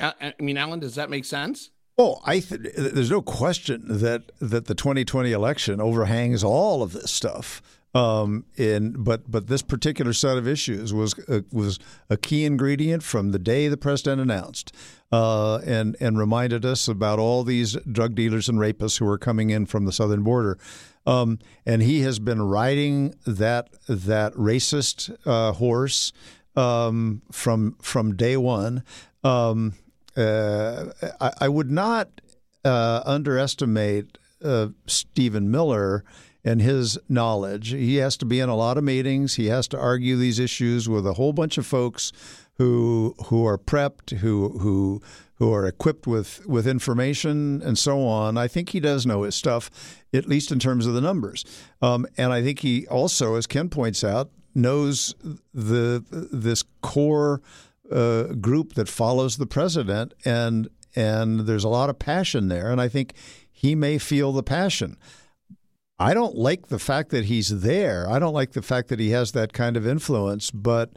I 0.00 0.34
mean, 0.40 0.56
Alan, 0.56 0.80
does 0.80 0.96
that 0.96 1.08
make 1.08 1.24
sense? 1.24 1.70
Oh, 1.96 2.20
I 2.24 2.40
th- 2.40 2.74
there's 2.76 3.10
no 3.10 3.22
question 3.22 3.84
that 3.86 4.32
that 4.40 4.66
the 4.66 4.74
2020 4.74 5.30
election 5.30 5.80
overhangs 5.80 6.42
all 6.42 6.82
of 6.82 6.92
this 6.92 7.10
stuff. 7.10 7.62
Um, 7.94 8.44
in 8.56 9.04
but 9.04 9.30
but 9.30 9.46
this 9.46 9.62
particular 9.62 10.12
set 10.12 10.36
of 10.36 10.48
issues 10.48 10.92
was 10.92 11.14
uh, 11.28 11.42
was 11.52 11.78
a 12.10 12.16
key 12.16 12.44
ingredient 12.44 13.04
from 13.04 13.30
the 13.30 13.38
day 13.38 13.68
the 13.68 13.76
president 13.76 14.20
announced, 14.20 14.74
uh, 15.12 15.58
and 15.58 15.96
and 16.00 16.18
reminded 16.18 16.64
us 16.64 16.88
about 16.88 17.20
all 17.20 17.44
these 17.44 17.74
drug 17.90 18.16
dealers 18.16 18.48
and 18.48 18.58
rapists 18.58 18.98
who 18.98 19.08
are 19.08 19.16
coming 19.16 19.50
in 19.50 19.64
from 19.64 19.84
the 19.84 19.92
southern 19.92 20.24
border. 20.24 20.58
Um, 21.06 21.38
and 21.64 21.82
he 21.82 22.00
has 22.00 22.18
been 22.18 22.42
riding 22.42 23.14
that 23.26 23.68
that 23.86 24.32
racist 24.34 25.16
uh, 25.24 25.52
horse 25.52 26.12
um, 26.56 27.22
from 27.30 27.76
from 27.82 28.16
day 28.16 28.36
one. 28.36 28.82
Um, 29.22 29.74
uh, 30.16 30.86
I, 31.20 31.32
I, 31.40 31.48
would 31.48 31.70
not 31.70 32.20
uh, 32.64 33.02
underestimate 33.04 34.18
uh, 34.44 34.68
Stephen 34.86 35.50
Miller 35.50 36.04
and 36.44 36.60
his 36.60 36.98
knowledge. 37.08 37.70
He 37.70 37.96
has 37.96 38.16
to 38.18 38.24
be 38.24 38.38
in 38.38 38.48
a 38.48 38.54
lot 38.54 38.78
of 38.78 38.84
meetings. 38.84 39.34
He 39.34 39.46
has 39.46 39.66
to 39.68 39.78
argue 39.78 40.16
these 40.16 40.38
issues 40.38 40.88
with 40.88 41.06
a 41.06 41.14
whole 41.14 41.32
bunch 41.32 41.58
of 41.58 41.66
folks 41.66 42.12
who 42.58 43.14
who 43.26 43.46
are 43.46 43.58
prepped, 43.58 44.18
who 44.18 44.58
who 44.58 45.02
who 45.36 45.52
are 45.52 45.66
equipped 45.66 46.06
with 46.06 46.46
with 46.46 46.66
information 46.66 47.62
and 47.62 47.76
so 47.78 48.06
on. 48.06 48.38
I 48.38 48.46
think 48.46 48.70
he 48.70 48.80
does 48.80 49.06
know 49.06 49.22
his 49.22 49.34
stuff, 49.34 49.70
at 50.12 50.28
least 50.28 50.52
in 50.52 50.58
terms 50.58 50.86
of 50.86 50.94
the 50.94 51.00
numbers. 51.00 51.44
Um, 51.82 52.06
and 52.16 52.32
I 52.32 52.42
think 52.42 52.60
he 52.60 52.86
also, 52.86 53.34
as 53.34 53.46
Ken 53.46 53.68
points 53.68 54.04
out, 54.04 54.30
knows 54.54 55.14
the 55.52 56.04
this 56.10 56.64
core 56.80 57.40
uh, 57.90 58.24
group 58.34 58.74
that 58.74 58.88
follows 58.88 59.36
the 59.36 59.46
president, 59.46 60.14
and 60.24 60.68
and 60.96 61.40
there's 61.40 61.64
a 61.64 61.68
lot 61.68 61.90
of 61.90 61.98
passion 61.98 62.48
there, 62.48 62.70
and 62.70 62.80
I 62.80 62.88
think 62.88 63.14
he 63.50 63.74
may 63.74 63.98
feel 63.98 64.32
the 64.32 64.42
passion. 64.42 64.96
I 65.98 66.12
don't 66.12 66.34
like 66.34 66.68
the 66.68 66.78
fact 66.78 67.10
that 67.10 67.26
he's 67.26 67.60
there. 67.60 68.08
I 68.08 68.18
don't 68.18 68.34
like 68.34 68.52
the 68.52 68.62
fact 68.62 68.88
that 68.88 68.98
he 68.98 69.10
has 69.10 69.32
that 69.32 69.52
kind 69.52 69.76
of 69.76 69.86
influence, 69.86 70.50
but 70.50 70.90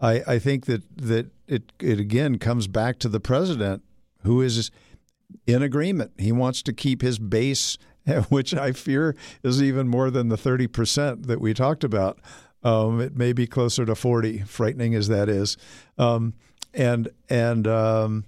I, 0.00 0.22
I 0.26 0.38
think 0.38 0.66
that 0.66 0.82
that 0.96 1.30
it 1.46 1.72
it 1.80 2.00
again 2.00 2.38
comes 2.38 2.66
back 2.66 2.98
to 3.00 3.08
the 3.08 3.20
president 3.20 3.82
who 4.22 4.40
is 4.40 4.70
in 5.46 5.62
agreement. 5.62 6.12
He 6.18 6.32
wants 6.32 6.62
to 6.62 6.72
keep 6.72 7.02
his 7.02 7.18
base, 7.18 7.78
which 8.28 8.54
I 8.54 8.72
fear 8.72 9.14
is 9.42 9.62
even 9.62 9.88
more 9.88 10.10
than 10.10 10.28
the 10.28 10.36
thirty 10.36 10.66
percent 10.66 11.26
that 11.26 11.40
we 11.40 11.54
talked 11.54 11.84
about. 11.84 12.18
Um, 12.62 13.00
it 13.00 13.16
may 13.16 13.32
be 13.32 13.46
closer 13.46 13.86
to 13.86 13.94
40, 13.94 14.40
frightening 14.40 14.94
as 14.94 15.08
that 15.08 15.28
is. 15.28 15.56
Um, 15.98 16.34
and 16.74 17.08
and 17.28 17.66
um, 17.66 18.24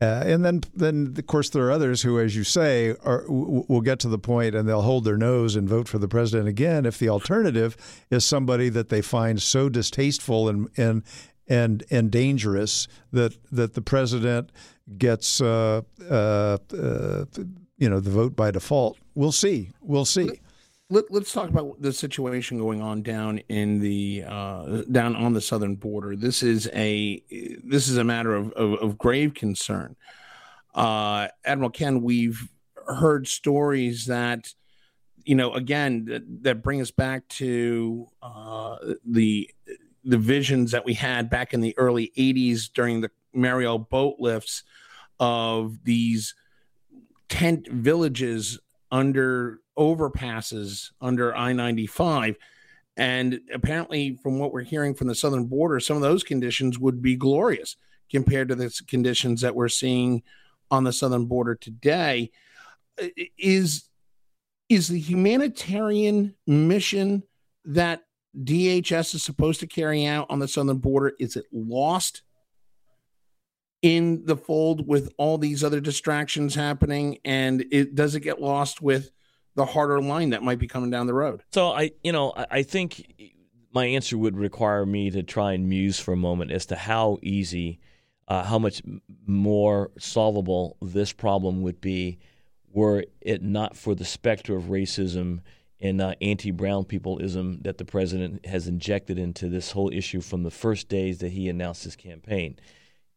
uh, 0.00 0.22
and 0.26 0.44
then 0.44 0.60
then 0.74 1.14
of 1.16 1.26
course 1.26 1.50
there 1.50 1.66
are 1.66 1.70
others 1.70 2.02
who, 2.02 2.18
as 2.18 2.34
you 2.36 2.44
say, 2.44 2.94
are, 3.04 3.24
will 3.28 3.80
get 3.80 3.98
to 4.00 4.08
the 4.08 4.18
point 4.18 4.54
and 4.54 4.68
they'll 4.68 4.82
hold 4.82 5.04
their 5.04 5.16
nose 5.16 5.56
and 5.56 5.68
vote 5.68 5.88
for 5.88 5.98
the 5.98 6.08
president 6.08 6.48
again 6.48 6.86
if 6.86 6.98
the 6.98 7.08
alternative 7.08 7.76
is 8.10 8.24
somebody 8.24 8.68
that 8.68 8.88
they 8.88 9.02
find 9.02 9.40
so 9.40 9.68
distasteful 9.68 10.48
and 10.48 10.68
and 10.76 11.02
and 11.48 11.84
and 11.90 12.10
dangerous 12.10 12.88
that 13.12 13.36
that 13.52 13.74
the 13.74 13.82
president 13.82 14.50
gets 14.98 15.40
uh, 15.40 15.82
uh, 16.10 16.58
uh 16.78 17.24
you 17.76 17.88
know 17.88 18.00
the 18.00 18.10
vote 18.10 18.34
by 18.34 18.50
default. 18.50 18.98
We'll 19.14 19.32
see. 19.32 19.70
We'll 19.80 20.04
see 20.04 20.40
let, 20.90 21.10
us 21.10 21.32
talk 21.32 21.48
about 21.48 21.80
the 21.80 21.92
situation 21.92 22.58
going 22.58 22.82
on 22.82 23.02
down 23.02 23.38
in 23.48 23.80
the 23.80 24.24
uh, 24.26 24.82
down 24.90 25.16
on 25.16 25.32
the 25.32 25.40
southern 25.40 25.76
border. 25.76 26.14
This 26.14 26.42
is 26.42 26.68
a 26.74 27.22
this 27.64 27.88
is 27.88 27.96
a 27.96 28.04
matter 28.04 28.34
of, 28.34 28.52
of, 28.52 28.72
of 28.74 28.98
grave 28.98 29.34
concern. 29.34 29.96
Uh, 30.74 31.28
Admiral 31.44 31.70
Ken, 31.70 32.02
we've 32.02 32.48
heard 32.86 33.26
stories 33.26 34.06
that 34.06 34.52
you 35.24 35.34
know 35.34 35.54
again 35.54 36.04
that, 36.06 36.22
that 36.42 36.62
bring 36.62 36.80
us 36.80 36.90
back 36.90 37.26
to 37.28 38.06
uh, 38.22 38.76
the 39.06 39.50
the 40.04 40.18
visions 40.18 40.72
that 40.72 40.84
we 40.84 40.92
had 40.94 41.30
back 41.30 41.54
in 41.54 41.62
the 41.62 41.76
early 41.78 42.12
80s 42.18 42.70
during 42.70 43.00
the 43.00 43.10
Mariel 43.32 43.78
boat 43.78 44.16
lifts 44.18 44.62
of 45.18 45.82
these 45.84 46.34
tent 47.30 47.66
villages 47.68 48.58
under 48.90 49.60
overpasses 49.78 50.90
under 51.00 51.34
I 51.34 51.52
95. 51.52 52.36
And 52.96 53.40
apparently, 53.52 54.18
from 54.22 54.38
what 54.38 54.52
we're 54.52 54.62
hearing 54.62 54.94
from 54.94 55.08
the 55.08 55.14
southern 55.14 55.46
border, 55.46 55.80
some 55.80 55.96
of 55.96 56.02
those 56.02 56.22
conditions 56.22 56.78
would 56.78 57.02
be 57.02 57.16
glorious 57.16 57.76
compared 58.10 58.48
to 58.48 58.54
the 58.54 58.72
conditions 58.86 59.40
that 59.40 59.54
we're 59.54 59.68
seeing 59.68 60.22
on 60.70 60.84
the 60.84 60.92
southern 60.92 61.26
border 61.26 61.54
today. 61.54 62.30
Is 63.36 63.88
is 64.68 64.88
the 64.88 64.98
humanitarian 64.98 66.34
mission 66.46 67.22
that 67.64 68.02
DHS 68.42 69.14
is 69.14 69.22
supposed 69.22 69.60
to 69.60 69.66
carry 69.66 70.06
out 70.06 70.26
on 70.30 70.38
the 70.38 70.48
southern 70.48 70.78
border 70.78 71.12
is 71.18 71.36
it 71.36 71.44
lost 71.52 72.22
in 73.82 74.24
the 74.24 74.36
fold 74.36 74.86
with 74.88 75.12
all 75.18 75.36
these 75.36 75.62
other 75.62 75.80
distractions 75.80 76.54
happening 76.54 77.18
and 77.24 77.64
it 77.70 77.94
does 77.94 78.14
it 78.14 78.20
get 78.20 78.40
lost 78.40 78.80
with 78.80 79.10
the 79.54 79.64
harder 79.64 80.00
line 80.00 80.30
that 80.30 80.42
might 80.42 80.58
be 80.58 80.66
coming 80.66 80.90
down 80.90 81.06
the 81.06 81.14
road. 81.14 81.42
So 81.52 81.68
I, 81.70 81.92
you 82.02 82.12
know, 82.12 82.32
I, 82.50 82.62
think 82.62 83.30
my 83.72 83.86
answer 83.86 84.18
would 84.18 84.36
require 84.36 84.84
me 84.84 85.10
to 85.10 85.22
try 85.22 85.52
and 85.52 85.68
muse 85.68 86.00
for 86.00 86.12
a 86.12 86.16
moment 86.16 86.50
as 86.50 86.66
to 86.66 86.76
how 86.76 87.18
easy, 87.22 87.80
uh, 88.26 88.42
how 88.42 88.58
much 88.58 88.82
more 89.26 89.90
solvable 89.98 90.76
this 90.82 91.12
problem 91.12 91.62
would 91.62 91.80
be 91.80 92.18
were 92.72 93.04
it 93.20 93.42
not 93.42 93.76
for 93.76 93.94
the 93.94 94.04
specter 94.04 94.56
of 94.56 94.64
racism 94.64 95.40
and 95.80 96.00
uh, 96.00 96.14
anti-brown 96.20 96.84
peopleism 96.84 97.62
that 97.62 97.78
the 97.78 97.84
president 97.84 98.44
has 98.46 98.66
injected 98.66 99.18
into 99.18 99.48
this 99.48 99.70
whole 99.70 99.90
issue 99.92 100.20
from 100.20 100.42
the 100.42 100.50
first 100.50 100.88
days 100.88 101.18
that 101.18 101.30
he 101.30 101.48
announced 101.48 101.84
his 101.84 101.94
campaign. 101.94 102.58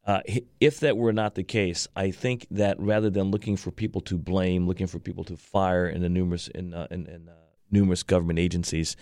Uh, 0.08 0.22
if 0.62 0.80
that 0.80 0.96
were 0.96 1.12
not 1.12 1.36
the 1.36 1.44
case, 1.44 1.86
I 1.94 2.12
think 2.12 2.48
that 2.50 2.80
rather 2.80 3.10
than 3.10 3.30
looking 3.30 3.58
for 3.58 3.72
people 3.72 4.00
to 4.02 4.18
blame, 4.18 4.66
looking 4.66 4.88
for 4.88 5.00
people 5.00 5.26
to 5.26 5.36
fire 5.36 5.86
in 5.86 6.02
the 6.02 6.08
numerous 6.08 6.48
in, 6.48 6.74
uh, 6.74 6.88
in, 6.90 7.08
in 7.08 7.28
uh, 7.28 7.34
numerous 7.70 8.04
government 8.04 8.40
agencies, 8.40 8.96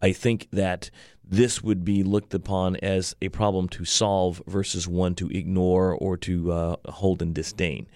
I 0.00 0.12
think 0.12 0.46
that 0.52 0.88
this 1.24 1.62
would 1.62 1.84
be 1.84 2.04
looked 2.04 2.32
upon 2.32 2.76
as 2.76 3.16
a 3.20 3.28
problem 3.28 3.68
to 3.70 3.84
solve 3.84 4.40
versus 4.46 4.86
one 4.86 5.16
to 5.16 5.28
ignore 5.30 5.94
or 5.94 6.16
to 6.18 6.52
uh, 6.52 6.76
hold 6.88 7.22
in 7.22 7.32
disdain. 7.32 7.88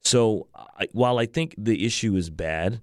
So 0.00 0.48
I, 0.54 0.88
while 0.92 1.18
I 1.18 1.26
think 1.26 1.54
the 1.58 1.84
issue 1.84 2.16
is 2.16 2.30
bad, 2.30 2.80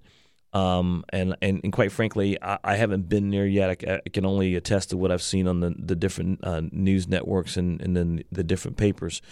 um, 0.52 1.04
and, 1.10 1.36
and, 1.40 1.60
and 1.64 1.72
quite 1.72 1.92
frankly, 1.92 2.36
I, 2.42 2.58
I, 2.62 2.76
haven't 2.76 3.08
been 3.08 3.30
there 3.30 3.46
yet. 3.46 3.70
I, 3.70 4.00
I, 4.04 4.08
can 4.10 4.26
only 4.26 4.54
attest 4.54 4.90
to 4.90 4.98
what 4.98 5.10
I've 5.10 5.22
seen 5.22 5.48
on 5.48 5.60
the, 5.60 5.74
the 5.78 5.96
different 5.96 6.44
uh, 6.44 6.62
news 6.70 7.08
networks 7.08 7.56
and, 7.56 7.80
and 7.80 7.96
then 7.96 8.22
the 8.30 8.44
different 8.44 8.76
papers. 8.76 9.22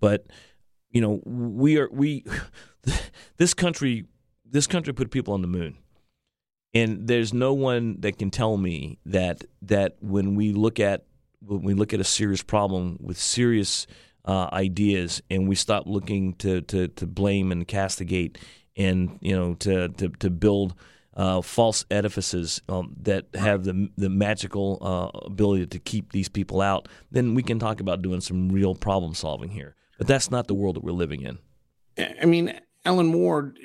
But 0.00 0.26
you 0.90 1.00
know, 1.02 1.20
we 1.24 1.78
are 1.78 1.88
we 1.92 2.24
this 3.36 3.52
country 3.52 4.06
this 4.44 4.66
country 4.66 4.94
put 4.94 5.10
people 5.10 5.34
on 5.34 5.42
the 5.42 5.48
moon, 5.48 5.76
and 6.72 7.06
there's 7.06 7.34
no 7.34 7.52
one 7.52 8.00
that 8.00 8.18
can 8.18 8.30
tell 8.30 8.56
me 8.56 8.98
that 9.04 9.44
that 9.62 9.96
when 10.00 10.34
we 10.34 10.52
look 10.52 10.80
at 10.80 11.04
when 11.40 11.62
we 11.62 11.74
look 11.74 11.92
at 11.92 12.00
a 12.00 12.04
serious 12.04 12.42
problem 12.42 12.96
with 13.00 13.18
serious 13.18 13.86
uh, 14.24 14.48
ideas 14.52 15.22
and 15.30 15.48
we 15.48 15.54
stop 15.54 15.84
looking 15.86 16.34
to, 16.34 16.60
to, 16.62 16.88
to 16.88 17.06
blame 17.06 17.50
and 17.50 17.66
castigate 17.66 18.38
and 18.80 19.18
you 19.20 19.36
know 19.36 19.54
to 19.54 19.88
to, 19.88 20.08
to 20.08 20.30
build 20.30 20.74
uh, 21.14 21.42
false 21.42 21.84
edifices 21.90 22.62
um, 22.68 22.94
that 23.02 23.26
have 23.34 23.64
the 23.64 23.90
the 23.96 24.08
magical 24.08 24.78
uh, 24.80 25.18
ability 25.26 25.66
to 25.66 25.78
keep 25.78 26.12
these 26.12 26.28
people 26.28 26.60
out, 26.60 26.88
then 27.10 27.34
we 27.34 27.42
can 27.42 27.58
talk 27.58 27.80
about 27.80 28.02
doing 28.02 28.20
some 28.20 28.48
real 28.48 28.74
problem 28.74 29.14
solving 29.14 29.50
here. 29.50 29.74
But 29.98 30.06
that's 30.06 30.30
not 30.30 30.46
the 30.46 30.54
world 30.54 30.76
that 30.76 30.84
we're 30.84 30.92
living 30.92 31.22
in. 31.22 31.38
I 32.20 32.24
mean, 32.24 32.58
Ellen 32.86 33.12
Ward, 33.12 33.58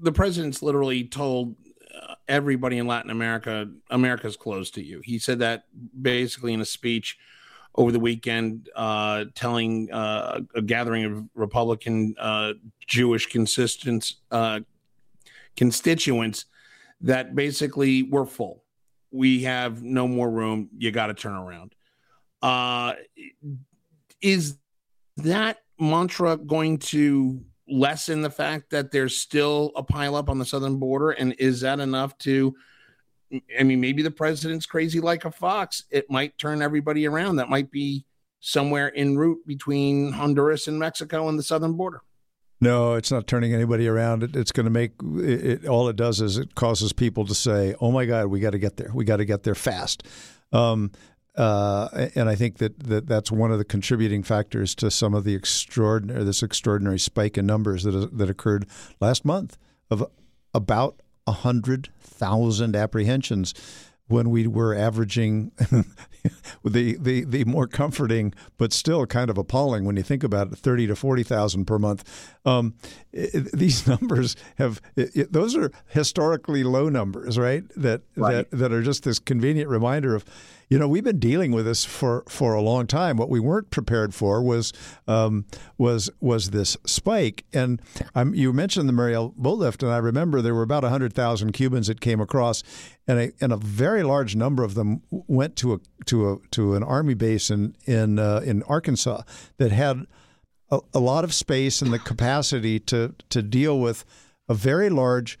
the 0.00 0.10
president's 0.10 0.60
literally 0.60 1.04
told 1.04 1.54
uh, 1.94 2.14
everybody 2.26 2.78
in 2.78 2.88
Latin 2.88 3.10
America, 3.10 3.68
America's 3.88 4.36
closed 4.36 4.74
to 4.74 4.84
you. 4.84 5.02
He 5.04 5.20
said 5.20 5.38
that 5.38 5.66
basically 6.00 6.52
in 6.52 6.60
a 6.60 6.64
speech 6.64 7.16
over 7.76 7.92
the 7.92 8.00
weekend, 8.00 8.70
uh, 8.74 9.26
telling 9.34 9.90
uh, 9.92 10.40
a 10.54 10.62
gathering 10.62 11.04
of 11.04 11.24
Republican 11.34 12.14
uh, 12.18 12.54
Jewish 12.86 13.28
uh, 14.30 14.60
constituents 15.56 16.44
that 17.02 17.34
basically 17.34 18.02
we're 18.02 18.24
full. 18.26 18.62
We 19.10 19.42
have 19.42 19.82
no 19.82 20.08
more 20.08 20.30
room. 20.30 20.70
You 20.76 20.90
got 20.90 21.06
to 21.06 21.14
turn 21.14 21.34
around. 21.34 21.74
Uh, 22.42 22.94
is 24.20 24.56
that 25.18 25.58
mantra 25.78 26.36
going 26.36 26.78
to 26.78 27.40
lessen 27.68 28.22
the 28.22 28.30
fact 28.30 28.70
that 28.70 28.90
there's 28.90 29.18
still 29.18 29.72
a 29.76 29.82
pileup 29.82 30.28
on 30.28 30.38
the 30.38 30.44
southern 30.44 30.78
border? 30.78 31.10
And 31.10 31.34
is 31.38 31.60
that 31.60 31.80
enough 31.80 32.16
to 32.18 32.54
I 33.58 33.62
mean, 33.62 33.80
maybe 33.80 34.02
the 34.02 34.10
president's 34.10 34.66
crazy 34.66 35.00
like 35.00 35.24
a 35.24 35.30
fox. 35.30 35.84
It 35.90 36.10
might 36.10 36.38
turn 36.38 36.62
everybody 36.62 37.06
around. 37.06 37.36
That 37.36 37.48
might 37.48 37.70
be 37.70 38.06
somewhere 38.40 38.92
en 38.96 39.16
route 39.16 39.46
between 39.46 40.12
Honduras 40.12 40.68
and 40.68 40.78
Mexico 40.78 41.28
and 41.28 41.38
the 41.38 41.42
southern 41.42 41.74
border. 41.74 42.02
No, 42.60 42.94
it's 42.94 43.10
not 43.10 43.26
turning 43.26 43.52
anybody 43.52 43.86
around. 43.86 44.22
It, 44.22 44.34
it's 44.34 44.52
going 44.52 44.64
to 44.64 44.70
make 44.70 44.92
it, 45.02 45.64
it, 45.64 45.66
All 45.66 45.88
it 45.88 45.96
does 45.96 46.20
is 46.20 46.38
it 46.38 46.54
causes 46.54 46.92
people 46.92 47.26
to 47.26 47.34
say, 47.34 47.74
"Oh 47.80 47.90
my 47.90 48.06
God, 48.06 48.26
we 48.26 48.40
got 48.40 48.50
to 48.50 48.58
get 48.58 48.76
there. 48.76 48.90
We 48.94 49.04
got 49.04 49.16
to 49.16 49.24
get 49.24 49.42
there 49.42 49.54
fast." 49.54 50.04
Um, 50.52 50.92
uh, 51.36 52.08
and 52.14 52.30
I 52.30 52.34
think 52.34 52.58
that, 52.58 52.78
that 52.84 53.06
that's 53.06 53.30
one 53.30 53.52
of 53.52 53.58
the 53.58 53.64
contributing 53.64 54.22
factors 54.22 54.74
to 54.76 54.90
some 54.90 55.12
of 55.12 55.24
the 55.24 55.34
extraordinary 55.34 56.24
this 56.24 56.42
extraordinary 56.42 56.98
spike 56.98 57.36
in 57.36 57.44
numbers 57.44 57.82
that 57.82 58.16
that 58.16 58.30
occurred 58.30 58.66
last 59.00 59.24
month 59.24 59.58
of 59.90 60.06
about 60.54 61.02
hundred 61.32 61.90
thousand 62.00 62.76
apprehensions 62.76 63.54
when 64.08 64.30
we 64.30 64.46
were 64.46 64.74
averaging 64.74 65.50
the, 66.64 66.96
the 66.96 67.24
the 67.24 67.44
more 67.44 67.66
comforting 67.66 68.32
but 68.56 68.72
still 68.72 69.04
kind 69.06 69.30
of 69.30 69.38
appalling 69.38 69.84
when 69.84 69.96
you 69.96 70.02
think 70.02 70.22
about 70.22 70.52
it 70.52 70.56
30 70.56 70.88
to 70.88 70.96
40,000 70.96 71.64
per 71.64 71.78
month 71.78 72.32
um, 72.44 72.74
it, 73.12 73.50
these 73.52 73.86
numbers 74.00 74.36
have 74.56 74.80
it, 74.94 75.32
those 75.32 75.56
are 75.56 75.72
historically 75.88 76.62
low 76.62 76.88
numbers 76.88 77.38
right 77.38 77.64
that 77.76 78.02
right. 78.16 78.48
that 78.50 78.58
that 78.58 78.72
are 78.72 78.82
just 78.82 79.04
this 79.04 79.18
convenient 79.18 79.68
reminder 79.68 80.14
of 80.14 80.24
you 80.68 80.78
know, 80.78 80.88
we've 80.88 81.04
been 81.04 81.20
dealing 81.20 81.52
with 81.52 81.64
this 81.64 81.84
for, 81.84 82.24
for 82.28 82.54
a 82.54 82.60
long 82.60 82.86
time. 82.86 83.16
What 83.16 83.28
we 83.28 83.38
weren't 83.38 83.70
prepared 83.70 84.14
for 84.14 84.42
was 84.42 84.72
um, 85.06 85.46
was 85.78 86.10
was 86.20 86.50
this 86.50 86.76
spike. 86.86 87.44
And 87.52 87.80
you 88.32 88.52
mentioned 88.52 88.88
the 88.88 88.92
Mariel 88.92 89.32
boat 89.36 89.58
lift, 89.58 89.82
and 89.82 89.92
I 89.92 89.98
remember 89.98 90.42
there 90.42 90.54
were 90.54 90.62
about 90.62 90.82
hundred 90.82 91.12
thousand 91.12 91.52
Cubans 91.52 91.86
that 91.86 92.00
came 92.00 92.20
across, 92.20 92.62
and 93.06 93.18
a 93.18 93.32
and 93.40 93.52
a 93.52 93.56
very 93.56 94.02
large 94.02 94.34
number 94.34 94.64
of 94.64 94.74
them 94.74 95.02
went 95.10 95.56
to 95.56 95.74
a 95.74 95.78
to 96.06 96.32
a 96.32 96.38
to 96.50 96.74
an 96.74 96.82
army 96.82 97.14
base 97.14 97.50
in 97.50 97.76
in 97.84 98.18
uh, 98.18 98.40
in 98.44 98.62
Arkansas 98.64 99.22
that 99.58 99.70
had 99.70 100.06
a, 100.70 100.80
a 100.92 101.00
lot 101.00 101.22
of 101.22 101.32
space 101.32 101.80
and 101.80 101.92
the 101.92 101.98
capacity 101.98 102.80
to 102.80 103.14
to 103.30 103.42
deal 103.42 103.78
with 103.78 104.04
a 104.48 104.54
very 104.54 104.90
large 104.90 105.38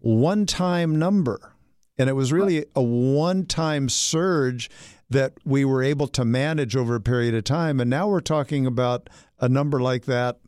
one 0.00 0.46
time 0.46 0.98
number 0.98 1.52
and 1.98 2.08
it 2.08 2.14
was 2.14 2.32
really 2.32 2.64
a 2.74 2.82
one 2.82 3.44
time 3.44 3.88
surge 3.88 4.70
that 5.10 5.34
we 5.44 5.64
were 5.64 5.82
able 5.82 6.06
to 6.06 6.24
manage 6.24 6.76
over 6.76 6.94
a 6.94 7.00
period 7.00 7.34
of 7.34 7.44
time. 7.44 7.80
And 7.80 7.90
now 7.90 8.08
we're 8.08 8.20
talking 8.20 8.66
about 8.66 9.08
a 9.40 9.48
number 9.48 9.80
like 9.80 10.04
that 10.04 10.38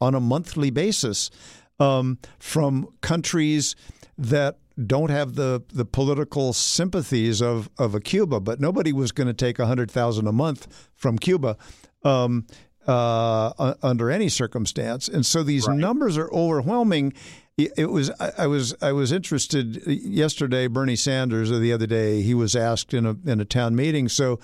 on 0.00 0.14
a 0.14 0.20
monthly 0.20 0.70
basis 0.70 1.30
um, 1.78 2.18
from 2.38 2.88
countries 3.00 3.76
that 4.16 4.58
don't 4.86 5.10
have 5.10 5.34
the, 5.34 5.62
the 5.72 5.84
political 5.84 6.52
sympathies 6.52 7.40
of, 7.40 7.70
of 7.78 7.94
a 7.94 8.00
Cuba, 8.00 8.40
but 8.40 8.60
nobody 8.60 8.92
was 8.92 9.12
going 9.12 9.26
to 9.26 9.34
take 9.34 9.58
100000 9.58 10.26
a 10.26 10.32
month 10.32 10.88
from 10.94 11.18
Cuba. 11.18 11.56
Um, 12.04 12.46
uh, 12.86 13.74
under 13.82 14.10
any 14.10 14.30
circumstance, 14.30 15.08
and 15.08 15.26
so 15.26 15.42
these 15.42 15.68
right. 15.68 15.76
numbers 15.76 16.16
are 16.16 16.32
overwhelming 16.32 17.12
it 17.58 17.90
was 17.90 18.10
I 18.20 18.46
was 18.46 18.74
I 18.80 18.92
was 18.92 19.10
interested 19.10 19.82
uh, 19.86 19.90
yesterday. 19.90 20.68
Bernie 20.68 20.96
Sanders 20.96 21.50
or 21.50 21.58
the 21.58 21.72
other 21.72 21.86
day 21.86 22.22
he 22.22 22.34
was 22.34 22.54
asked 22.54 22.94
in 22.94 23.04
a 23.04 23.16
in 23.26 23.40
a 23.40 23.44
town 23.44 23.74
meeting. 23.74 24.08
So 24.08 24.38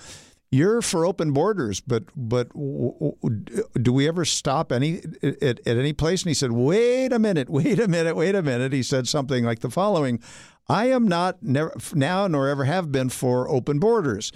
you're 0.51 0.81
for 0.81 1.05
open 1.05 1.31
borders, 1.31 1.79
but 1.79 2.03
but 2.15 2.49
do 2.53 3.93
we 3.93 4.07
ever 4.07 4.25
stop 4.25 4.71
any 4.71 5.01
at, 5.23 5.59
at 5.65 5.77
any 5.77 5.93
place? 5.93 6.23
And 6.23 6.29
he 6.29 6.33
said, 6.33 6.51
"Wait 6.51 7.13
a 7.13 7.19
minute, 7.19 7.49
wait 7.49 7.79
a 7.79 7.87
minute, 7.87 8.15
wait 8.15 8.35
a 8.35 8.41
minute." 8.41 8.73
He 8.73 8.83
said 8.83 9.07
something 9.07 9.45
like 9.45 9.59
the 9.59 9.69
following: 9.69 10.21
"I 10.67 10.87
am 10.87 11.07
not 11.07 11.41
never 11.41 11.73
now 11.93 12.27
nor 12.27 12.49
ever 12.49 12.65
have 12.65 12.91
been 12.91 13.09
for 13.09 13.49
open 13.49 13.79
borders. 13.79 14.33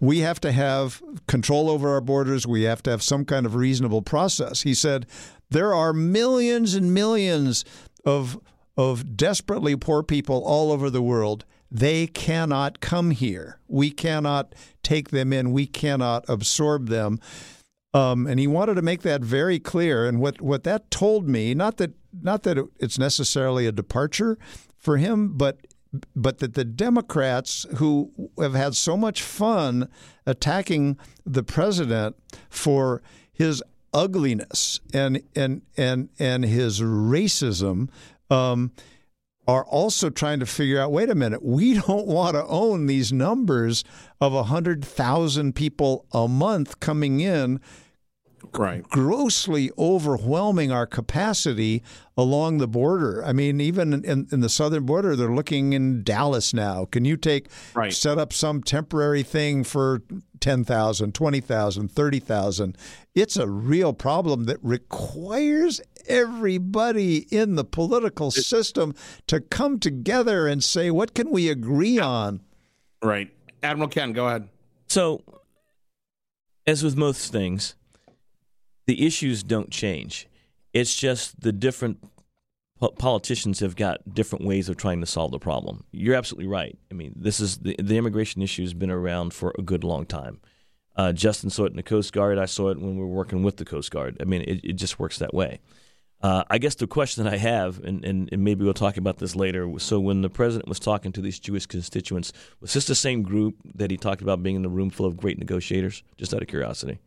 We 0.00 0.20
have 0.20 0.40
to 0.40 0.52
have 0.52 1.02
control 1.28 1.70
over 1.70 1.90
our 1.90 2.00
borders. 2.00 2.46
We 2.46 2.62
have 2.62 2.82
to 2.84 2.90
have 2.90 3.02
some 3.02 3.26
kind 3.26 3.44
of 3.44 3.54
reasonable 3.54 4.02
process." 4.02 4.62
He 4.62 4.74
said, 4.74 5.06
"There 5.50 5.74
are 5.74 5.92
millions 5.92 6.74
and 6.74 6.94
millions." 6.94 7.64
Of 8.04 8.38
of 8.76 9.16
desperately 9.16 9.76
poor 9.76 10.02
people 10.02 10.42
all 10.44 10.72
over 10.72 10.90
the 10.90 11.02
world. 11.02 11.44
They 11.70 12.06
cannot 12.06 12.80
come 12.80 13.12
here. 13.12 13.60
We 13.68 13.90
cannot 13.90 14.54
take 14.82 15.10
them 15.10 15.32
in. 15.32 15.52
We 15.52 15.66
cannot 15.66 16.24
absorb 16.28 16.88
them. 16.88 17.20
Um, 17.92 18.26
and 18.26 18.40
he 18.40 18.48
wanted 18.48 18.74
to 18.74 18.82
make 18.82 19.02
that 19.02 19.22
very 19.22 19.60
clear. 19.60 20.06
And 20.06 20.20
what, 20.20 20.40
what 20.40 20.64
that 20.64 20.90
told 20.90 21.28
me, 21.28 21.54
not 21.54 21.76
that 21.76 21.92
not 22.22 22.44
that 22.44 22.58
it's 22.78 22.98
necessarily 22.98 23.66
a 23.66 23.72
departure 23.72 24.38
for 24.76 24.96
him, 24.98 25.36
but 25.36 25.58
but 26.14 26.38
that 26.38 26.54
the 26.54 26.64
Democrats 26.64 27.66
who 27.76 28.12
have 28.38 28.54
had 28.54 28.74
so 28.74 28.96
much 28.96 29.22
fun 29.22 29.88
attacking 30.26 30.98
the 31.24 31.44
president 31.44 32.16
for 32.50 33.00
his 33.32 33.62
ugliness 33.94 34.80
and 34.92 35.22
and 35.34 35.62
and 35.76 36.10
and 36.18 36.44
his 36.44 36.80
racism 36.80 37.88
um, 38.28 38.72
are 39.46 39.64
also 39.64 40.10
trying 40.10 40.40
to 40.40 40.46
figure 40.46 40.80
out 40.80 40.92
wait 40.92 41.08
a 41.08 41.14
minute 41.14 41.42
we 41.42 41.74
don't 41.86 42.06
want 42.06 42.34
to 42.34 42.44
own 42.46 42.86
these 42.86 43.12
numbers 43.12 43.84
of 44.20 44.32
100,000 44.32 45.54
people 45.54 46.04
a 46.12 46.26
month 46.28 46.80
coming 46.80 47.20
in 47.20 47.60
right. 48.58 48.82
grossly 48.88 49.70
overwhelming 49.78 50.72
our 50.72 50.86
capacity 50.86 51.82
along 52.16 52.58
the 52.58 52.68
border. 52.68 53.24
I 53.24 53.32
mean, 53.32 53.60
even 53.60 54.04
in, 54.04 54.26
in 54.30 54.40
the 54.40 54.48
southern 54.48 54.86
border, 54.86 55.16
they're 55.16 55.34
looking 55.34 55.72
in 55.72 56.02
Dallas 56.02 56.54
now. 56.54 56.84
Can 56.86 57.04
you 57.04 57.16
take 57.16 57.48
right. 57.74 57.92
set 57.92 58.18
up 58.18 58.32
some 58.32 58.62
temporary 58.62 59.22
thing 59.22 59.64
for 59.64 60.02
10,000, 60.44 61.14
20,000, 61.14 61.90
30,000? 61.90 62.76
It's 63.14 63.38
a 63.38 63.48
real 63.48 63.94
problem 63.94 64.44
that 64.44 64.58
requires 64.62 65.80
everybody 66.06 67.26
in 67.34 67.54
the 67.54 67.64
political 67.64 68.30
system 68.30 68.94
to 69.26 69.40
come 69.40 69.78
together 69.78 70.46
and 70.46 70.62
say, 70.62 70.90
what 70.90 71.14
can 71.14 71.30
we 71.30 71.48
agree 71.48 71.98
on? 71.98 72.42
Right. 73.02 73.30
Admiral 73.62 73.88
Ken, 73.88 74.12
go 74.12 74.26
ahead. 74.26 74.50
So, 74.86 75.22
as 76.66 76.84
with 76.84 76.94
most 76.94 77.32
things, 77.32 77.74
the 78.86 79.06
issues 79.06 79.42
don't 79.42 79.70
change. 79.70 80.28
It's 80.74 80.94
just 80.94 81.40
the 81.40 81.52
different 81.52 82.02
po- 82.02 82.13
politicians 82.90 83.60
have 83.60 83.76
got 83.76 84.14
different 84.14 84.44
ways 84.44 84.68
of 84.68 84.76
trying 84.76 85.00
to 85.00 85.06
solve 85.06 85.30
the 85.30 85.38
problem. 85.38 85.84
You're 85.92 86.14
absolutely 86.14 86.48
right. 86.48 86.76
I 86.90 86.94
mean, 86.94 87.12
this 87.16 87.40
is 87.40 87.58
the, 87.58 87.76
the 87.78 87.96
immigration 87.96 88.42
issue 88.42 88.62
has 88.62 88.74
been 88.74 88.90
around 88.90 89.32
for 89.32 89.54
a 89.58 89.62
good 89.62 89.84
long 89.84 90.06
time. 90.06 90.40
Uh, 90.96 91.12
Justin 91.12 91.50
saw 91.50 91.64
it 91.64 91.70
in 91.70 91.76
the 91.76 91.82
Coast 91.82 92.12
Guard. 92.12 92.38
I 92.38 92.46
saw 92.46 92.68
it 92.68 92.80
when 92.80 92.96
we 92.96 93.00
were 93.00 93.08
working 93.08 93.42
with 93.42 93.56
the 93.56 93.64
Coast 93.64 93.90
Guard. 93.90 94.16
I 94.20 94.24
mean, 94.24 94.42
it, 94.42 94.60
it 94.64 94.72
just 94.74 94.98
works 94.98 95.18
that 95.18 95.34
way. 95.34 95.60
Uh, 96.22 96.42
I 96.48 96.58
guess 96.58 96.76
the 96.76 96.86
question 96.86 97.24
that 97.24 97.34
I 97.34 97.36
have, 97.36 97.80
and, 97.80 98.02
and, 98.04 98.30
and, 98.32 98.42
maybe 98.42 98.64
we'll 98.64 98.72
talk 98.72 98.96
about 98.96 99.18
this 99.18 99.36
later. 99.36 99.70
So, 99.78 100.00
when 100.00 100.22
the 100.22 100.30
president 100.30 100.68
was 100.68 100.78
talking 100.78 101.12
to 101.12 101.20
these 101.20 101.38
Jewish 101.38 101.66
constituents, 101.66 102.32
was 102.60 102.72
this 102.72 102.86
the 102.86 102.94
same 102.94 103.22
group 103.22 103.56
that 103.74 103.90
he 103.90 103.98
talked 103.98 104.22
about 104.22 104.42
being 104.42 104.56
in 104.56 104.62
the 104.62 104.70
room 104.70 104.88
full 104.88 105.04
of 105.04 105.18
great 105.18 105.38
negotiators? 105.38 106.02
Just 106.16 106.32
out 106.32 106.40
of 106.40 106.48
curiosity. 106.48 106.98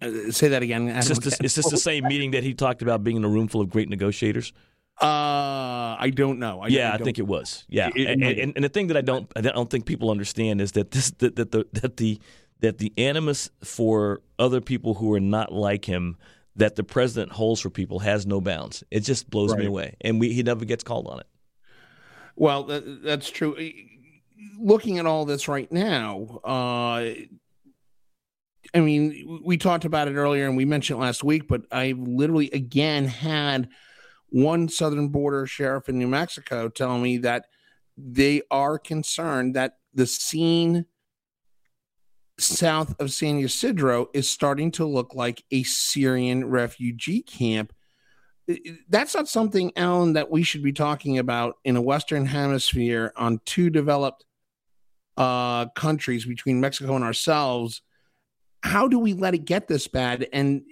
Uh, 0.00 0.30
say 0.30 0.48
that 0.48 0.62
again. 0.62 0.88
Is 0.88 1.08
this, 1.08 1.18
the, 1.18 1.44
is 1.44 1.54
this, 1.54 1.70
the 1.70 1.76
same 1.76 2.04
meeting 2.04 2.30
that 2.30 2.42
he 2.42 2.54
talked 2.54 2.80
about 2.80 3.04
being 3.04 3.18
in 3.18 3.24
a 3.24 3.28
room 3.28 3.46
full 3.46 3.60
of 3.60 3.68
great 3.68 3.90
negotiators? 3.90 4.54
Uh, 5.00 5.96
I 5.98 6.12
don't 6.14 6.38
know. 6.38 6.60
I, 6.60 6.68
yeah, 6.68 6.92
I, 6.92 6.94
I 6.94 6.98
think 6.98 7.18
it 7.18 7.26
was. 7.26 7.64
Yeah, 7.68 7.90
it, 7.94 8.08
and, 8.08 8.22
and, 8.22 8.52
and, 8.54 8.64
the 8.64 8.68
thing 8.68 8.86
that 8.88 8.96
I 8.96 9.00
don't, 9.00 9.30
I 9.34 9.40
don't 9.40 9.68
think 9.68 9.86
people 9.86 10.10
understand 10.10 10.60
is 10.60 10.72
that 10.72 10.92
this, 10.92 11.10
that, 11.18 11.34
that 11.36 11.50
the, 11.50 11.66
that 11.72 11.96
the, 11.96 12.20
that 12.60 12.78
the 12.78 12.92
animus 12.96 13.50
for 13.62 14.22
other 14.38 14.60
people 14.60 14.94
who 14.94 15.12
are 15.12 15.20
not 15.20 15.52
like 15.52 15.84
him 15.84 16.16
that 16.56 16.76
the 16.76 16.84
president 16.84 17.32
holds 17.32 17.60
for 17.60 17.70
people 17.70 17.98
has 17.98 18.26
no 18.26 18.40
bounds. 18.40 18.84
It 18.90 19.00
just 19.00 19.28
blows 19.28 19.50
right. 19.50 19.60
me 19.60 19.66
away, 19.66 19.96
and 20.00 20.20
we, 20.20 20.32
he 20.32 20.42
never 20.42 20.64
gets 20.64 20.84
called 20.84 21.08
on 21.08 21.20
it. 21.20 21.26
Well, 22.36 22.64
that, 22.64 23.02
that's 23.02 23.30
true. 23.30 23.56
Looking 24.58 24.98
at 24.98 25.06
all 25.06 25.24
this 25.24 25.48
right 25.48 25.70
now, 25.70 26.40
uh, 26.44 27.14
I 28.72 28.80
mean, 28.80 29.40
we 29.44 29.56
talked 29.56 29.84
about 29.84 30.08
it 30.08 30.14
earlier, 30.14 30.46
and 30.46 30.56
we 30.56 30.64
mentioned 30.64 31.00
last 31.00 31.22
week, 31.24 31.48
but 31.48 31.62
I 31.70 31.94
literally 31.96 32.50
again 32.50 33.06
had 33.06 33.68
one 34.34 34.68
southern 34.68 35.10
border 35.10 35.46
sheriff 35.46 35.88
in 35.88 35.96
New 35.96 36.08
Mexico 36.08 36.68
telling 36.68 37.00
me 37.00 37.18
that 37.18 37.46
they 37.96 38.42
are 38.50 38.80
concerned 38.80 39.54
that 39.54 39.76
the 39.94 40.08
scene 40.08 40.86
south 42.36 42.96
of 42.98 43.12
San 43.12 43.38
Ysidro 43.38 44.08
is 44.12 44.28
starting 44.28 44.72
to 44.72 44.84
look 44.84 45.14
like 45.14 45.44
a 45.52 45.62
Syrian 45.62 46.46
refugee 46.46 47.22
camp. 47.22 47.72
That's 48.88 49.14
not 49.14 49.28
something, 49.28 49.70
Alan, 49.76 50.14
that 50.14 50.32
we 50.32 50.42
should 50.42 50.64
be 50.64 50.72
talking 50.72 51.16
about 51.16 51.58
in 51.64 51.76
a 51.76 51.80
Western 51.80 52.26
hemisphere 52.26 53.12
on 53.16 53.40
two 53.44 53.70
developed 53.70 54.24
uh, 55.16 55.66
countries 55.76 56.24
between 56.24 56.60
Mexico 56.60 56.96
and 56.96 57.04
ourselves. 57.04 57.82
How 58.64 58.88
do 58.88 58.98
we 58.98 59.12
let 59.12 59.34
it 59.34 59.44
get 59.44 59.68
this 59.68 59.86
bad? 59.86 60.26
And 60.32 60.64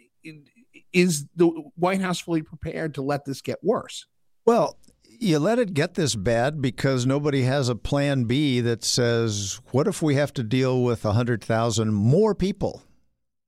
is 0.92 1.26
the 1.36 1.46
White 1.76 2.00
House 2.00 2.20
fully 2.20 2.42
prepared 2.42 2.94
to 2.94 3.02
let 3.02 3.24
this 3.24 3.40
get 3.40 3.58
worse? 3.62 4.06
Well, 4.44 4.78
you 5.04 5.38
let 5.38 5.58
it 5.58 5.74
get 5.74 5.94
this 5.94 6.14
bad 6.14 6.60
because 6.60 7.06
nobody 7.06 7.42
has 7.42 7.68
a 7.68 7.76
plan 7.76 8.24
B 8.24 8.60
that 8.60 8.82
says, 8.82 9.60
what 9.70 9.86
if 9.86 10.02
we 10.02 10.16
have 10.16 10.32
to 10.34 10.42
deal 10.42 10.82
with 10.82 11.04
100,000 11.04 11.94
more 11.94 12.34
people 12.34 12.82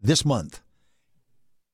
this 0.01 0.24
month? 0.24 0.61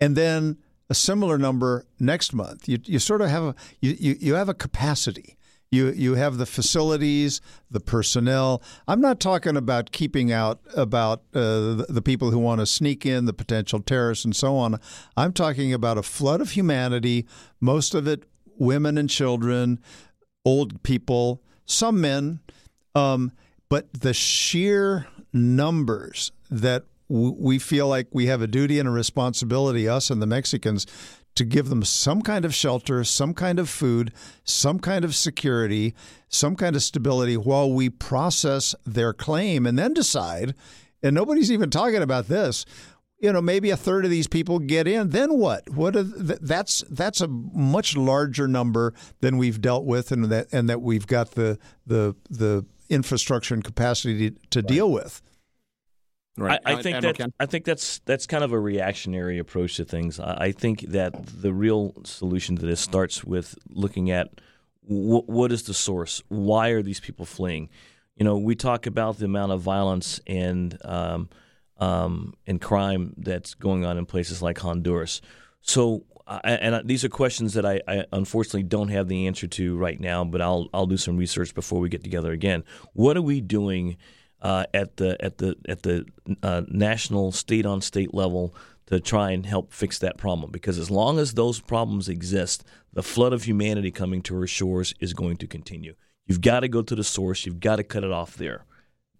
And 0.00 0.16
then 0.16 0.56
a 0.88 0.94
similar 0.94 1.38
number 1.38 1.86
next 1.98 2.32
month. 2.32 2.68
You, 2.68 2.78
you 2.84 2.98
sort 2.98 3.20
of 3.20 3.28
have 3.28 3.44
a 3.44 3.54
you, 3.80 3.96
you, 3.98 4.16
you 4.18 4.34
have 4.34 4.48
a 4.48 4.54
capacity. 4.54 5.36
You 5.70 5.92
you 5.92 6.14
have 6.16 6.36
the 6.36 6.46
facilities, 6.46 7.40
the 7.70 7.78
personnel. 7.78 8.60
I'm 8.88 9.00
not 9.00 9.20
talking 9.20 9.56
about 9.56 9.92
keeping 9.92 10.32
out 10.32 10.60
about 10.76 11.22
uh, 11.32 11.86
the, 11.88 12.02
people 12.04 12.32
who 12.32 12.40
want 12.40 12.60
to 12.60 12.66
sneak 12.66 13.06
in, 13.06 13.26
the 13.26 13.32
potential 13.32 13.80
terrorists, 13.80 14.24
and 14.24 14.34
so 14.34 14.56
on. 14.56 14.80
I'm 15.16 15.32
talking 15.32 15.72
about 15.72 15.96
a 15.96 16.02
flood 16.02 16.40
of 16.40 16.50
humanity, 16.50 17.26
most 17.60 17.94
of 17.94 18.08
it 18.08 18.24
women 18.58 18.98
and 18.98 19.08
children, 19.08 19.80
old 20.44 20.82
people, 20.82 21.42
some 21.64 22.00
men, 22.00 22.40
um, 22.94 23.32
but 23.68 23.92
the 23.92 24.12
sheer 24.12 25.06
numbers 25.32 26.30
that 26.50 26.84
we 27.08 27.58
feel 27.58 27.88
like 27.88 28.06
we 28.12 28.26
have 28.26 28.40
a 28.40 28.46
duty 28.46 28.78
and 28.78 28.88
a 28.88 28.92
responsibility, 28.92 29.88
us 29.88 30.10
and 30.10 30.22
the 30.22 30.26
Mexicans, 30.26 30.86
to 31.34 31.44
give 31.44 31.68
them 31.68 31.84
some 31.84 32.22
kind 32.22 32.44
of 32.44 32.54
shelter, 32.54 33.04
some 33.04 33.34
kind 33.34 33.58
of 33.58 33.68
food, 33.68 34.12
some 34.44 34.78
kind 34.78 35.04
of 35.04 35.14
security, 35.14 35.94
some 36.28 36.56
kind 36.56 36.76
of 36.76 36.82
stability 36.82 37.36
while 37.36 37.72
we 37.72 37.88
process 37.88 38.74
their 38.84 39.12
claim 39.12 39.66
and 39.66 39.78
then 39.78 39.94
decide. 39.94 40.54
And 41.02 41.14
nobody's 41.14 41.50
even 41.50 41.70
talking 41.70 42.02
about 42.02 42.28
this 42.28 42.66
you 43.20 43.32
know 43.32 43.40
maybe 43.40 43.70
a 43.70 43.76
third 43.76 44.04
of 44.04 44.10
these 44.10 44.26
people 44.26 44.58
get 44.58 44.88
in 44.88 45.10
then 45.10 45.34
what 45.34 45.68
what 45.70 45.94
are, 45.94 46.02
that's 46.02 46.82
that's 46.90 47.20
a 47.20 47.28
much 47.28 47.96
larger 47.96 48.48
number 48.48 48.94
than 49.20 49.36
we've 49.36 49.60
dealt 49.60 49.84
with 49.84 50.10
and 50.10 50.24
that 50.24 50.48
and 50.52 50.68
that 50.68 50.80
we've 50.80 51.06
got 51.06 51.32
the 51.32 51.58
the 51.86 52.16
the 52.28 52.64
infrastructure 52.88 53.54
and 53.54 53.62
capacity 53.62 54.30
to, 54.30 54.36
to 54.50 54.60
right. 54.60 54.68
deal 54.68 54.90
with 54.90 55.22
Right. 56.36 56.60
I, 56.64 56.74
I 56.74 56.82
think 56.82 57.02
that 57.02 57.32
I 57.38 57.46
think 57.46 57.64
that's 57.64 58.00
that's 58.06 58.26
kind 58.26 58.44
of 58.44 58.52
a 58.52 58.58
reactionary 58.58 59.38
approach 59.38 59.76
to 59.76 59.84
things. 59.84 60.18
I, 60.20 60.36
I 60.40 60.52
think 60.52 60.82
that 60.88 61.26
the 61.26 61.52
real 61.52 61.94
solution 62.04 62.56
to 62.56 62.66
this 62.66 62.80
starts 62.80 63.24
with 63.24 63.58
looking 63.68 64.10
at 64.10 64.40
w- 64.88 65.22
what 65.26 65.52
is 65.52 65.64
the 65.64 65.74
source. 65.74 66.22
Why 66.28 66.68
are 66.68 66.82
these 66.82 67.00
people 67.00 67.26
fleeing? 67.26 67.68
You 68.16 68.24
know, 68.24 68.38
we 68.38 68.54
talk 68.54 68.86
about 68.86 69.18
the 69.18 69.24
amount 69.24 69.52
of 69.52 69.60
violence 69.60 70.20
and 70.26 70.78
um, 70.84 71.28
um, 71.78 72.34
and 72.46 72.60
crime 72.60 73.14
that's 73.16 73.54
going 73.54 73.84
on 73.84 73.98
in 73.98 74.06
places 74.06 74.40
like 74.40 74.58
Honduras. 74.58 75.20
So, 75.62 76.04
and 76.44 76.88
these 76.88 77.04
are 77.04 77.08
questions 77.08 77.54
that 77.54 77.66
I, 77.66 77.80
I, 77.88 78.04
unfortunately 78.12 78.62
don't 78.62 78.88
have 78.88 79.08
the 79.08 79.26
answer 79.26 79.46
to 79.48 79.76
right 79.76 79.98
now, 79.98 80.24
but 80.24 80.40
I'll 80.40 80.68
I'll 80.72 80.86
do 80.86 80.96
some 80.96 81.16
research 81.16 81.54
before 81.54 81.80
we 81.80 81.88
get 81.88 82.04
together 82.04 82.32
again. 82.32 82.62
What 82.92 83.16
are 83.16 83.22
we 83.22 83.40
doing 83.40 83.96
uh, 84.42 84.64
at 84.74 84.96
the 84.96 85.22
at 85.24 85.38
the 85.38 85.56
at 85.68 85.82
the 85.82 86.06
uh, 86.42 86.62
national, 86.68 87.32
state 87.32 87.66
on 87.66 87.80
state 87.80 88.14
level 88.14 88.54
to 88.86 89.00
try 89.00 89.30
and 89.30 89.46
help 89.46 89.72
fix 89.72 89.98
that 89.98 90.16
problem? 90.16 90.50
Because 90.50 90.78
as 90.78 90.90
long 90.90 91.18
as 91.18 91.34
those 91.34 91.60
problems 91.60 92.08
exist, 92.08 92.64
the 92.92 93.02
flood 93.02 93.32
of 93.32 93.44
humanity 93.44 93.90
coming 93.90 94.22
to 94.22 94.36
our 94.36 94.46
shores 94.46 94.94
is 95.00 95.12
going 95.12 95.36
to 95.38 95.46
continue. 95.46 95.94
You've 96.26 96.40
got 96.40 96.60
to 96.60 96.68
go 96.68 96.82
to 96.82 96.94
the 96.94 97.04
source. 97.04 97.44
You've 97.44 97.60
got 97.60 97.76
to 97.76 97.84
cut 97.84 98.04
it 98.04 98.12
off 98.12 98.36
there. 98.36 98.64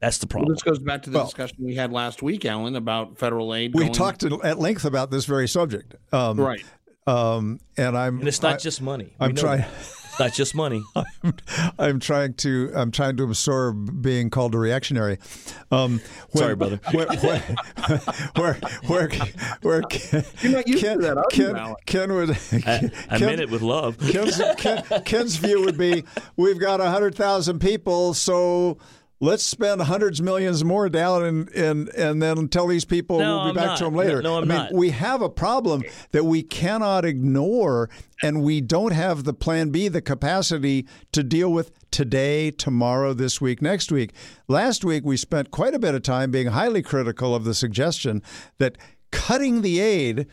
That's 0.01 0.19
the 0.19 0.27
problem. 0.27 0.49
Well, 0.49 0.55
this 0.55 0.63
goes 0.63 0.79
back 0.79 1.03
to 1.03 1.11
the 1.11 1.19
well, 1.19 1.27
discussion 1.27 1.59
we 1.61 1.75
had 1.75 1.93
last 1.93 2.23
week, 2.23 2.45
Alan, 2.47 2.75
about 2.75 3.19
federal 3.19 3.55
aid. 3.55 3.75
We 3.75 3.83
going... 3.83 3.93
talked 3.93 4.25
at 4.25 4.59
length 4.59 4.85
about 4.85 5.11
this 5.11 5.27
very 5.27 5.47
subject. 5.47 5.95
Um, 6.13 6.41
right. 6.41 6.65
Um, 7.07 7.61
and 7.77 7.97
I'm. 7.97 8.21
And 8.21 8.29
it's 8.29 8.41
not 8.41 8.55
I, 8.55 8.57
just 8.59 8.81
money. 8.81 9.15
I'm 9.21 9.35
trying. 9.35 9.65
It's 10.21 10.27
not 10.27 10.37
just 10.37 10.55
money. 10.55 10.85
I'm, 10.97 11.35
I'm, 11.79 11.99
trying 11.99 12.35
to. 12.35 12.71
I'm 12.75 12.91
trying 12.91 13.17
to 13.17 13.25
absorb 13.25 14.03
being 14.03 14.29
called 14.29 14.55
a 14.55 14.59
reactionary. 14.59 15.19
Um, 15.71 16.03
when, 16.33 16.43
Sorry, 16.43 16.57
brother. 16.57 16.79
Where, 16.93 17.07
where, 17.07 17.41
where, 18.37 18.55
where, 18.87 19.09
where 19.63 19.83
Ken, 19.83 20.25
You're 20.43 20.53
not 20.53 20.69
used 20.69 20.85
Ken, 20.85 21.01
to 21.01 21.15
that, 21.15 21.25
Ken, 21.31 21.75
Ken 21.87 22.13
would. 22.13 22.31
I, 22.67 22.91
I 23.09 23.19
Ken, 23.19 23.29
meant 23.29 23.41
it 23.41 23.49
with 23.49 23.63
love. 23.63 23.99
Ken's, 23.99 24.39
Ken, 24.59 24.85
Ken's 25.07 25.37
view 25.37 25.65
would 25.65 25.79
be: 25.79 26.05
we've 26.37 26.59
got 26.61 26.81
hundred 26.81 27.15
thousand 27.15 27.61
people, 27.61 28.13
so 28.13 28.77
let's 29.21 29.45
spend 29.45 29.83
hundreds 29.83 30.19
of 30.19 30.25
millions 30.25 30.65
more 30.65 30.89
down 30.89 31.23
and 31.23 31.49
and 31.51 31.89
and 31.91 32.23
then 32.23 32.49
tell 32.49 32.67
these 32.67 32.85
people 32.85 33.19
no, 33.19 33.37
we'll 33.37 33.45
be 33.45 33.49
I'm 33.51 33.55
back 33.55 33.67
not. 33.67 33.79
to 33.79 33.85
them 33.85 33.95
later. 33.95 34.23
No, 34.23 34.31
no 34.31 34.37
I'm 34.39 34.51
I 34.51 34.55
mean, 34.55 34.65
not. 34.65 34.73
we 34.73 34.91
have 34.91 35.23
a 35.23 35.29
problem 35.29 35.85
that 36.13 36.25
we 36.25 36.43
cannot 36.43 37.05
ignore, 37.05 37.91
and 38.23 38.43
we 38.43 38.61
don't 38.61 38.93
have 38.93 39.25
the 39.25 39.35
plan 39.35 39.71
B, 39.71 39.89
the 39.89 40.03
capacity 40.03 40.87
to 41.13 41.23
deal 41.23 41.53
with 41.53 41.71
today, 41.91 42.51
tomorrow, 42.51 43.13
this 43.13 43.41
week, 43.41 43.61
next 43.61 43.93
week. 43.93 44.13
Last 44.49 44.85
week, 44.85 45.05
we 45.05 45.17
spent 45.17 45.51
quite 45.51 45.75
a 45.75 45.79
bit 45.79 45.95
of 45.95 46.03
time 46.03 46.31
being 46.31 46.49
highly 46.49 46.83
critical 46.83 47.35
of 47.35 47.45
the 47.45 47.55
suggestion 47.55 48.23
that 48.59 48.79
cutting 49.11 49.63
the 49.63 49.81
aid 49.81 50.27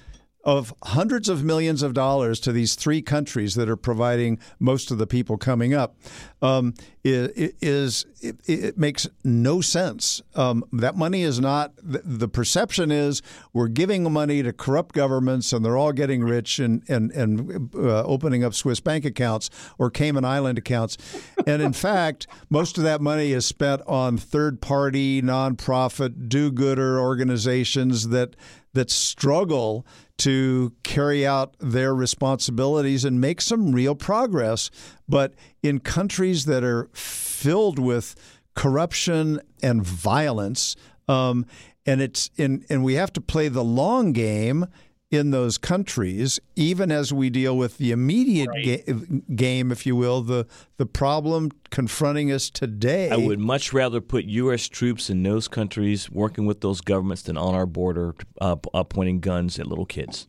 of 0.48 0.74
hundreds 0.82 1.28
of 1.28 1.44
millions 1.44 1.84
of 1.84 1.94
dollars 1.94 2.40
to 2.40 2.54
these 2.54 2.76
three 2.76 3.02
countries 3.02 3.56
that 3.56 3.68
are 3.68 3.76
providing 3.76 4.40
most 4.60 4.90
of 4.92 4.98
the 4.98 5.06
people 5.06 5.38
coming 5.38 5.74
up 5.74 5.98
um, 6.42 6.74
is, 7.04 8.06
it, 8.22 8.40
it, 8.46 8.78
makes 8.78 9.10
no 9.26 9.60
sense. 9.60 10.22
Um, 10.36 10.64
that 10.72 10.96
money 10.96 11.24
is 11.24 11.42
not. 11.42 11.74
The 11.84 12.30
perception 12.30 12.92
is 12.92 13.22
we're 13.52 13.68
giving 13.68 14.10
money 14.12 14.42
to 14.42 14.54
corrupt 14.54 14.96
governments 14.96 15.52
and 15.52 15.66
they're 15.66 15.78
all 15.78 15.92
getting 15.92 16.24
rich 16.24 16.60
and 16.60 16.82
and 16.88 17.12
and 17.12 17.70
uh, 17.76 18.04
opening 18.04 18.44
up 18.44 18.54
Swiss 18.54 18.80
bank 18.80 19.04
accounts 19.04 19.50
or 19.78 19.90
Cayman 19.90 20.24
Island 20.24 20.58
accounts, 20.58 20.98
and 21.46 21.62
in 21.62 21.74
fact, 21.88 22.28
most 22.50 22.78
of 22.78 22.84
that 22.84 23.02
money 23.02 23.32
is 23.34 23.46
spent 23.46 23.82
on 23.86 24.18
third 24.18 24.62
party, 24.62 25.22
nonprofit, 25.22 26.30
do-gooder 26.30 27.00
organizations 27.00 28.10
that 28.10 28.36
that 28.74 28.92
struggle 28.92 29.86
to 30.18 30.74
carry 30.84 31.26
out 31.26 31.56
their 31.60 31.94
responsibilities 31.94 33.06
and 33.06 33.22
make 33.22 33.42
some 33.42 33.72
real 33.72 33.96
progress. 33.96 34.72
But 35.08 35.34
in 35.62 35.80
countries 35.80 36.46
that 36.46 36.64
are 36.64 36.90
filled 36.94 37.80
with 37.80 38.16
corruption 38.56 39.40
and 39.62 39.84
violence, 39.84 40.76
um, 41.08 41.46
and 41.86 42.02
it's 42.02 42.30
in, 42.36 42.66
and 42.70 42.84
we 42.84 42.96
have 42.96 43.14
to 43.14 43.22
play 43.22 43.48
the 43.48 43.64
long 43.64 44.12
game 44.12 44.66
in 45.10 45.32
those 45.32 45.58
countries, 45.58 46.38
even 46.56 46.92
as 46.92 47.14
we 47.14 47.30
deal 47.30 47.58
with 47.58 47.78
the 47.78 47.92
immediate 47.92 48.50
Right. 48.50 48.86
ga- 48.86 49.22
game, 49.36 49.72
if 49.72 49.86
you 49.86 49.96
will, 49.96 50.22
the 50.22 50.46
the 50.78 50.86
problem 50.86 51.52
confronting 51.70 52.32
us 52.32 52.50
today. 52.50 53.10
I 53.10 53.16
would 53.16 53.40
much 53.40 53.72
rather 53.72 54.02
put 54.02 54.26
U.S. 54.26 54.68
troops 54.68 55.10
in 55.10 55.24
those 55.24 55.48
countries 55.48 56.12
working 56.12 56.46
with 56.46 56.60
those 56.62 56.82
governments 56.82 57.22
than 57.24 57.38
on 57.38 57.56
our 57.56 57.66
border 57.66 58.16
uh, 58.42 58.58
uh, 58.74 58.84
pointing 58.84 59.22
guns 59.22 59.58
at 59.60 59.68
little 59.68 59.86
kids. 59.86 60.28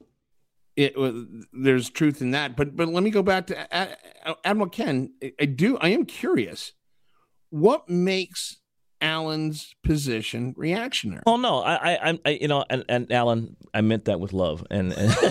it, 0.77 0.97
uh, 0.97 1.13
there's 1.53 1.91
truth 1.91 2.23
in 2.23 2.31
that. 2.31 2.57
But 2.57 2.77
but 2.77 2.87
let 2.89 3.03
me 3.03 3.11
go 3.11 3.23
back 3.23 3.49
to 3.49 3.59
A- 3.77 3.97
A- 4.27 4.37
Admiral 4.45 4.71
Ken. 4.71 5.13
I- 5.23 5.33
I 5.41 5.45
do. 5.47 5.77
I 5.79 5.89
am 5.89 6.05
curious. 6.05 6.73
What 7.51 7.89
makes 7.89 8.58
Alan's 9.01 9.75
position 9.83 10.55
reactionary? 10.57 11.23
Oh 11.27 11.37
no, 11.37 11.61
I, 11.61 11.75
I, 11.75 11.95
I'm- 11.97 12.19
I, 12.25 12.31
you 12.31 12.49
know, 12.49 12.65
and, 12.69 12.85
and 12.89 13.11
Alan, 13.13 13.57
I 13.73 13.81
meant 13.81 14.07
that 14.07 14.21
with 14.21 14.33
love, 14.33 14.65
and, 14.71 14.93
and 14.93 15.15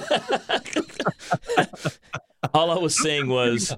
all 2.54 2.72
I 2.72 2.78
was 2.78 3.02
saying 3.02 3.28
was 3.30 3.76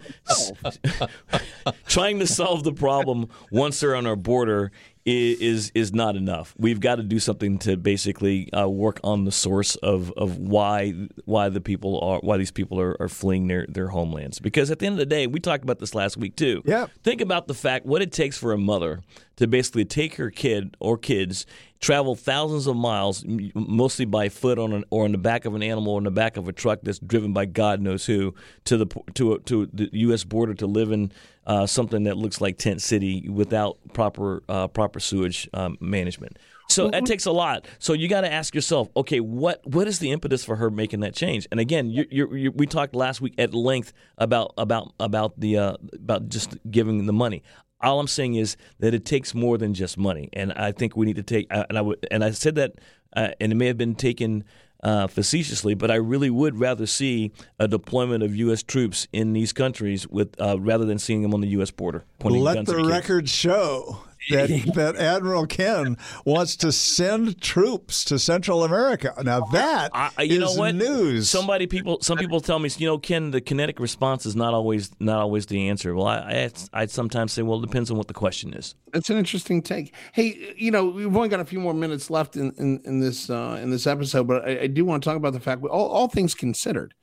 trying 1.87 2.19
to 2.19 2.27
solve 2.27 2.63
the 2.63 2.73
problem 2.73 3.27
once 3.51 3.79
they're 3.79 3.95
on 3.95 4.05
our 4.05 4.15
border 4.15 4.71
is 5.05 5.39
is, 5.39 5.71
is 5.75 5.93
not 5.93 6.15
enough. 6.15 6.53
We've 6.57 6.79
got 6.79 6.95
to 6.95 7.03
do 7.03 7.19
something 7.19 7.57
to 7.59 7.77
basically 7.77 8.51
uh, 8.53 8.67
work 8.67 8.99
on 9.03 9.25
the 9.25 9.31
source 9.31 9.75
of, 9.77 10.11
of 10.17 10.37
why 10.37 10.91
why 11.25 11.49
the 11.49 11.61
people 11.61 11.99
are 12.01 12.19
why 12.19 12.37
these 12.37 12.51
people 12.51 12.79
are, 12.79 12.95
are 12.99 13.09
fleeing 13.09 13.47
their, 13.47 13.65
their 13.67 13.87
homelands. 13.87 14.39
Because 14.39 14.71
at 14.71 14.79
the 14.79 14.85
end 14.85 14.93
of 14.93 14.99
the 14.99 15.05
day, 15.05 15.27
we 15.27 15.39
talked 15.39 15.63
about 15.63 15.79
this 15.79 15.95
last 15.95 16.17
week 16.17 16.35
too. 16.35 16.61
Yeah. 16.65 16.87
Think 17.03 17.21
about 17.21 17.47
the 17.47 17.53
fact 17.53 17.85
what 17.85 18.01
it 18.01 18.11
takes 18.11 18.37
for 18.37 18.51
a 18.51 18.57
mother 18.57 19.01
to 19.39 19.47
basically 19.47 19.85
take 19.85 20.15
her 20.15 20.29
kid 20.29 20.75
or 20.81 20.97
kids, 20.97 21.45
travel 21.79 22.13
thousands 22.13 22.67
of 22.67 22.75
miles, 22.75 23.23
mostly 23.55 24.03
by 24.03 24.27
foot 24.27 24.59
on 24.59 24.73
an, 24.73 24.83
or 24.89 25.05
on 25.05 25.13
the 25.13 25.17
back 25.17 25.45
of 25.45 25.55
an 25.55 25.63
animal 25.63 25.93
or 25.93 25.97
in 25.97 26.03
the 26.03 26.11
back 26.11 26.35
of 26.35 26.49
a 26.49 26.51
truck 26.51 26.79
that's 26.83 26.99
driven 26.99 27.31
by 27.31 27.45
God 27.45 27.79
knows 27.79 28.05
who 28.05 28.35
to 28.65 28.75
the 28.75 28.85
to 29.13 29.39
to 29.39 29.65
the 29.67 29.89
U.S. 29.93 30.25
border 30.25 30.53
to 30.55 30.67
live 30.67 30.91
in 30.91 31.13
uh, 31.49 31.65
something 31.65 32.03
that 32.03 32.15
looks 32.15 32.39
like 32.39 32.57
tent 32.57 32.81
city 32.81 33.27
without 33.27 33.77
proper 33.93 34.43
uh, 34.47 34.67
proper 34.67 34.99
sewage 34.99 35.49
um, 35.53 35.77
management. 35.81 36.37
So 36.69 36.87
that 36.91 37.07
takes 37.07 37.25
a 37.25 37.31
lot. 37.31 37.67
So 37.79 37.93
you 37.93 38.07
got 38.07 38.21
to 38.21 38.31
ask 38.31 38.53
yourself, 38.53 38.89
okay, 38.95 39.19
what 39.19 39.65
what 39.65 39.87
is 39.87 39.97
the 39.97 40.11
impetus 40.11 40.45
for 40.45 40.55
her 40.57 40.69
making 40.69 40.99
that 40.99 41.15
change? 41.15 41.47
And 41.51 41.59
again, 41.59 41.89
you 41.89 42.05
you 42.11 42.35
you 42.35 42.51
we 42.51 42.67
talked 42.67 42.93
last 42.93 43.21
week 43.21 43.33
at 43.39 43.55
length 43.55 43.91
about 44.19 44.53
about 44.55 44.93
about 44.99 45.39
the 45.39 45.57
uh, 45.57 45.77
about 45.93 46.29
just 46.29 46.55
giving 46.69 47.07
the 47.07 47.13
money. 47.13 47.41
All 47.81 47.99
I'm 47.99 48.07
saying 48.07 48.35
is 48.35 48.55
that 48.79 48.93
it 48.93 49.03
takes 49.03 49.33
more 49.33 49.57
than 49.57 49.73
just 49.73 49.97
money, 49.97 50.29
and 50.33 50.53
I 50.53 50.71
think 50.71 50.95
we 50.95 51.05
need 51.07 51.15
to 51.15 51.23
take. 51.23 51.47
uh, 51.49 51.65
And 51.69 51.77
I 51.77 51.81
would, 51.81 52.05
and 52.11 52.23
I 52.23 52.31
said 52.31 52.55
that, 52.55 52.73
uh, 53.15 53.29
and 53.41 53.51
it 53.51 53.55
may 53.55 53.67
have 53.67 53.77
been 53.77 53.95
taken 53.95 54.43
uh, 54.83 55.07
facetiously, 55.07 55.73
but 55.73 55.91
I 55.91 55.95
really 55.95 56.29
would 56.29 56.59
rather 56.59 56.85
see 56.85 57.31
a 57.59 57.67
deployment 57.67 58.23
of 58.23 58.35
U.S. 58.35 58.63
troops 58.63 59.07
in 59.11 59.33
these 59.33 59.53
countries 59.53 60.07
with 60.07 60.39
uh, 60.39 60.59
rather 60.59 60.85
than 60.85 60.99
seeing 60.99 61.21
them 61.21 61.33
on 61.33 61.41
the 61.41 61.49
U.S. 61.49 61.71
border. 61.71 62.05
pointing 62.19 62.41
Let 62.41 62.55
guns 62.55 62.67
the 62.67 62.73
at 62.75 62.77
kids. 62.79 62.89
record 62.89 63.29
show 63.29 64.03
that 64.29 64.49
that 64.75 64.95
Admiral 64.95 65.47
Ken 65.47 65.97
wants 66.25 66.55
to 66.57 66.71
send 66.71 67.41
troops 67.41 68.03
to 68.05 68.19
Central 68.19 68.63
America. 68.63 69.13
Now 69.23 69.41
that 69.51 69.91
I, 69.93 70.09
I- 70.17 70.23
you 70.23 70.43
is 70.45 70.55
know 70.55 70.59
what? 70.59 70.75
news. 70.75 71.29
Somebody 71.29 71.67
people 71.67 71.99
some 72.01 72.17
people 72.17 72.41
tell 72.41 72.59
me, 72.59 72.69
you 72.77 72.87
know, 72.87 72.97
Ken, 72.97 73.31
the 73.31 73.41
kinetic 73.41 73.79
response 73.79 74.25
is 74.25 74.35
not 74.35 74.53
always 74.53 74.91
not 74.99 75.19
always 75.19 75.45
the 75.47 75.69
answer. 75.69 75.95
Well, 75.95 76.07
I 76.07 76.49
I 76.73 76.81
would 76.81 76.91
sometimes 76.91 77.33
say, 77.33 77.41
well, 77.41 77.59
it 77.63 77.65
depends 77.65 77.89
on 77.91 77.97
what 77.97 78.07
the 78.07 78.13
question 78.13 78.53
is. 78.53 78.75
That's 78.93 79.09
an 79.09 79.17
interesting 79.17 79.61
take. 79.61 79.93
Hey, 80.13 80.53
you 80.57 80.71
know, 80.71 80.85
we've 80.85 81.15
only 81.15 81.29
got 81.29 81.39
a 81.39 81.45
few 81.45 81.59
more 81.59 81.73
minutes 81.73 82.09
left 82.09 82.35
in 82.35 82.51
in, 82.57 82.81
in 82.85 82.99
this 82.99 83.29
uh, 83.29 83.59
in 83.61 83.69
this 83.69 83.87
episode, 83.87 84.27
but 84.27 84.47
I, 84.47 84.61
I 84.61 84.67
do 84.67 84.85
want 84.85 85.03
to 85.03 85.09
talk 85.09 85.17
about 85.17 85.33
the 85.33 85.39
fact, 85.39 85.63
all, 85.63 85.87
all 85.89 86.07
things 86.07 86.33
considered, 86.33 86.93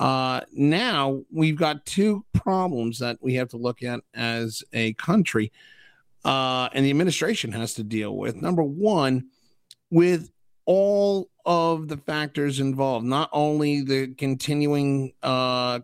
uh, 0.00 0.40
now 0.52 1.22
we've 1.30 1.56
got 1.56 1.86
two 1.86 2.24
problems 2.32 2.98
that 2.98 3.18
we 3.20 3.34
have 3.34 3.48
to 3.50 3.56
look 3.56 3.82
at 3.82 4.00
as 4.14 4.62
a 4.72 4.94
country, 4.94 5.52
uh, 6.24 6.68
and 6.72 6.84
the 6.84 6.90
administration 6.90 7.52
has 7.52 7.74
to 7.74 7.82
deal 7.82 8.16
with. 8.16 8.36
Number 8.36 8.62
one, 8.62 9.28
with 9.90 10.30
all 10.64 11.28
of 11.44 11.88
the 11.88 11.96
factors 11.96 12.60
involved, 12.60 13.04
not 13.04 13.28
only 13.32 13.82
the 13.82 14.14
continuing 14.14 15.12
uh, 15.22 15.80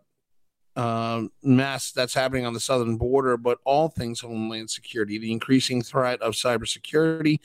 uh, 0.77 1.25
mess 1.43 1.91
that's 1.91 2.15
happening 2.15 2.47
on 2.47 2.55
the 2.55 2.61
southern 2.61 2.97
border, 2.97 3.37
but 3.37 3.59
all 3.65 3.89
things 3.89 4.21
homeland 4.21 4.71
security, 4.71 5.19
the 5.19 5.33
increasing 5.33 5.83
threat 5.83 6.23
of 6.23 6.35
cybersecurity, 6.35 7.41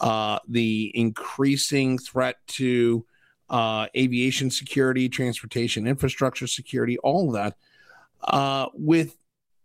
uh, 0.00 0.38
the 0.48 0.90
increasing 0.94 1.96
threat 1.96 2.36
to 2.48 3.06
uh, 3.48 3.86
aviation 3.96 4.50
security, 4.50 5.08
transportation 5.08 5.86
infrastructure 5.86 6.48
security, 6.48 6.98
all 6.98 7.28
of 7.28 7.34
that, 7.34 7.56
uh, 8.24 8.66
with 8.74 9.16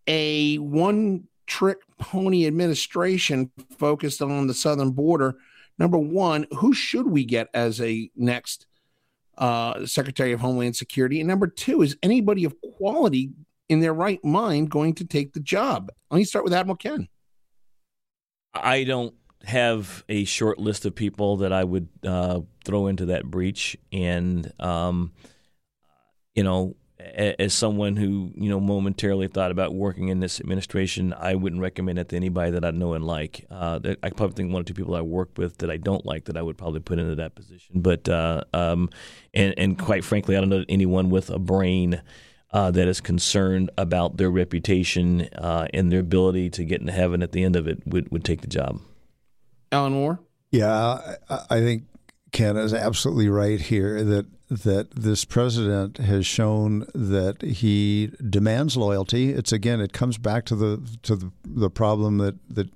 a 0.07 0.57
one 0.57 1.27
trick 1.47 1.79
pony 2.01 2.45
administration 2.47 3.51
focused 3.77 4.21
on 4.21 4.47
the 4.47 4.53
southern 4.53 4.91
border. 4.91 5.37
Number 5.77 5.97
one, 5.97 6.47
who 6.51 6.73
should 6.73 7.07
we 7.07 7.23
get 7.23 7.47
as 7.53 7.79
a 7.79 8.09
next 8.15 8.65
uh, 9.37 9.85
Secretary 9.85 10.33
of 10.33 10.41
Homeland 10.41 10.75
Security? 10.75 11.21
And 11.21 11.27
number 11.27 11.47
two, 11.47 11.81
is 11.81 11.95
anybody 12.03 12.43
of 12.43 12.55
quality 12.77 13.31
in 13.69 13.79
their 13.79 13.93
right 13.93 14.23
mind 14.25 14.69
going 14.69 14.95
to 14.95 15.05
take 15.05 15.33
the 15.33 15.39
job? 15.39 15.91
Let 16.09 16.17
me 16.17 16.25
start 16.25 16.43
with 16.43 16.53
Admiral 16.53 16.75
Ken. 16.75 17.07
I 18.53 18.83
don't 18.83 19.13
have 19.45 20.03
a 20.09 20.25
short 20.25 20.59
list 20.59 20.85
of 20.85 20.93
people 20.93 21.37
that 21.37 21.53
I 21.53 21.63
would 21.63 21.87
uh, 22.05 22.41
throw 22.65 22.87
into 22.87 23.05
that 23.05 23.25
breach, 23.25 23.77
and 23.91 24.51
um, 24.59 25.13
you 26.35 26.43
know, 26.43 26.75
as 27.15 27.53
someone 27.53 27.95
who 27.95 28.31
you 28.35 28.49
know 28.49 28.59
momentarily 28.59 29.27
thought 29.27 29.51
about 29.51 29.73
working 29.73 30.09
in 30.09 30.19
this 30.19 30.39
administration, 30.39 31.13
I 31.13 31.35
wouldn't 31.35 31.61
recommend 31.61 31.99
it 31.99 32.09
to 32.09 32.15
anybody 32.15 32.51
that 32.51 32.63
I 32.65 32.71
know 32.71 32.93
and 32.93 33.05
like. 33.05 33.45
Uh, 33.49 33.79
there- 33.79 33.97
I 34.03 34.09
probably 34.09 34.35
think 34.35 34.53
one 34.53 34.61
or 34.61 34.65
two 34.65 34.73
people 34.73 34.95
I 34.95 35.01
work 35.01 35.29
with 35.37 35.57
that 35.59 35.69
I 35.69 35.77
don't 35.77 36.05
like 36.05 36.25
that 36.25 36.37
I 36.37 36.41
would 36.41 36.57
probably 36.57 36.79
put 36.79 36.99
into 36.99 37.15
that 37.15 37.35
position. 37.35 37.81
But 37.81 38.07
uh, 38.07 38.43
um, 38.53 38.89
and 39.33 39.53
and 39.57 39.77
quite 39.79 40.03
frankly, 40.03 40.35
I 40.37 40.39
don't 40.39 40.49
know 40.49 40.65
anyone 40.69 41.09
with 41.09 41.29
a 41.29 41.39
brain. 41.39 42.01
Uh, 42.53 42.69
that 42.69 42.85
is 42.85 42.99
concerned 42.99 43.69
about 43.77 44.17
their 44.17 44.29
reputation 44.29 45.21
uh, 45.37 45.67
and 45.73 45.89
their 45.89 46.01
ability 46.01 46.49
to 46.49 46.65
get 46.65 46.81
into 46.81 46.91
heaven 46.91 47.23
at 47.23 47.31
the 47.31 47.45
end 47.45 47.55
of 47.55 47.65
it 47.65 47.81
would, 47.87 48.11
would 48.11 48.25
take 48.25 48.41
the 48.41 48.47
job. 48.47 48.77
Alan 49.71 49.93
Moore. 49.93 50.19
Yeah, 50.51 51.15
I, 51.29 51.39
I 51.49 51.59
think 51.61 51.83
Ken 52.31 52.55
is 52.57 52.73
absolutely 52.73 53.27
right 53.29 53.59
here 53.59 54.03
that 54.03 54.25
that 54.49 54.91
this 54.91 55.23
president 55.23 55.97
has 55.97 56.25
shown 56.25 56.85
that 56.93 57.41
he 57.41 58.11
demands 58.29 58.75
loyalty. 58.75 59.31
It's 59.31 59.53
again, 59.53 59.79
it 59.79 59.93
comes 59.93 60.17
back 60.17 60.45
to 60.45 60.55
the 60.55 60.97
to 61.03 61.15
the, 61.15 61.31
the 61.45 61.69
problem 61.69 62.17
that 62.17 62.35
that 62.49 62.69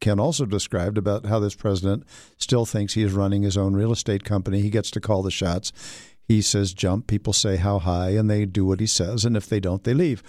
Ken 0.00 0.18
also 0.18 0.44
described 0.44 0.98
about 0.98 1.26
how 1.26 1.38
this 1.38 1.54
president 1.54 2.04
still 2.36 2.66
thinks 2.66 2.94
he 2.94 3.02
is 3.02 3.12
running 3.12 3.42
his 3.42 3.56
own 3.56 3.74
real 3.74 3.92
estate 3.92 4.24
company. 4.24 4.60
He 4.60 4.70
gets 4.70 4.90
to 4.92 5.00
call 5.00 5.22
the 5.22 5.30
shots. 5.30 5.72
He 6.26 6.42
says 6.42 6.72
jump, 6.72 7.06
people 7.06 7.32
say 7.32 7.56
how 7.56 7.78
high, 7.78 8.10
and 8.10 8.30
they 8.30 8.44
do 8.44 8.64
what 8.64 8.80
he 8.80 8.86
says, 8.86 9.24
and 9.24 9.36
if 9.36 9.46
they 9.48 9.60
don't, 9.60 9.84
they 9.84 9.94
leave. 9.94 10.22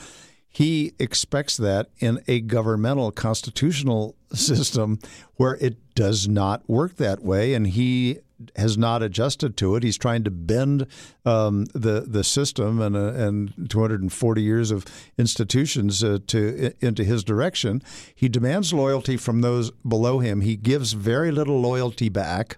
He 0.50 0.94
expects 1.00 1.58
that 1.58 1.90
in 2.00 2.22
a 2.28 2.42
governmental 2.42 3.12
constitutional 3.12 4.16
system 4.34 5.00
where 5.36 5.56
it 5.56 5.96
does 5.96 6.28
not 6.28 6.68
work 6.70 6.98
that 6.98 7.24
way, 7.24 7.54
and 7.54 7.68
he 7.68 8.20
has 8.56 8.78
not 8.78 9.02
adjusted 9.02 9.56
to 9.58 9.76
it. 9.76 9.84
He's 9.84 9.98
trying 9.98 10.24
to 10.24 10.32
bend 10.32 10.88
um, 11.26 11.66
the 11.74 12.02
the 12.08 12.24
system 12.24 12.82
and 12.82 12.96
uh, 12.96 13.14
and 13.14 13.70
240 13.70 14.42
years 14.42 14.72
of 14.72 14.86
institutions 15.18 16.04
uh, 16.04 16.20
to 16.28 16.74
into 16.80 17.04
his 17.04 17.24
direction. 17.24 17.82
He 18.14 18.30
demands 18.30 18.74
loyalty 18.74 19.18
from 19.18 19.42
those 19.42 19.72
below 19.88 20.20
him. 20.20 20.42
He 20.42 20.56
gives 20.56 20.94
very 20.94 21.32
little 21.32 21.60
loyalty 21.60 22.10
back. 22.10 22.58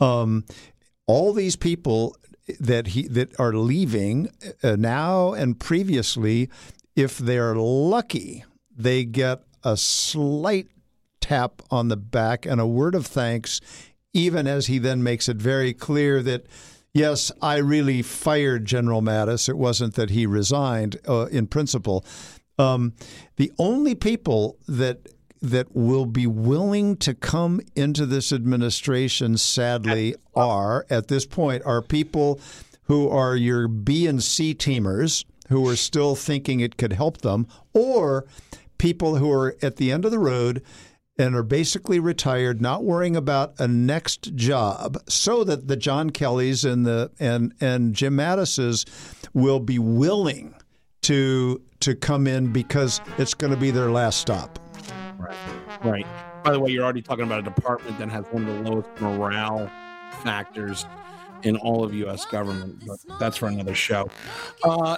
Um, 0.00 0.44
all 1.06 1.32
these 1.32 1.56
people 1.56 2.16
that 2.60 2.88
he 2.88 3.08
that 3.08 3.38
are 3.40 3.52
leaving 3.52 4.28
uh, 4.62 4.76
now 4.76 5.32
and 5.32 5.58
previously, 5.58 6.48
if 6.94 7.18
they're 7.18 7.56
lucky, 7.56 8.44
they 8.76 9.04
get 9.04 9.42
a 9.64 9.76
slight 9.76 10.68
tap 11.20 11.62
on 11.70 11.88
the 11.88 11.96
back 11.96 12.46
and 12.46 12.60
a 12.60 12.66
word 12.66 12.94
of 12.94 13.06
thanks, 13.06 13.60
even 14.16 14.46
as 14.46 14.66
he 14.66 14.78
then 14.78 15.02
makes 15.02 15.28
it 15.28 15.36
very 15.36 15.72
clear 15.72 16.22
that. 16.22 16.46
Yes, 16.92 17.30
I 17.42 17.58
really 17.58 18.00
fired 18.00 18.64
General 18.64 19.02
Mattis. 19.02 19.50
It 19.50 19.58
wasn't 19.58 19.96
that 19.96 20.08
he 20.08 20.24
resigned 20.24 20.96
uh, 21.06 21.26
in 21.26 21.46
principle. 21.46 22.06
Um, 22.58 22.94
the 23.36 23.52
only 23.58 23.94
people 23.94 24.56
that 24.66 25.06
that 25.42 25.76
will 25.76 26.06
be 26.06 26.26
willing 26.26 26.96
to 26.96 27.12
come 27.12 27.60
into 27.74 28.06
this 28.06 28.32
administration, 28.32 29.36
sadly, 29.36 30.14
are 30.34 30.86
at 30.88 31.08
this 31.08 31.26
point 31.26 31.62
are 31.66 31.82
people 31.82 32.40
who 32.84 33.10
are 33.10 33.36
your 33.36 33.68
B 33.68 34.06
and 34.06 34.22
C 34.22 34.54
teamers 34.54 35.24
who 35.48 35.68
are 35.68 35.76
still 35.76 36.16
thinking 36.16 36.60
it 36.60 36.76
could 36.76 36.94
help 36.94 37.18
them, 37.18 37.46
or 37.72 38.24
people 38.78 39.16
who 39.16 39.30
are 39.30 39.56
at 39.62 39.76
the 39.76 39.92
end 39.92 40.04
of 40.04 40.10
the 40.10 40.18
road 40.18 40.62
and 41.18 41.34
are 41.34 41.42
basically 41.42 41.98
retired, 41.98 42.60
not 42.60 42.84
worrying 42.84 43.16
about 43.16 43.54
a 43.58 43.66
next 43.66 44.34
job, 44.34 44.98
so 45.08 45.44
that 45.44 45.68
the 45.68 45.76
John 45.76 46.10
Kellys 46.10 46.64
and 46.64 46.84
the 46.84 47.10
and 47.18 47.54
and 47.60 47.94
Jim 47.94 48.16
Mattises 48.16 48.84
will 49.32 49.60
be 49.60 49.78
willing 49.78 50.54
to 51.02 51.60
to 51.80 51.94
come 51.94 52.26
in 52.26 52.52
because 52.52 53.00
it's 53.18 53.34
going 53.34 53.52
to 53.52 53.58
be 53.58 53.70
their 53.70 53.90
last 53.90 54.20
stop. 54.20 54.58
Right. 55.18 55.36
Right. 55.84 56.06
By 56.44 56.52
the 56.52 56.60
way, 56.60 56.70
you're 56.70 56.84
already 56.84 57.02
talking 57.02 57.24
about 57.24 57.40
a 57.40 57.42
department 57.42 57.98
that 57.98 58.08
has 58.08 58.24
one 58.26 58.46
of 58.46 58.64
the 58.64 58.70
lowest 58.70 58.88
morale 59.00 59.70
factors 60.22 60.86
in 61.42 61.56
all 61.56 61.84
of 61.84 61.94
U.S. 61.94 62.24
government, 62.26 62.82
but 62.86 62.98
that's 63.18 63.36
for 63.36 63.48
another 63.48 63.74
show. 63.74 64.08
Uh, 64.62 64.96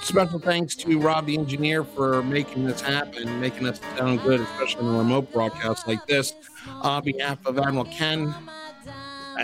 special 0.00 0.38
thanks 0.38 0.74
to 0.76 0.98
Rob, 1.00 1.26
the 1.26 1.36
engineer, 1.36 1.84
for 1.84 2.22
making 2.22 2.64
this 2.64 2.80
happen, 2.80 3.40
making 3.40 3.66
us 3.66 3.80
sound 3.96 4.22
good, 4.22 4.40
especially 4.40 4.86
in 4.86 4.94
a 4.94 4.98
remote 4.98 5.32
broadcast 5.32 5.86
like 5.88 6.06
this. 6.06 6.34
On 6.82 7.02
behalf 7.02 7.38
of 7.46 7.58
Admiral 7.58 7.84
Ken, 7.86 8.34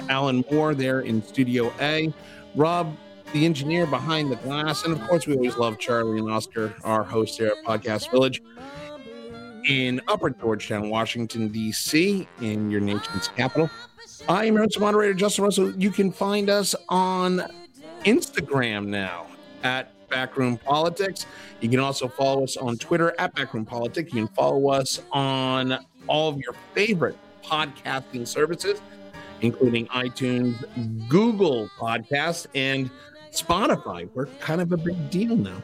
Alan 0.08 0.44
Moore 0.50 0.74
there 0.74 1.00
in 1.00 1.22
Studio 1.22 1.72
A, 1.80 2.12
Rob, 2.54 2.96
the 3.32 3.44
engineer 3.44 3.86
behind 3.86 4.30
the 4.30 4.36
glass, 4.36 4.84
and 4.84 4.92
of 4.92 5.00
course, 5.08 5.26
we 5.26 5.34
always 5.34 5.56
love 5.56 5.78
Charlie 5.78 6.18
and 6.18 6.30
Oscar, 6.30 6.74
our 6.84 7.02
hosts 7.02 7.38
here 7.38 7.48
at 7.56 7.64
Podcast 7.64 8.10
Village 8.10 8.42
in 9.68 10.00
Upper 10.08 10.30
Georgetown, 10.30 10.90
Washington, 10.90 11.48
D.C., 11.48 12.26
in 12.40 12.70
your 12.70 12.80
nation's 12.80 13.28
capital. 13.28 13.70
I 14.28 14.46
am 14.46 14.54
your 14.54 14.64
host 14.64 14.78
moderator, 14.78 15.14
Justin 15.14 15.44
Russell. 15.44 15.72
You 15.76 15.90
can 15.90 16.12
find 16.12 16.50
us 16.50 16.74
on 16.88 17.42
Instagram 18.04 18.86
now 18.86 19.26
at 19.62 19.91
Backroom 20.12 20.58
Politics. 20.58 21.26
You 21.60 21.68
can 21.68 21.80
also 21.80 22.06
follow 22.06 22.44
us 22.44 22.56
on 22.56 22.76
Twitter 22.76 23.14
at 23.18 23.34
Backroom 23.34 23.64
Politics. 23.64 24.12
You 24.12 24.26
can 24.26 24.34
follow 24.34 24.68
us 24.68 25.00
on 25.10 25.84
all 26.06 26.28
of 26.28 26.38
your 26.38 26.54
favorite 26.74 27.16
podcasting 27.42 28.28
services, 28.28 28.80
including 29.40 29.86
iTunes, 29.88 30.54
Google 31.08 31.68
Podcasts, 31.78 32.46
and 32.54 32.90
Spotify. 33.32 34.08
We're 34.14 34.26
kind 34.26 34.60
of 34.60 34.72
a 34.72 34.76
big 34.76 35.10
deal 35.10 35.34
now. 35.36 35.62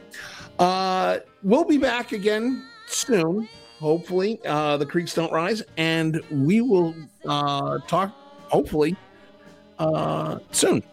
Uh, 0.57 1.19
we'll 1.43 1.63
be 1.63 1.77
back 1.77 2.11
again 2.11 2.65
soon. 2.87 3.47
Hopefully, 3.79 4.41
uh, 4.45 4.75
the 4.77 4.85
creeks 4.85 5.13
don't 5.13 5.31
rise, 5.31 5.63
and 5.77 6.21
we 6.31 6.59
will 6.59 6.93
uh, 7.25 7.77
talk. 7.87 8.13
Hopefully, 8.49 8.97
uh, 9.77 10.39
soon. 10.51 10.83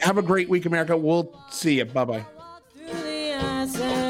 Have 0.00 0.18
a 0.18 0.22
great 0.22 0.48
week, 0.48 0.66
America. 0.66 0.96
We'll 0.96 1.34
see 1.50 1.78
you. 1.78 1.86
Bye 1.86 2.04
bye. 2.04 2.26
Answer. 3.40 4.07